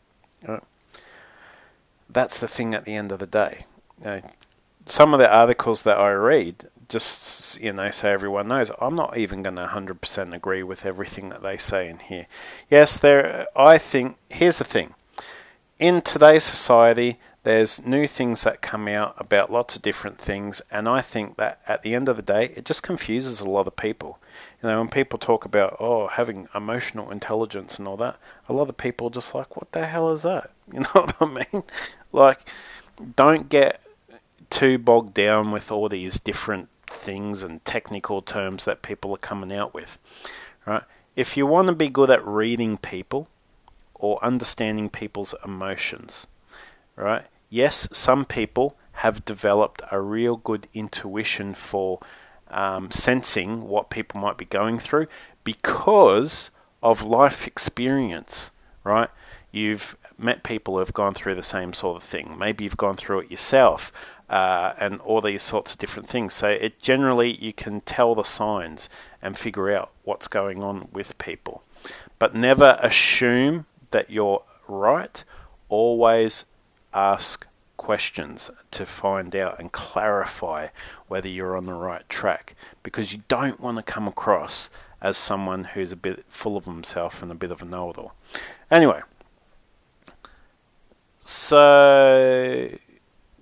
That's 2.08 2.38
the 2.38 2.48
thing 2.48 2.74
at 2.74 2.84
the 2.84 2.94
end 2.94 3.12
of 3.12 3.18
the 3.18 3.26
day. 3.26 3.66
You 4.00 4.04
know, 4.04 4.22
some 4.86 5.12
of 5.12 5.18
the 5.18 5.32
articles 5.32 5.82
that 5.82 5.98
I 5.98 6.12
read, 6.12 6.68
just 6.88 7.60
you 7.60 7.72
know, 7.72 7.90
so 7.90 8.08
everyone 8.08 8.48
knows, 8.48 8.70
I'm 8.80 8.94
not 8.94 9.16
even 9.16 9.42
going 9.42 9.56
to 9.56 9.66
100% 9.66 10.34
agree 10.34 10.62
with 10.62 10.86
everything 10.86 11.28
that 11.30 11.42
they 11.42 11.56
say 11.56 11.88
in 11.88 11.98
here. 11.98 12.26
Yes, 12.70 12.98
there. 12.98 13.46
I 13.56 13.78
think 13.78 14.16
here's 14.28 14.58
the 14.58 14.64
thing: 14.64 14.94
in 15.78 16.02
today's 16.02 16.44
society, 16.44 17.18
there's 17.42 17.86
new 17.86 18.06
things 18.08 18.42
that 18.42 18.60
come 18.60 18.88
out 18.88 19.14
about 19.18 19.52
lots 19.52 19.76
of 19.76 19.82
different 19.82 20.18
things, 20.18 20.62
and 20.70 20.88
I 20.88 21.00
think 21.00 21.36
that 21.36 21.60
at 21.68 21.82
the 21.82 21.94
end 21.94 22.08
of 22.08 22.16
the 22.16 22.22
day, 22.22 22.52
it 22.56 22.64
just 22.64 22.82
confuses 22.82 23.40
a 23.40 23.48
lot 23.48 23.66
of 23.66 23.76
people. 23.76 24.18
You 24.62 24.68
know, 24.68 24.78
when 24.78 24.88
people 24.88 25.18
talk 25.18 25.44
about 25.44 25.76
oh 25.78 26.08
having 26.08 26.48
emotional 26.54 27.10
intelligence 27.10 27.78
and 27.78 27.86
all 27.86 27.96
that, 27.98 28.18
a 28.48 28.52
lot 28.52 28.68
of 28.68 28.76
people 28.76 29.06
are 29.08 29.10
just 29.10 29.34
like, 29.34 29.56
what 29.56 29.72
the 29.72 29.86
hell 29.86 30.12
is 30.12 30.22
that? 30.22 30.50
You 30.72 30.80
know 30.80 30.88
what 30.92 31.14
I 31.20 31.26
mean? 31.26 31.62
Like, 32.10 32.40
don't 33.14 33.48
get 33.48 33.80
too 34.50 34.78
bogged 34.78 35.14
down 35.14 35.52
with 35.52 35.70
all 35.70 35.88
these 35.88 36.18
different 36.18 36.68
things 36.88 37.42
and 37.42 37.64
technical 37.64 38.22
terms 38.22 38.64
that 38.64 38.82
people 38.82 39.12
are 39.14 39.18
coming 39.18 39.52
out 39.52 39.74
with. 39.74 39.98
Right? 40.64 40.82
If 41.14 41.36
you 41.36 41.46
want 41.46 41.68
to 41.68 41.74
be 41.74 41.88
good 41.88 42.10
at 42.10 42.26
reading 42.26 42.76
people 42.76 43.28
or 43.94 44.22
understanding 44.22 44.90
people's 44.90 45.34
emotions, 45.44 46.26
right? 46.96 47.24
Yes, 47.48 47.88
some 47.92 48.24
people 48.24 48.76
have 48.92 49.24
developed 49.24 49.82
a 49.90 50.00
real 50.00 50.36
good 50.36 50.68
intuition 50.74 51.54
for 51.54 52.00
um, 52.48 52.90
sensing 52.90 53.68
what 53.68 53.90
people 53.90 54.20
might 54.20 54.36
be 54.36 54.44
going 54.44 54.78
through 54.78 55.06
because 55.44 56.50
of 56.82 57.02
life 57.02 57.46
experience, 57.46 58.50
right? 58.84 59.10
You've 59.52 59.96
met 60.18 60.42
people 60.42 60.74
who 60.74 60.80
have 60.80 60.94
gone 60.94 61.14
through 61.14 61.34
the 61.34 61.42
same 61.42 61.72
sort 61.72 61.96
of 61.96 62.02
thing. 62.02 62.36
Maybe 62.38 62.64
you've 62.64 62.76
gone 62.76 62.96
through 62.96 63.20
it 63.20 63.30
yourself, 63.30 63.92
uh, 64.28 64.72
and 64.78 65.00
all 65.02 65.20
these 65.20 65.42
sorts 65.42 65.72
of 65.72 65.78
different 65.78 66.08
things. 66.08 66.34
So 66.34 66.48
it 66.48 66.80
generally 66.80 67.34
you 67.34 67.52
can 67.52 67.80
tell 67.80 68.14
the 68.14 68.24
signs 68.24 68.88
and 69.22 69.38
figure 69.38 69.70
out 69.70 69.90
what's 70.04 70.28
going 70.28 70.62
on 70.62 70.88
with 70.92 71.18
people, 71.18 71.62
but 72.18 72.34
never 72.34 72.78
assume 72.82 73.66
that 73.90 74.10
you're 74.10 74.42
right. 74.68 75.22
Always 75.68 76.44
ask 76.92 77.46
questions 77.76 78.50
to 78.70 78.86
find 78.86 79.36
out 79.36 79.58
and 79.60 79.70
clarify 79.70 80.68
whether 81.08 81.28
you're 81.28 81.56
on 81.56 81.66
the 81.66 81.74
right 81.74 82.08
track 82.08 82.56
because 82.82 83.12
you 83.12 83.22
don't 83.28 83.60
want 83.60 83.76
to 83.76 83.82
come 83.82 84.08
across 84.08 84.70
as 85.00 85.16
someone 85.16 85.64
who's 85.64 85.92
a 85.92 85.96
bit 85.96 86.24
full 86.28 86.56
of 86.56 86.64
himself 86.64 87.22
and 87.22 87.30
a 87.30 87.34
bit 87.34 87.50
of 87.50 87.62
a 87.62 87.64
know-it-all. 87.64 88.14
Anyway, 88.70 89.00
so 91.20 92.70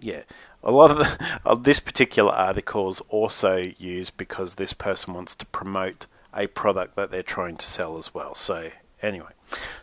yeah, 0.00 0.22
a 0.64 0.70
lot 0.70 0.90
of, 0.90 0.98
the, 0.98 1.40
of 1.44 1.64
this 1.64 1.78
particular 1.78 2.32
article 2.32 2.88
is 2.88 3.00
also 3.08 3.72
used 3.78 4.16
because 4.16 4.54
this 4.54 4.72
person 4.72 5.14
wants 5.14 5.34
to 5.36 5.46
promote 5.46 6.06
a 6.34 6.48
product 6.48 6.96
that 6.96 7.10
they're 7.10 7.22
trying 7.22 7.56
to 7.56 7.66
sell 7.66 7.96
as 7.96 8.12
well. 8.12 8.34
So 8.34 8.70
anyway, 9.02 9.30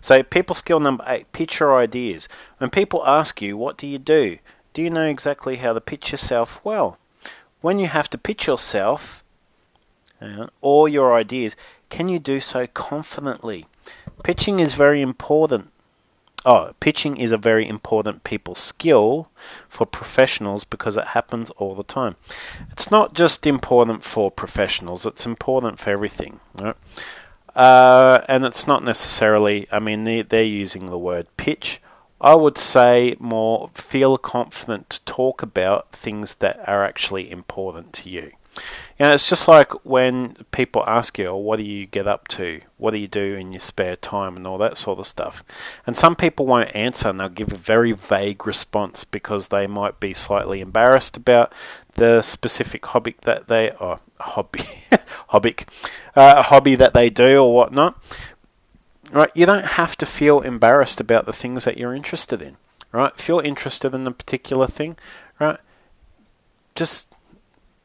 so 0.02 0.24
people 0.24 0.56
skill 0.56 0.80
number 0.80 1.06
eight: 1.08 1.32
pitch 1.32 1.60
your 1.60 1.78
ideas. 1.78 2.28
When 2.58 2.70
people 2.70 3.08
ask 3.08 3.42
you, 3.42 3.56
"What 3.56 3.78
do 3.78 3.88
you 3.88 4.00
do?" 4.00 4.40
Do 4.74 4.82
you 4.82 4.90
know 4.90 5.06
exactly 5.06 5.58
how 5.58 5.74
to 5.74 5.82
pitch 5.82 6.12
yourself? 6.12 6.62
Well, 6.64 6.98
when 7.60 7.78
you 7.78 7.88
have 7.88 8.10
to 8.12 8.18
pitch 8.18 8.48
yourself 8.48 9.22
uh, 10.22 10.48
or 10.62 10.88
your 10.88 11.14
ideas, 11.14 11.58
can 11.90 12.08
you 12.08 12.20
do 12.20 12.40
so 12.40 12.68
confidently? 12.68 13.66
Pitching 14.24 14.62
is 14.62 14.74
very 14.74 15.02
important. 15.02 15.71
Oh, 16.44 16.74
pitching 16.80 17.18
is 17.18 17.32
a 17.32 17.38
very 17.38 17.68
important 17.68 18.24
people 18.24 18.56
skill 18.56 19.30
for 19.70 19.86
professionals 19.86 20.64
because 20.64 20.98
it 20.98 21.08
happens 21.08 21.52
all 21.52 21.76
the 21.76 21.84
time. 21.84 22.16
It's 22.72 22.90
not 22.90 23.14
just 23.14 23.46
important 23.46 24.04
for 24.04 24.32
professionals, 24.32 25.06
it's 25.06 25.26
important 25.26 25.80
for 25.80 25.92
everything. 25.92 26.40
Right? 26.56 26.76
Uh, 27.56 28.24
and 28.28 28.46
it's 28.46 28.66
not 28.66 28.84
necessarily, 28.84 29.68
I 29.72 29.80
mean, 29.80 30.04
they're, 30.06 30.24
they're 30.24 30.44
using 30.44 30.88
the 30.88 30.98
word 30.98 31.28
pitch. 31.38 31.82
I 32.20 32.36
would 32.36 32.58
say 32.58 33.16
more 33.20 33.70
feel 33.74 34.18
confident 34.18 34.90
to 34.92 35.06
talk 35.06 35.42
about 35.42 35.92
things 35.92 36.36
that 36.36 36.68
are 36.68 36.84
actually 36.84 37.30
important 37.30 37.94
to 37.94 38.10
you. 38.10 38.32
Know, 39.00 39.14
it's 39.14 39.28
just 39.28 39.48
like 39.48 39.72
when 39.84 40.36
people 40.52 40.84
ask 40.86 41.18
you, 41.18 41.28
oh, 41.28 41.38
what 41.38 41.58
do 41.58 41.64
you 41.64 41.88
get 41.88 42.08
up 42.08 42.28
to? 42.30 42.62
What 42.78 42.92
do 42.92 42.98
you 42.98 43.08
do 43.08 43.34
in 43.36 43.52
your 43.52 43.60
spare 43.60 43.96
time? 43.96 44.38
And 44.38 44.46
all 44.46 44.60
that 44.60 44.78
sort 44.78 45.00
of 45.00 45.08
stuff. 45.08 45.44
And 45.88 45.98
some 45.98 46.16
people 46.16 46.46
won't 46.46 46.76
answer 46.76 47.10
and 47.10 47.20
they'll 47.20 47.30
give 47.30 47.52
a 47.52 47.58
very 47.58 47.94
vague 47.94 48.46
response 48.46 49.04
because 49.04 49.48
they 49.48 49.66
might 49.66 50.00
be 50.00 50.14
slightly 50.14 50.62
embarrassed 50.62 51.18
about 51.18 51.52
the 51.96 52.22
specific 52.22 52.86
hobby 52.86 53.16
that 53.24 53.48
they, 53.48 53.72
or 53.72 54.00
oh, 54.00 54.00
hobby, 54.20 54.64
hobby, 55.30 55.56
uh, 56.16 56.44
hobby 56.44 56.76
that 56.76 56.94
they 56.94 57.10
do 57.10 57.44
or 57.44 57.56
whatnot. 57.56 58.00
Right? 59.12 59.32
You 59.34 59.48
don't 59.48 59.66
have 59.66 59.98
to 59.98 60.06
feel 60.06 60.42
embarrassed 60.42 61.02
about 61.02 61.26
the 61.26 61.34
things 61.34 61.66
that 61.66 61.78
you're 61.78 61.96
interested 61.96 62.42
in. 62.42 62.58
Right? 62.92 63.14
If 63.18 63.28
you're 63.28 63.44
interested 63.44 63.96
in 63.96 64.06
a 64.06 64.12
particular 64.12 64.68
thing, 64.68 64.98
right? 65.40 65.60
Just 66.76 67.11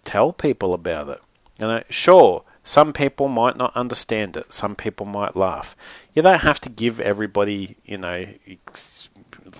tell 0.06 0.32
people 0.32 0.72
about 0.72 1.08
it. 1.08 1.20
You 1.58 1.66
know, 1.66 1.82
sure, 1.90 2.44
some 2.64 2.92
people 2.92 3.28
might 3.28 3.56
not 3.56 3.76
understand 3.76 4.36
it. 4.36 4.52
Some 4.52 4.74
people 4.74 5.06
might 5.06 5.36
laugh. 5.36 5.76
You 6.14 6.22
don't 6.22 6.40
have 6.40 6.60
to 6.62 6.68
give 6.68 7.00
everybody, 7.00 7.76
you 7.84 7.98
know, 7.98 8.26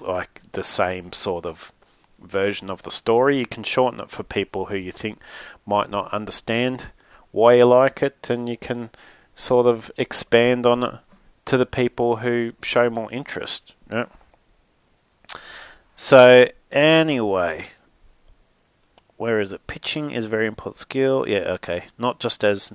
like 0.01 0.41
the 0.53 0.65
same 0.65 1.13
sort 1.13 1.45
of 1.45 1.73
version 2.21 2.71
of 2.71 2.83
the 2.83 2.91
story. 2.91 3.39
You 3.39 3.47
can 3.47 3.63
shorten 3.63 4.01
it 4.01 4.11
for 4.11 4.23
people 4.23 4.67
who 4.67 4.77
you 4.77 4.93
think 4.93 5.19
might 5.67 5.91
not 5.91 6.13
understand 6.13 6.91
why 7.33 7.55
you 7.55 7.65
like 7.67 8.03
it, 8.03 8.31
and 8.31 8.49
you 8.49 8.57
can 8.57 8.91
sort 9.35 9.67
of 9.67 9.91
expand 9.99 10.65
on 10.65 10.83
it 10.83 10.95
to 11.45 11.57
the 11.57 11.67
people 11.67 12.17
who 12.17 12.53
show 12.63 12.89
more 12.89 13.13
interest. 13.13 13.75
Right? 13.91 14.09
So 15.95 16.49
Anyway, 16.77 17.69
where 19.17 19.41
is 19.41 19.53
it? 19.53 19.67
Pitching 19.67 20.11
is 20.11 20.27
very 20.27 20.47
important 20.47 20.77
skill. 20.77 21.27
Yeah, 21.29 21.53
okay. 21.55 21.85
Not 21.99 22.21
just 22.21 22.45
as 22.45 22.73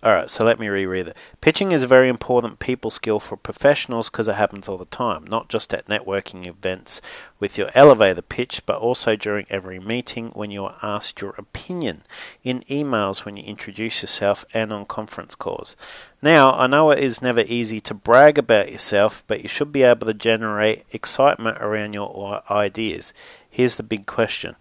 Alright, 0.00 0.30
so 0.30 0.44
let 0.44 0.60
me 0.60 0.68
reread 0.68 1.08
it. 1.08 1.16
Pitching 1.40 1.72
is 1.72 1.82
a 1.82 1.88
very 1.88 2.08
important 2.08 2.60
people 2.60 2.88
skill 2.88 3.18
for 3.18 3.36
professionals 3.36 4.08
because 4.08 4.28
it 4.28 4.36
happens 4.36 4.68
all 4.68 4.78
the 4.78 4.84
time, 4.84 5.24
not 5.24 5.48
just 5.48 5.74
at 5.74 5.88
networking 5.88 6.46
events 6.46 7.02
with 7.40 7.58
your 7.58 7.68
elevator 7.74 8.22
pitch, 8.22 8.64
but 8.64 8.78
also 8.78 9.16
during 9.16 9.44
every 9.50 9.80
meeting 9.80 10.28
when 10.34 10.52
you 10.52 10.66
are 10.66 10.76
asked 10.84 11.20
your 11.20 11.34
opinion, 11.36 12.04
in 12.44 12.60
emails 12.70 13.24
when 13.24 13.36
you 13.36 13.42
introduce 13.42 14.00
yourself, 14.00 14.44
and 14.54 14.72
on 14.72 14.86
conference 14.86 15.34
calls. 15.34 15.74
Now, 16.22 16.52
I 16.52 16.68
know 16.68 16.92
it 16.92 17.00
is 17.00 17.20
never 17.20 17.40
easy 17.40 17.80
to 17.80 17.92
brag 17.92 18.38
about 18.38 18.70
yourself, 18.70 19.24
but 19.26 19.42
you 19.42 19.48
should 19.48 19.72
be 19.72 19.82
able 19.82 20.06
to 20.06 20.14
generate 20.14 20.84
excitement 20.92 21.58
around 21.60 21.92
your 21.92 22.40
ideas. 22.48 23.12
Here's 23.50 23.74
the 23.74 23.82
big 23.82 24.06
question. 24.06 24.54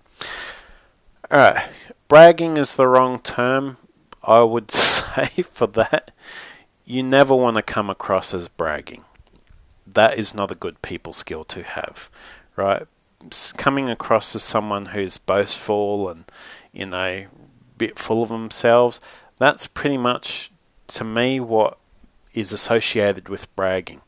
Alright, 1.32 1.70
bragging 2.07 2.57
is 2.57 2.76
the 2.76 2.88
wrong 2.88 3.20
term 3.20 3.78
I 4.28 4.41
would 4.41 4.72
say 4.72 5.28
for 5.41 5.68
that, 5.68 6.11
you 6.86 7.01
never 7.01 7.36
want 7.36 7.55
to 7.55 7.61
come 7.61 7.89
across 7.89 8.34
as 8.34 8.47
bragging. 8.47 9.05
That 9.86 10.20
is 10.20 10.34
not 10.34 10.51
a 10.51 10.55
good 10.55 10.82
people 10.82 11.13
skill 11.13 11.45
to 11.45 11.63
have, 11.63 12.09
right? 12.55 12.86
Coming 13.55 13.89
across 13.89 14.36
as 14.36 14.43
someone 14.43 14.88
who's 14.88 15.18
boastful 15.18 16.09
and, 16.09 16.26
you 16.74 16.86
know, 16.86 17.26
bit 17.78 17.97
full 17.97 18.22
of 18.22 18.30
themselves, 18.30 18.99
that's 19.38 19.65
pretty 19.65 19.97
much, 19.97 20.51
to 20.88 21.03
me, 21.03 21.39
what 21.39 21.78
is 22.34 22.51
associated 22.51 23.30
with 23.30 23.53
bragging. 23.55 24.01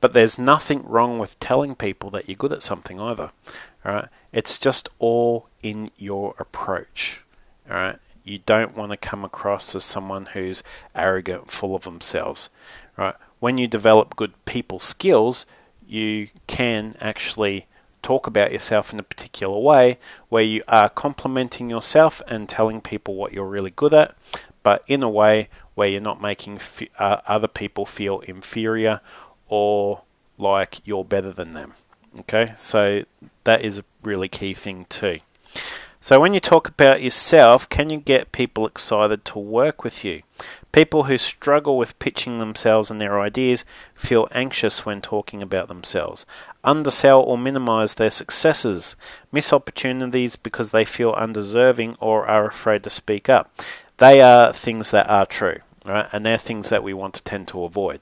But 0.00 0.12
there's 0.12 0.38
nothing 0.38 0.84
wrong 0.84 1.18
with 1.18 1.38
telling 1.40 1.74
people 1.74 2.10
that 2.10 2.28
you're 2.28 2.36
good 2.36 2.52
at 2.52 2.62
something 2.62 3.00
either. 3.00 3.32
Right? 3.84 4.08
It's 4.32 4.58
just 4.58 4.88
all 4.98 5.48
in 5.62 5.90
your 5.96 6.34
approach. 6.38 7.24
All 7.68 7.76
right? 7.76 7.98
you 8.28 8.38
don't 8.44 8.76
want 8.76 8.90
to 8.90 8.96
come 8.96 9.24
across 9.24 9.74
as 9.74 9.84
someone 9.84 10.26
who's 10.26 10.62
arrogant, 10.94 11.50
full 11.50 11.74
of 11.74 11.84
themselves, 11.84 12.50
right? 12.96 13.14
When 13.40 13.56
you 13.56 13.66
develop 13.66 14.16
good 14.16 14.32
people 14.44 14.78
skills, 14.78 15.46
you 15.86 16.28
can 16.46 16.96
actually 17.00 17.66
talk 18.02 18.26
about 18.26 18.52
yourself 18.52 18.92
in 18.92 19.00
a 19.00 19.02
particular 19.02 19.58
way 19.58 19.98
where 20.28 20.42
you 20.42 20.62
are 20.68 20.90
complimenting 20.90 21.70
yourself 21.70 22.20
and 22.28 22.48
telling 22.48 22.80
people 22.80 23.14
what 23.14 23.32
you're 23.32 23.46
really 23.46 23.70
good 23.70 23.94
at, 23.94 24.14
but 24.62 24.84
in 24.86 25.02
a 25.02 25.08
way 25.08 25.48
where 25.74 25.88
you're 25.88 26.00
not 26.00 26.20
making 26.20 26.56
f- 26.56 26.82
uh, 26.98 27.20
other 27.26 27.48
people 27.48 27.86
feel 27.86 28.20
inferior 28.20 29.00
or 29.48 30.02
like 30.36 30.86
you're 30.86 31.04
better 31.04 31.32
than 31.32 31.54
them. 31.54 31.74
Okay, 32.20 32.52
so 32.56 33.04
that 33.44 33.64
is 33.64 33.78
a 33.78 33.84
really 34.02 34.28
key 34.28 34.54
thing 34.54 34.86
too. 34.88 35.20
So, 36.00 36.20
when 36.20 36.32
you 36.32 36.38
talk 36.38 36.68
about 36.68 37.02
yourself, 37.02 37.68
can 37.68 37.90
you 37.90 37.98
get 37.98 38.30
people 38.30 38.66
excited 38.66 39.24
to 39.26 39.38
work 39.38 39.82
with 39.82 40.04
you? 40.04 40.22
People 40.70 41.04
who 41.04 41.18
struggle 41.18 41.76
with 41.76 41.98
pitching 41.98 42.38
themselves 42.38 42.88
and 42.88 43.00
their 43.00 43.20
ideas 43.20 43.64
feel 43.96 44.28
anxious 44.32 44.86
when 44.86 45.00
talking 45.00 45.42
about 45.42 45.66
themselves, 45.66 46.24
undersell 46.62 47.20
or 47.20 47.36
minimize 47.36 47.94
their 47.94 48.12
successes, 48.12 48.94
miss 49.32 49.52
opportunities 49.52 50.36
because 50.36 50.70
they 50.70 50.84
feel 50.84 51.10
undeserving 51.12 51.96
or 51.98 52.26
are 52.26 52.46
afraid 52.46 52.84
to 52.84 52.90
speak 52.90 53.28
up. 53.28 53.50
They 53.96 54.20
are 54.20 54.52
things 54.52 54.92
that 54.92 55.08
are 55.10 55.26
true, 55.26 55.58
right? 55.84 56.08
And 56.12 56.24
they're 56.24 56.38
things 56.38 56.68
that 56.68 56.84
we 56.84 56.94
want 56.94 57.14
to 57.14 57.24
tend 57.24 57.48
to 57.48 57.64
avoid. 57.64 58.00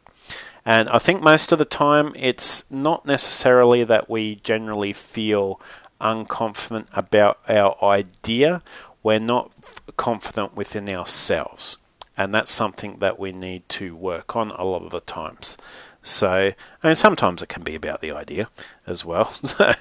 And 0.67 0.89
I 0.89 0.99
think 0.99 1.23
most 1.23 1.53
of 1.53 1.59
the 1.59 1.65
time 1.65 2.13
it's 2.17 2.65
not 2.69 3.07
necessarily 3.07 3.85
that 3.85 4.11
we 4.11 4.35
generally 4.35 4.93
feel 4.93 5.61
unconfident 6.01 6.89
about 6.93 7.39
our 7.49 7.77
idea, 7.83 8.63
we're 9.05 9.21
not 9.21 9.53
confident 9.97 10.57
within 10.57 10.89
ourselves. 10.89 11.79
And 12.19 12.35
that's 12.35 12.51
something 12.51 12.99
that 12.99 13.17
we 13.17 13.31
need 13.31 13.69
to 13.71 13.95
work 13.95 14.35
on 14.35 14.51
a 14.51 14.65
lot 14.65 14.83
of 14.83 14.91
the 14.91 15.01
times. 15.01 15.57
So, 16.03 16.53
mean, 16.83 16.95
sometimes 16.95 17.43
it 17.43 17.49
can 17.49 17.63
be 17.63 17.75
about 17.75 18.01
the 18.01 18.11
idea 18.11 18.49
as 18.89 19.05
well. 19.05 19.33
so, 19.45 19.73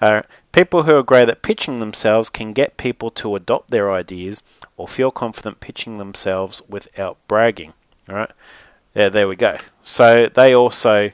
uh, 0.00 0.22
people 0.52 0.84
who 0.84 0.96
are 0.96 1.02
great 1.02 1.28
at 1.28 1.42
pitching 1.42 1.80
themselves 1.80 2.30
can 2.30 2.52
get 2.52 2.76
people 2.76 3.10
to 3.12 3.34
adopt 3.34 3.70
their 3.70 3.90
ideas 3.90 4.42
or 4.76 4.86
feel 4.86 5.10
confident 5.10 5.60
pitching 5.60 5.98
themselves 5.98 6.62
without 6.68 7.18
bragging. 7.26 7.72
All 8.08 8.16
right, 8.16 8.30
yeah, 8.94 9.08
there 9.08 9.28
we 9.28 9.36
go. 9.36 9.56
So 9.82 10.28
they 10.28 10.54
also 10.54 11.12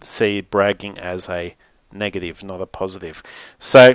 see 0.00 0.40
bragging 0.40 0.98
as 0.98 1.28
a 1.28 1.56
negative, 1.92 2.42
not 2.42 2.60
a 2.60 2.66
positive. 2.66 3.22
So, 3.58 3.94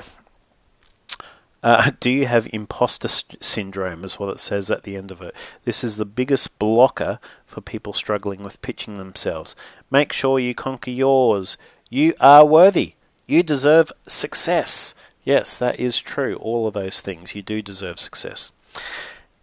uh, 1.61 1.91
do 1.99 2.09
you 2.09 2.25
have 2.25 2.47
imposter 2.51 3.07
st- 3.07 3.43
syndrome, 3.43 4.03
is 4.03 4.19
what 4.19 4.29
it 4.29 4.39
says 4.39 4.71
at 4.71 4.83
the 4.83 4.95
end 4.95 5.11
of 5.11 5.21
it. 5.21 5.35
This 5.65 5.83
is 5.83 5.97
the 5.97 6.05
biggest 6.05 6.57
blocker 6.57 7.19
for 7.45 7.61
people 7.61 7.93
struggling 7.93 8.43
with 8.43 8.61
pitching 8.61 8.97
themselves. 8.97 9.55
Make 9.91 10.13
sure 10.13 10.39
you 10.39 10.55
conquer 10.55 10.91
yours. 10.91 11.57
You 11.89 12.13
are 12.19 12.45
worthy. 12.45 12.93
You 13.27 13.43
deserve 13.43 13.91
success. 14.07 14.95
Yes, 15.23 15.57
that 15.57 15.79
is 15.79 15.99
true. 15.99 16.35
All 16.35 16.67
of 16.67 16.73
those 16.73 17.01
things. 17.01 17.35
You 17.35 17.43
do 17.43 17.61
deserve 17.61 17.99
success. 17.99 18.51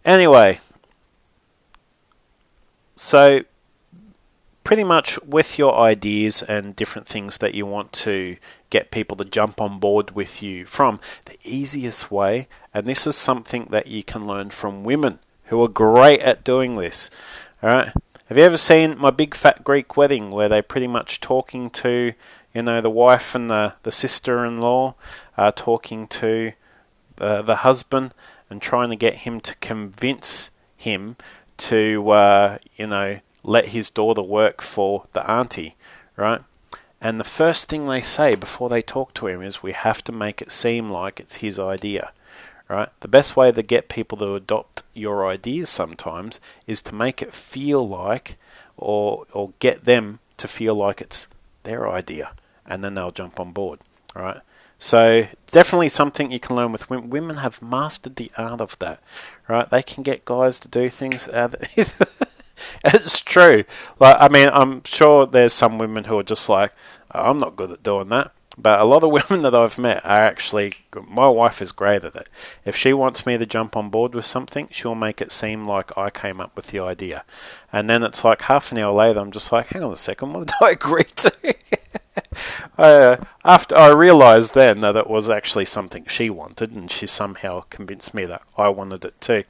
Anyway, 0.03 0.59
so 2.95 3.41
pretty 4.67 4.83
much 4.83 5.17
with 5.23 5.57
your 5.57 5.73
ideas 5.75 6.43
and 6.43 6.75
different 6.75 7.07
things 7.07 7.37
that 7.37 7.53
you 7.53 7.65
want 7.65 7.93
to 7.93 8.35
get 8.69 8.91
people 8.91 9.15
to 9.15 9.23
jump 9.23 9.61
on 9.61 9.79
board 9.79 10.11
with 10.11 10.43
you 10.43 10.65
from, 10.65 10.99
the 11.23 11.37
easiest 11.41 12.11
way, 12.11 12.49
and 12.73 12.85
this 12.85 13.07
is 13.07 13.15
something 13.15 13.65
that 13.69 13.87
you 13.87 14.03
can 14.03 14.27
learn 14.27 14.49
from 14.49 14.83
women 14.83 15.19
who 15.45 15.63
are 15.63 15.69
great 15.69 16.19
at 16.19 16.43
doing 16.43 16.75
this. 16.75 17.09
All 17.63 17.69
right. 17.69 17.93
Have 18.27 18.37
you 18.37 18.43
ever 18.43 18.57
seen 18.57 18.97
my 18.97 19.09
big 19.09 19.33
fat 19.35 19.63
Greek 19.63 19.95
wedding 19.95 20.31
where 20.31 20.49
they're 20.49 20.61
pretty 20.61 20.87
much 20.87 21.21
talking 21.21 21.69
to, 21.69 22.11
you 22.53 22.61
know, 22.61 22.81
the 22.81 22.89
wife 22.89 23.35
and 23.35 23.49
the, 23.49 23.75
the 23.83 23.91
sister-in-law 23.93 24.95
are 25.37 25.51
talking 25.53 26.07
to 26.07 26.51
the, 27.15 27.41
the 27.41 27.55
husband 27.55 28.13
and 28.49 28.61
trying 28.61 28.89
to 28.89 28.97
get 28.97 29.19
him 29.19 29.39
to 29.39 29.55
convince 29.61 30.51
him 30.75 31.15
to, 31.55 32.09
uh, 32.09 32.57
you 32.75 32.87
know, 32.87 33.21
let 33.47 33.69
his 33.69 33.89
daughter 33.89 34.21
work 34.21 34.61
for 34.61 35.05
the 35.13 35.29
auntie, 35.29 35.75
right? 36.15 36.41
And 36.99 37.19
the 37.19 37.23
first 37.23 37.69
thing 37.69 37.87
they 37.87 38.01
say 38.01 38.35
before 38.35 38.69
they 38.69 38.81
talk 38.81 39.13
to 39.15 39.27
him 39.27 39.41
is, 39.41 39.63
we 39.63 39.71
have 39.71 40.03
to 40.03 40.11
make 40.11 40.41
it 40.41 40.51
seem 40.51 40.89
like 40.89 41.19
it's 41.19 41.37
his 41.37 41.57
idea, 41.57 42.11
right? 42.67 42.89
The 42.99 43.07
best 43.07 43.35
way 43.35 43.51
to 43.51 43.63
get 43.63 43.87
people 43.87 44.17
to 44.19 44.35
adopt 44.35 44.83
your 44.93 45.25
ideas 45.25 45.69
sometimes 45.69 46.39
is 46.67 46.81
to 46.83 46.95
make 46.95 47.21
it 47.21 47.33
feel 47.33 47.87
like, 47.87 48.37
or 48.75 49.25
or 49.31 49.53
get 49.59 49.85
them 49.85 50.19
to 50.37 50.47
feel 50.47 50.75
like 50.75 51.01
it's 51.01 51.27
their 51.63 51.89
idea, 51.89 52.31
and 52.65 52.83
then 52.83 52.95
they'll 52.95 53.11
jump 53.11 53.39
on 53.39 53.51
board, 53.51 53.79
right? 54.15 54.41
So 54.79 55.27
definitely 55.49 55.89
something 55.89 56.31
you 56.31 56.39
can 56.39 56.55
learn 56.55 56.71
with 56.71 56.89
women. 56.89 57.09
Women 57.09 57.37
have 57.37 57.61
mastered 57.61 58.15
the 58.15 58.31
art 58.37 58.61
of 58.61 58.77
that, 58.79 58.99
right? 59.47 59.69
They 59.69 59.83
can 59.83 60.03
get 60.03 60.25
guys 60.25 60.59
to 60.59 60.67
do 60.67 60.89
things. 60.89 61.29
it's 62.85 63.19
true. 63.19 63.63
Like, 63.99 64.17
I 64.19 64.27
mean, 64.27 64.49
I'm 64.51 64.83
sure 64.83 65.25
there's 65.25 65.53
some 65.53 65.77
women 65.77 66.05
who 66.05 66.17
are 66.19 66.23
just 66.23 66.49
like, 66.49 66.73
oh, 67.13 67.29
I'm 67.29 67.39
not 67.39 67.55
good 67.55 67.71
at 67.71 67.83
doing 67.83 68.09
that. 68.09 68.31
But 68.57 68.79
a 68.79 68.85
lot 68.85 69.03
of 69.03 69.11
women 69.29 69.43
that 69.43 69.55
I've 69.55 69.77
met 69.77 70.03
are 70.03 70.23
actually, 70.23 70.73
my 71.07 71.29
wife 71.29 71.61
is 71.61 71.71
great 71.71 72.03
at 72.03 72.15
it. 72.15 72.29
If 72.65 72.75
she 72.75 72.93
wants 72.93 73.25
me 73.25 73.37
to 73.37 73.45
jump 73.45 73.77
on 73.77 73.89
board 73.89 74.15
with 74.15 74.25
something, 74.25 74.67
she'll 74.71 74.95
make 74.95 75.21
it 75.21 75.31
seem 75.31 75.65
like 75.65 75.97
I 75.97 76.09
came 76.09 76.41
up 76.41 76.55
with 76.55 76.67
the 76.67 76.79
idea. 76.79 77.23
And 77.71 77.89
then 77.89 78.03
it's 78.03 78.23
like 78.23 78.43
half 78.43 78.71
an 78.71 78.79
hour 78.79 78.93
later, 78.93 79.19
I'm 79.19 79.31
just 79.31 79.51
like, 79.51 79.67
hang 79.67 79.83
on 79.83 79.93
a 79.93 79.97
second, 79.97 80.33
what 80.33 80.47
did 80.47 80.55
I 80.61 80.71
agree 80.71 81.03
to? 81.03 81.55
uh, 82.77 83.17
after 83.43 83.75
I 83.75 83.89
realised 83.89 84.53
then 84.53 84.79
that 84.79 84.95
it 84.95 85.07
was 85.09 85.29
actually 85.29 85.65
something 85.65 86.05
she 86.07 86.29
wanted, 86.29 86.71
and 86.71 86.91
she 86.91 87.07
somehow 87.07 87.61
convinced 87.69 88.13
me 88.13 88.25
that 88.25 88.41
I 88.57 88.69
wanted 88.69 89.05
it 89.05 89.19
too. 89.21 89.43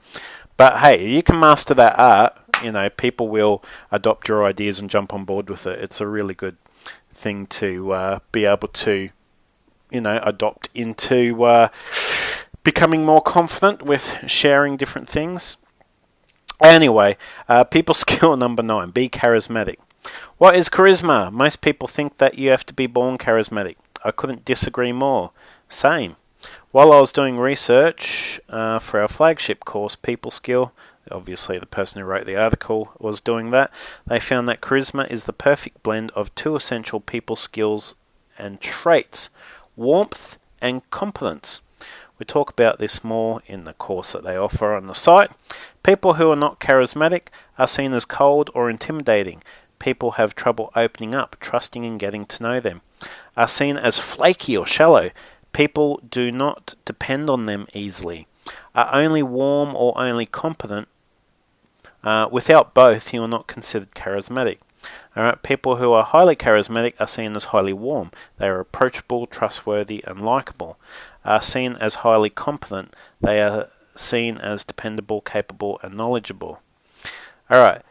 But 0.58 0.80
hey, 0.80 1.08
you 1.08 1.22
can 1.22 1.40
master 1.40 1.74
that 1.76 1.98
art 2.00 2.36
you 2.64 2.72
know, 2.72 2.89
people 2.89 3.28
will 3.28 3.64
adopt 3.91 4.28
your 4.28 4.45
ideas 4.45 4.80
and 4.80 4.89
jump 4.89 5.14
on 5.14 5.26
board 5.26 5.49
with 5.49 5.66
it. 5.68 5.80
It's 5.80 6.01
a 6.01 6.08
really 6.08 6.34
good 6.34 6.58
thing 7.14 7.47
to 7.47 7.91
uh, 7.91 8.20
be 8.32 8.45
able 8.45 8.68
to, 8.68 9.10
you 9.91 10.01
know, 10.01 10.20
adopt 10.24 10.70
into 10.74 11.43
uh, 11.43 11.70
becoming 12.64 13.05
more 13.05 13.22
confident 13.22 13.82
with 13.82 14.18
sharing 14.28 14.78
different 14.78 15.10
things. 15.10 15.58
Anyway, 16.62 17.18
uh, 17.47 17.64
people 17.64 17.93
skill 18.05 18.36
number 18.36 18.64
nine 18.64 18.89
be 18.91 19.10
charismatic. 19.10 19.78
What 20.38 20.55
is 20.55 20.70
charisma? 20.70 21.32
Most 21.32 21.62
people 21.62 21.88
think 21.88 22.18
that 22.18 22.38
you 22.38 22.49
have 22.49 22.66
to 22.68 22.74
be 22.74 22.88
born 22.88 23.18
charismatic. 23.18 23.76
I 24.03 24.12
couldn't 24.12 24.45
disagree 24.45 24.91
more. 24.91 25.32
Same. 25.68 26.16
While 26.72 26.93
I 26.93 26.99
was 26.99 27.12
doing 27.12 27.38
research 27.39 28.39
uh, 28.49 28.80
for 28.80 29.01
our 29.01 29.08
flagship 29.08 29.66
course, 29.66 29.95
People 29.95 30.32
Skill, 30.32 30.72
obviously 31.12 31.58
the 31.58 31.66
person 31.66 32.01
who 32.01 32.08
wrote 32.08 32.26
the 32.26 32.36
article 32.36 32.93
was 32.99 33.22
doing 33.22 33.51
that, 33.51 33.72
they 34.05 34.20
found 34.20 34.47
that 34.47 34.62
charisma 34.62 35.10
is 35.10 35.24
the 35.24 35.34
perfect 35.34 35.84
blend 35.84 36.12
of 36.12 36.34
two 36.36 36.55
essential 36.55 36.99
people 36.99 37.36
skills 37.36 37.95
and 38.38 38.62
traits. 38.62 39.30
warmth, 39.76 40.38
and 40.62 40.89
competence. 40.89 41.62
We 42.20 42.26
talk 42.26 42.49
about 42.49 42.80
this 42.80 43.03
more 43.03 43.41
in 43.45 43.64
the 43.64 43.74
course 43.74 44.14
that 44.14 44.24
they 44.24 44.36
offer 44.36 44.74
on 44.74 44.88
the 44.88 44.93
site. 44.93 45.30
People 45.84 46.16
who 46.16 46.32
are 46.32 46.36
not 46.36 46.60
charismatic 46.60 47.28
are 47.60 47.68
seen 47.68 47.93
as 47.93 48.05
cold 48.05 48.49
or 48.55 48.70
intimidating. 48.70 49.43
People 49.80 50.12
have 50.12 50.34
trouble 50.34 50.72
opening 50.76 51.14
up, 51.14 51.36
trusting, 51.39 51.86
and 51.86 51.99
getting 51.99 52.26
to 52.26 52.43
know 52.43 52.60
them. 52.60 52.82
Are 53.36 53.47
seen 53.47 53.78
as 53.78 53.99
flaky 53.99 54.58
or 54.58 54.66
shallow. 54.66 55.12
People 55.53 56.01
do 56.10 56.32
not 56.32 56.74
depend 56.86 57.30
on 57.30 57.45
them 57.45 57.68
easily. 57.74 58.28
Are 58.74 58.89
only 58.91 59.22
warm 59.22 59.76
or 59.76 59.97
only 59.97 60.26
competent. 60.26 60.88
Uh, 62.04 62.28
without 62.32 62.74
both, 62.74 63.14
you 63.14 63.24
are 63.24 63.28
not 63.28 63.48
considered 63.48 63.91
charismatic. 63.91 64.60
Alright, 65.16 65.41
people 65.41 65.78
who 65.78 65.91
are 65.93 66.04
highly 66.04 66.36
charismatic 66.36 66.93
are 67.00 67.08
seen 67.08 67.36
as 67.36 67.45
highly 67.45 67.74
warm. 67.74 68.12
They 68.38 68.48
are 68.48 68.60
approachable, 68.60 69.26
trustworthy, 69.26 70.04
and 70.06 70.22
likable 70.22 70.78
are 71.26 71.41
seen 71.41 71.76
as 71.76 71.95
highly 71.95 72.30
competent. 72.30 72.95
They 73.20 73.41
are 73.41 73.70
seen 73.95 74.38
as 74.38 74.64
dependable, 74.64 75.22
capable, 75.22 75.80
and 75.82 75.95
knowledgeable. 75.95 76.62
All 77.50 77.60
right. 77.60 77.82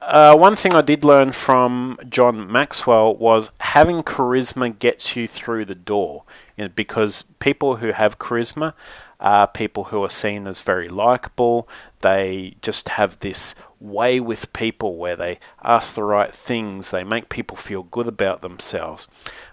Uh, 0.00 0.34
one 0.34 0.56
thing 0.56 0.74
I 0.74 0.80
did 0.80 1.04
learn 1.04 1.32
from 1.32 1.98
John 2.08 2.50
Maxwell 2.50 3.14
was 3.14 3.50
having 3.60 4.02
charisma 4.02 4.78
gets 4.78 5.14
you 5.14 5.28
through 5.28 5.66
the 5.66 5.74
door. 5.74 6.22
You 6.56 6.64
know, 6.64 6.70
because 6.74 7.24
people 7.38 7.76
who 7.76 7.88
have 7.92 8.18
charisma 8.18 8.72
are 9.20 9.46
people 9.46 9.84
who 9.84 10.02
are 10.02 10.10
seen 10.10 10.46
as 10.46 10.60
very 10.60 10.88
likable. 10.88 11.68
They 12.00 12.56
just 12.62 12.90
have 12.90 13.18
this 13.18 13.54
way 13.78 14.20
with 14.20 14.52
people 14.52 14.96
where 14.96 15.16
they 15.16 15.38
ask 15.62 15.94
the 15.94 16.02
right 16.02 16.34
things, 16.34 16.90
they 16.90 17.04
make 17.04 17.28
people 17.28 17.56
feel 17.56 17.82
good 17.82 18.08
about 18.08 18.42
themselves. 18.42 19.08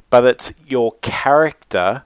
But 0.10 0.26
it's 0.26 0.54
your 0.66 0.94
character 1.02 2.04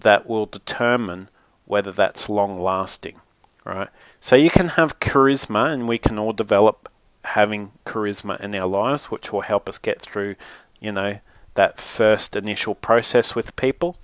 that 0.00 0.26
will 0.26 0.46
determine 0.46 1.28
whether 1.64 1.92
that's 1.92 2.28
long 2.28 2.60
lasting, 2.60 3.20
right? 3.64 3.88
So 4.20 4.36
you 4.36 4.50
can 4.50 4.68
have 4.68 5.00
charisma, 5.00 5.72
and 5.72 5.88
we 5.88 5.98
can 5.98 6.18
all 6.18 6.32
develop 6.32 6.88
having 7.24 7.72
charisma 7.86 8.40
in 8.40 8.54
our 8.54 8.66
lives, 8.66 9.04
which 9.04 9.32
will 9.32 9.42
help 9.42 9.68
us 9.68 9.78
get 9.78 10.00
through, 10.00 10.34
you 10.80 10.92
know, 10.92 11.18
that 11.54 11.80
first 11.80 12.34
initial 12.34 12.74
process 12.74 13.34
with 13.34 13.56
people. 13.56 13.96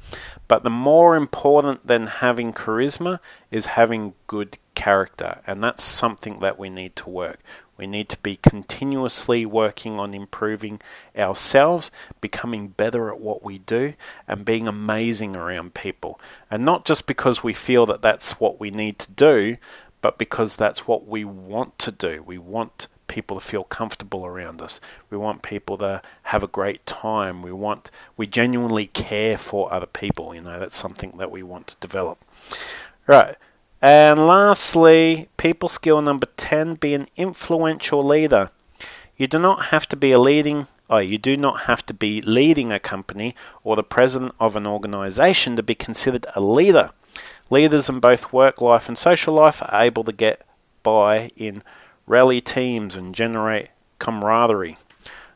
But 0.48 0.62
the 0.62 0.70
more 0.70 1.14
important 1.14 1.86
than 1.86 2.06
having 2.06 2.54
charisma 2.54 3.20
is 3.50 3.66
having 3.66 4.14
good 4.26 4.56
character, 4.74 5.40
and 5.46 5.62
that's 5.62 5.84
something 5.84 6.40
that 6.40 6.58
we 6.58 6.70
need 6.70 6.96
to 6.96 7.10
work. 7.10 7.40
We 7.76 7.86
need 7.86 8.08
to 8.08 8.18
be 8.18 8.36
continuously 8.36 9.46
working 9.46 10.00
on 10.00 10.14
improving 10.14 10.80
ourselves, 11.16 11.92
becoming 12.20 12.68
better 12.68 13.08
at 13.08 13.20
what 13.20 13.44
we 13.44 13.58
do, 13.58 13.94
and 14.26 14.44
being 14.44 14.66
amazing 14.66 15.36
around 15.36 15.74
people. 15.74 16.18
And 16.50 16.64
not 16.64 16.84
just 16.84 17.06
because 17.06 17.44
we 17.44 17.54
feel 17.54 17.86
that 17.86 18.02
that's 18.02 18.32
what 18.40 18.58
we 18.58 18.70
need 18.70 18.98
to 19.00 19.12
do, 19.12 19.58
but 20.00 20.18
because 20.18 20.56
that's 20.56 20.88
what 20.88 21.06
we 21.06 21.24
want 21.24 21.78
to 21.80 21.92
do. 21.92 22.22
We 22.22 22.38
want 22.38 22.88
people 23.08 23.40
to 23.40 23.44
feel 23.44 23.64
comfortable 23.64 24.24
around 24.24 24.62
us. 24.62 24.80
We 25.10 25.18
want 25.18 25.42
people 25.42 25.78
to 25.78 26.02
have 26.24 26.42
a 26.42 26.48
great 26.48 26.84
time. 26.86 27.42
We 27.42 27.52
want 27.52 27.90
we 28.16 28.26
genuinely 28.26 28.86
care 28.86 29.36
for 29.36 29.72
other 29.72 29.86
people. 29.86 30.34
You 30.34 30.42
know, 30.42 30.58
that's 30.58 30.76
something 30.76 31.14
that 31.18 31.30
we 31.30 31.42
want 31.42 31.68
to 31.68 31.76
develop. 31.80 32.24
Right. 33.06 33.36
And 33.80 34.26
lastly, 34.26 35.28
people 35.36 35.68
skill 35.68 36.02
number 36.02 36.26
10 36.36 36.74
be 36.74 36.94
an 36.94 37.08
influential 37.16 38.04
leader. 38.04 38.50
You 39.16 39.26
do 39.26 39.38
not 39.38 39.66
have 39.66 39.88
to 39.88 39.96
be 39.96 40.12
a 40.12 40.18
leading 40.18 40.66
oh, 40.90 40.98
you 40.98 41.18
do 41.18 41.36
not 41.36 41.62
have 41.62 41.84
to 41.86 41.94
be 41.94 42.20
leading 42.22 42.72
a 42.72 42.80
company 42.80 43.34
or 43.62 43.76
the 43.76 43.82
president 43.82 44.34
of 44.40 44.56
an 44.56 44.66
organization 44.66 45.56
to 45.56 45.62
be 45.62 45.74
considered 45.74 46.26
a 46.34 46.40
leader. 46.40 46.90
Leaders 47.50 47.88
in 47.88 48.00
both 48.00 48.32
work 48.32 48.60
life 48.60 48.88
and 48.88 48.98
social 48.98 49.34
life 49.34 49.62
are 49.62 49.82
able 49.82 50.04
to 50.04 50.12
get 50.12 50.46
by 50.82 51.30
in 51.36 51.62
rally 52.08 52.40
teams 52.40 52.96
and 52.96 53.14
generate 53.14 53.68
camaraderie. 53.98 54.78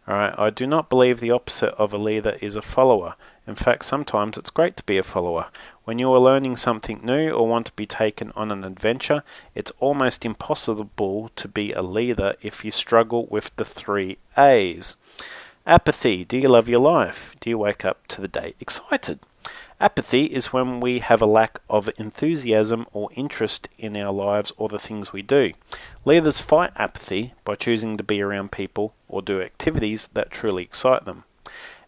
Alright, 0.08 0.34
I 0.36 0.50
do 0.50 0.66
not 0.66 0.88
believe 0.88 1.20
the 1.20 1.30
opposite 1.30 1.74
of 1.74 1.92
a 1.92 1.98
leader 1.98 2.36
is 2.40 2.56
a 2.56 2.62
follower. 2.62 3.14
In 3.46 3.54
fact, 3.54 3.84
sometimes 3.84 4.36
it's 4.36 4.50
great 4.50 4.76
to 4.76 4.82
be 4.84 4.98
a 4.98 5.02
follower. 5.02 5.46
When 5.84 5.98
you 5.98 6.12
are 6.12 6.18
learning 6.18 6.56
something 6.56 7.00
new 7.02 7.30
or 7.30 7.46
want 7.46 7.66
to 7.66 7.72
be 7.72 7.86
taken 7.86 8.32
on 8.34 8.50
an 8.50 8.64
adventure, 8.64 9.22
it's 9.54 9.72
almost 9.78 10.24
impossible 10.24 11.30
to 11.36 11.48
be 11.48 11.72
a 11.72 11.82
leader 11.82 12.34
if 12.42 12.64
you 12.64 12.70
struggle 12.70 13.26
with 13.26 13.54
the 13.56 13.64
three 13.64 14.18
A's. 14.36 14.96
Apathy. 15.66 16.24
Do 16.24 16.38
you 16.38 16.48
love 16.48 16.68
your 16.68 16.80
life? 16.80 17.36
Do 17.40 17.50
you 17.50 17.58
wake 17.58 17.84
up 17.84 18.06
to 18.08 18.20
the 18.20 18.28
day 18.28 18.54
excited? 18.58 19.20
Apathy 19.82 20.26
is 20.26 20.52
when 20.52 20.78
we 20.78 21.00
have 21.00 21.20
a 21.20 21.26
lack 21.26 21.58
of 21.68 21.90
enthusiasm 21.98 22.86
or 22.92 23.10
interest 23.16 23.68
in 23.78 23.96
our 23.96 24.12
lives 24.12 24.52
or 24.56 24.68
the 24.68 24.78
things 24.78 25.12
we 25.12 25.22
do. 25.22 25.54
Leaders 26.04 26.40
fight 26.40 26.70
apathy 26.76 27.34
by 27.44 27.56
choosing 27.56 27.96
to 27.96 28.04
be 28.04 28.22
around 28.22 28.52
people 28.52 28.94
or 29.08 29.22
do 29.22 29.42
activities 29.42 30.08
that 30.12 30.30
truly 30.30 30.62
excite 30.62 31.04
them. 31.04 31.24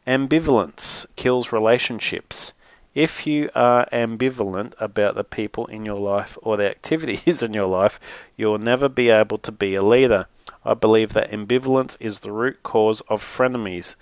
Ambivalence 0.08 1.06
kills 1.14 1.52
relationships. 1.52 2.52
If 2.96 3.28
you 3.28 3.48
are 3.54 3.86
ambivalent 3.92 4.72
about 4.80 5.14
the 5.14 5.22
people 5.22 5.66
in 5.66 5.84
your 5.84 6.00
life 6.00 6.36
or 6.42 6.56
the 6.56 6.68
activities 6.68 7.42
in 7.44 7.54
your 7.54 7.68
life, 7.68 8.00
you'll 8.36 8.58
never 8.58 8.88
be 8.88 9.08
able 9.08 9.38
to 9.38 9.52
be 9.52 9.76
a 9.76 9.84
leader. 9.84 10.26
I 10.64 10.74
believe 10.74 11.12
that 11.12 11.30
ambivalence 11.30 11.96
is 12.00 12.20
the 12.20 12.32
root 12.32 12.64
cause 12.64 13.02
of 13.02 13.22
frenemies. 13.22 13.94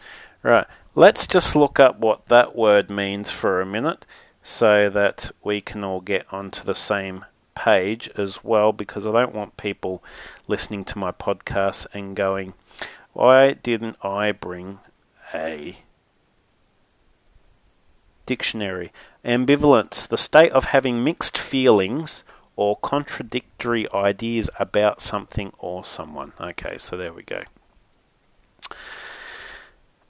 Right, 0.42 0.66
let's 0.94 1.26
just 1.26 1.56
look 1.56 1.80
up 1.80 1.98
what 1.98 2.26
that 2.28 2.54
word 2.56 2.90
means 2.90 3.30
for 3.30 3.60
a 3.60 3.66
minute 3.66 4.06
so 4.42 4.90
that 4.90 5.30
we 5.42 5.60
can 5.60 5.84
all 5.84 6.00
get 6.00 6.26
onto 6.32 6.64
the 6.64 6.74
same 6.74 7.24
page 7.54 8.08
as 8.16 8.42
well 8.42 8.72
because 8.72 9.06
I 9.06 9.12
don't 9.12 9.34
want 9.34 9.56
people 9.56 10.02
listening 10.48 10.84
to 10.86 10.98
my 10.98 11.12
podcast 11.12 11.86
and 11.92 12.16
going, 12.16 12.54
why 13.12 13.52
didn't 13.52 13.96
I 14.02 14.32
bring 14.32 14.80
a 15.34 15.76
Dictionary. 18.24 18.92
Ambivalence, 19.24 20.06
the 20.06 20.16
state 20.16 20.52
of 20.52 20.66
having 20.66 21.02
mixed 21.02 21.36
feelings 21.36 22.22
or 22.54 22.76
contradictory 22.76 23.86
ideas 23.92 24.48
about 24.60 25.00
something 25.00 25.52
or 25.58 25.84
someone. 25.84 26.32
Okay, 26.40 26.78
so 26.78 26.96
there 26.96 27.12
we 27.12 27.24
go. 27.24 27.42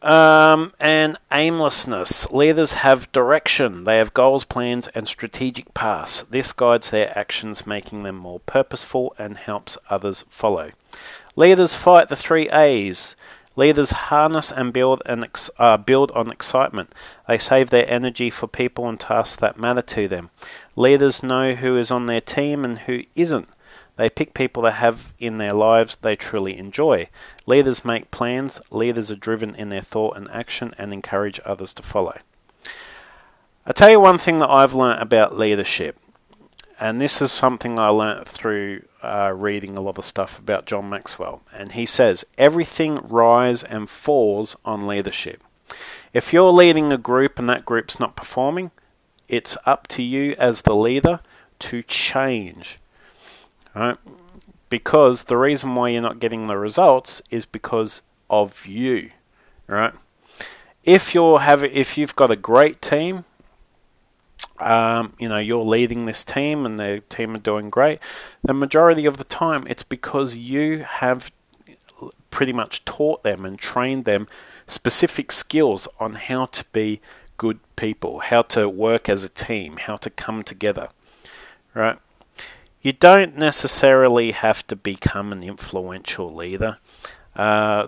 Um, 0.03 0.73
and 0.81 1.19
aimlessness. 1.31 2.31
Leaders 2.31 2.73
have 2.75 3.11
direction. 3.13 3.85
They 3.85 3.99
have 3.99 4.13
goals, 4.15 4.45
plans, 4.45 4.89
and 4.89 5.07
strategic 5.07 5.73
paths. 5.75 6.25
This 6.29 6.53
guides 6.53 6.91
their 6.91 7.17
actions, 7.17 7.67
making 7.67 8.03
them 8.03 8.17
more 8.17 8.41
purposeful 8.41 9.15
and 9.17 9.37
helps 9.37 9.79
others 9.91 10.25
follow. 10.29 10.73
Leaders 11.37 11.77
fight 11.77 12.09
the 12.09 12.17
three 12.17 12.51
A's 12.51 13.15
Leaders 13.55 13.91
harness 13.91 14.51
and 14.51 14.73
build, 14.73 15.03
an 15.05 15.25
ex- 15.25 15.51
uh, 15.59 15.77
build 15.77 16.11
on 16.13 16.31
excitement. 16.31 16.95
They 17.29 17.37
save 17.37 17.69
their 17.69 17.89
energy 17.89 18.31
for 18.31 18.47
people 18.47 18.89
and 18.89 18.99
tasks 18.99 19.37
that 19.37 19.59
matter 19.59 19.83
to 19.83 20.09
them. 20.09 20.31
Leaders 20.75 21.23
know 21.23 21.53
who 21.53 21.77
is 21.77 21.91
on 21.91 22.07
their 22.07 22.23
team 22.23 22.65
and 22.65 22.81
who 22.81 23.03
isn't. 23.15 23.49
They 23.97 24.09
pick 24.09 24.35
people 24.35 24.63
they 24.63 24.73
have 24.73 25.13
in 25.19 25.37
their 25.37 25.53
lives 25.53 25.97
they 26.01 26.17
truly 26.17 26.57
enjoy. 26.59 27.09
Leaders 27.47 27.85
make 27.85 28.11
plans. 28.11 28.61
Leaders 28.71 29.11
are 29.11 29.17
driven 29.17 29.55
in 29.55 29.69
their 29.69 29.83
thought 29.83 30.17
and 30.17 30.31
action 30.31 30.75
and 30.79 30.93
encourage 30.93 31.41
others 31.45 31.75
to 31.75 31.83
follow. 31.83 32.19
I 33.65 33.73
tell 33.73 33.91
you 33.91 34.01
one 34.01 34.19
thing 34.19 34.39
that 34.41 34.51
I've 34.51 34.75
learnt 34.75 35.01
about 35.01 35.39
leadership, 35.39 35.97
and 36.81 37.01
this 37.01 37.23
is 37.23 37.31
something 37.31 37.79
I 37.79 37.89
learnt 37.89 38.27
through 38.27 38.83
uh, 39.03 39.33
reading 39.37 39.77
a 39.77 39.81
lot 39.81 39.99
of 39.99 40.05
stuff 40.05 40.39
about 40.39 40.67
John 40.67 40.91
Maxwell, 40.91 41.43
and 41.53 41.73
he 41.73 41.87
says 41.87 42.25
everything 42.37 42.97
rise 43.07 43.63
and 43.63 43.89
falls 43.89 44.57
on 44.65 44.87
leadership. 44.87 45.45
If 46.13 46.33
you're 46.33 46.51
leading 46.51 46.93
a 46.93 46.99
group 46.99 47.39
and 47.39 47.49
that 47.49 47.65
group's 47.65 48.01
not 48.01 48.17
performing, 48.17 48.73
it's 49.29 49.57
up 49.65 49.87
to 49.89 50.03
you 50.03 50.35
as 50.39 50.63
the 50.63 50.75
leader 50.75 51.21
to 51.61 51.83
change. 51.83 52.81
Right? 53.75 53.97
Because 54.69 55.25
the 55.25 55.37
reason 55.37 55.75
why 55.75 55.91
you're 55.91 56.03
not 56.03 56.21
getting 56.21 56.47
the 56.47 56.57
results 56.57 57.23
is 57.31 57.45
because 57.45 58.03
of 58.31 58.67
you. 58.67 59.11
Right? 59.67 59.93
If 60.85 61.15
you're 61.15 61.41
have 61.41 61.65
if 61.65 61.97
you've 61.97 62.17
got 62.17 62.31
a 62.31 62.37
great 62.37 62.83
team 62.83 63.25
um, 64.63 65.15
you 65.19 65.29
know, 65.29 65.39
you're 65.39 65.65
leading 65.65 66.07
this 66.07 66.25
team 66.25 66.65
and 66.65 66.79
the 66.79 67.03
team 67.09 67.35
are 67.35 67.39
doing 67.39 67.69
great, 67.71 67.99
the 68.43 68.55
majority 68.55 69.07
of 69.07 69.17
the 69.17 69.25
time 69.25 69.67
it's 69.69 69.83
because 69.83 70.37
you 70.37 70.85
have 70.89 71.33
pretty 72.31 72.53
much 72.53 72.85
taught 72.85 73.23
them 73.23 73.45
and 73.45 73.59
trained 73.59 74.05
them 74.05 74.27
specific 74.67 75.33
skills 75.33 75.89
on 75.99 76.15
how 76.15 76.47
to 76.47 76.65
be 76.73 77.01
good 77.37 77.59
people, 77.77 78.21
how 78.21 78.43
to 78.43 78.69
work 78.69 79.09
as 79.09 79.25
a 79.25 79.29
team, 79.29 79.77
how 79.77 79.97
to 79.97 80.09
come 80.09 80.43
together, 80.43 80.89
right? 81.75 81.99
You 82.83 82.93
don't 82.93 83.37
necessarily 83.37 84.33
have 84.33 84.67
to 84.67 84.77
become 84.77 85.33
an 85.33 85.43
influential 85.43 86.35
leader. 86.35 86.79
Uh, 87.35 87.87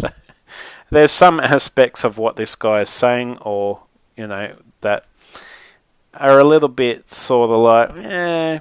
there's 0.90 1.12
some 1.12 1.38
aspects 1.38 2.02
of 2.02 2.18
what 2.18 2.36
this 2.36 2.54
guy 2.54 2.80
is 2.80 2.90
saying 2.90 3.38
or 3.42 3.82
you 4.16 4.26
know, 4.26 4.56
that 4.80 5.04
are 6.14 6.40
a 6.40 6.44
little 6.44 6.68
bit 6.68 7.12
sort 7.12 7.50
of 7.50 7.58
like, 7.58 8.04
eh. 8.04 8.60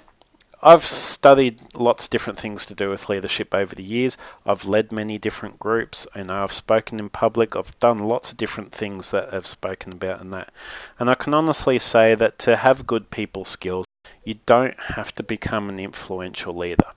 I've 0.61 0.83
studied 0.83 1.59
lots 1.75 2.05
of 2.05 2.09
different 2.09 2.39
things 2.39 2.65
to 2.65 2.73
do 2.73 2.89
with 2.89 3.07
leadership 3.07 3.53
over 3.53 3.75
the 3.75 3.83
years. 3.83 4.17
I've 4.47 4.65
led 4.65 4.91
many 4.91 5.19
different 5.19 5.59
groups 5.59 6.07
and 6.15 6.31
I've 6.31 6.51
spoken 6.51 6.99
in 6.99 7.09
public. 7.09 7.55
I've 7.55 7.79
done 7.79 7.99
lots 7.99 8.31
of 8.31 8.37
different 8.37 8.71
things 8.71 9.11
that 9.11 9.31
I've 9.31 9.45
spoken 9.45 9.91
about 9.91 10.21
in 10.21 10.31
that. 10.31 10.51
And 10.97 11.07
I 11.07 11.13
can 11.13 11.35
honestly 11.35 11.77
say 11.77 12.15
that 12.15 12.39
to 12.39 12.55
have 12.55 12.87
good 12.87 13.11
people 13.11 13.45
skills, 13.45 13.84
you 14.23 14.35
don't 14.45 14.79
have 14.79 15.13
to 15.15 15.23
become 15.23 15.69
an 15.69 15.79
influential 15.79 16.55
leader. 16.55 16.91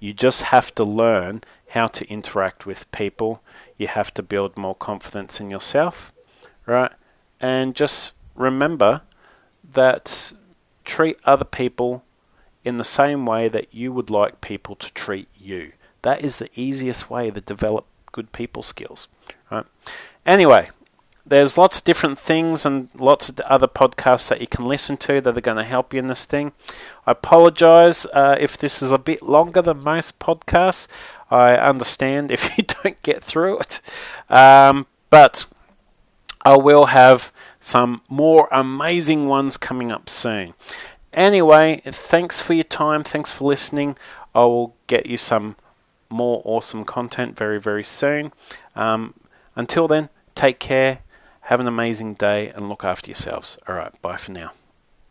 You 0.00 0.12
just 0.12 0.42
have 0.42 0.74
to 0.76 0.84
learn 0.84 1.42
how 1.70 1.88
to 1.88 2.08
interact 2.08 2.66
with 2.66 2.90
people. 2.92 3.42
You 3.76 3.88
have 3.88 4.14
to 4.14 4.22
build 4.22 4.56
more 4.56 4.74
confidence 4.74 5.40
in 5.40 5.50
yourself, 5.50 6.12
right? 6.66 6.92
And 7.40 7.74
just 7.74 8.12
remember 8.34 9.02
that 9.72 10.32
treat 10.84 11.18
other 11.24 11.44
people 11.44 12.04
in 12.64 12.76
the 12.76 12.84
same 12.84 13.26
way 13.26 13.48
that 13.48 13.74
you 13.74 13.92
would 13.92 14.10
like 14.10 14.40
people 14.40 14.76
to 14.76 14.92
treat 14.92 15.28
you. 15.36 15.72
That 16.02 16.22
is 16.22 16.38
the 16.38 16.50
easiest 16.54 17.10
way 17.10 17.30
to 17.30 17.40
develop 17.40 17.86
good 18.12 18.32
people 18.32 18.62
skills, 18.62 19.08
right? 19.50 19.66
Anyway, 20.24 20.70
there's 21.28 21.58
lots 21.58 21.78
of 21.78 21.84
different 21.84 22.18
things 22.18 22.64
and 22.64 22.88
lots 22.94 23.28
of 23.28 23.40
other 23.40 23.68
podcasts 23.68 24.28
that 24.28 24.40
you 24.40 24.46
can 24.46 24.64
listen 24.64 24.96
to 24.98 25.20
that 25.20 25.36
are 25.36 25.40
going 25.40 25.56
to 25.56 25.64
help 25.64 25.92
you 25.92 25.98
in 25.98 26.06
this 26.06 26.24
thing. 26.24 26.52
I 27.06 27.12
apologize 27.12 28.06
uh, 28.12 28.36
if 28.40 28.56
this 28.56 28.82
is 28.82 28.92
a 28.92 28.98
bit 28.98 29.22
longer 29.22 29.62
than 29.62 29.84
most 29.84 30.18
podcasts. 30.18 30.86
I 31.30 31.54
understand 31.56 32.30
if 32.30 32.56
you 32.56 32.64
don't 32.64 33.00
get 33.02 33.22
through 33.22 33.60
it. 33.60 33.80
Um, 34.28 34.86
but 35.10 35.46
I 36.44 36.56
will 36.56 36.86
have 36.86 37.32
some 37.60 38.02
more 38.08 38.48
amazing 38.50 39.26
ones 39.26 39.56
coming 39.56 39.92
up 39.92 40.08
soon. 40.08 40.54
Anyway, 41.12 41.82
thanks 41.84 42.40
for 42.40 42.54
your 42.54 42.64
time. 42.64 43.02
Thanks 43.02 43.32
for 43.32 43.44
listening. 43.44 43.96
I 44.34 44.40
will 44.40 44.76
get 44.86 45.06
you 45.06 45.16
some 45.16 45.56
more 46.10 46.42
awesome 46.44 46.84
content 46.84 47.36
very, 47.36 47.60
very 47.60 47.84
soon. 47.84 48.32
Um, 48.74 49.14
until 49.56 49.88
then, 49.88 50.08
take 50.34 50.58
care, 50.58 51.00
have 51.48 51.60
an 51.60 51.66
amazing 51.66 52.12
day, 52.12 52.50
and 52.50 52.68
look 52.68 52.84
after 52.84 53.08
yourselves. 53.08 53.56
All 53.66 53.74
right, 53.74 54.02
bye 54.02 54.18
for 54.18 54.32
now. 54.32 54.52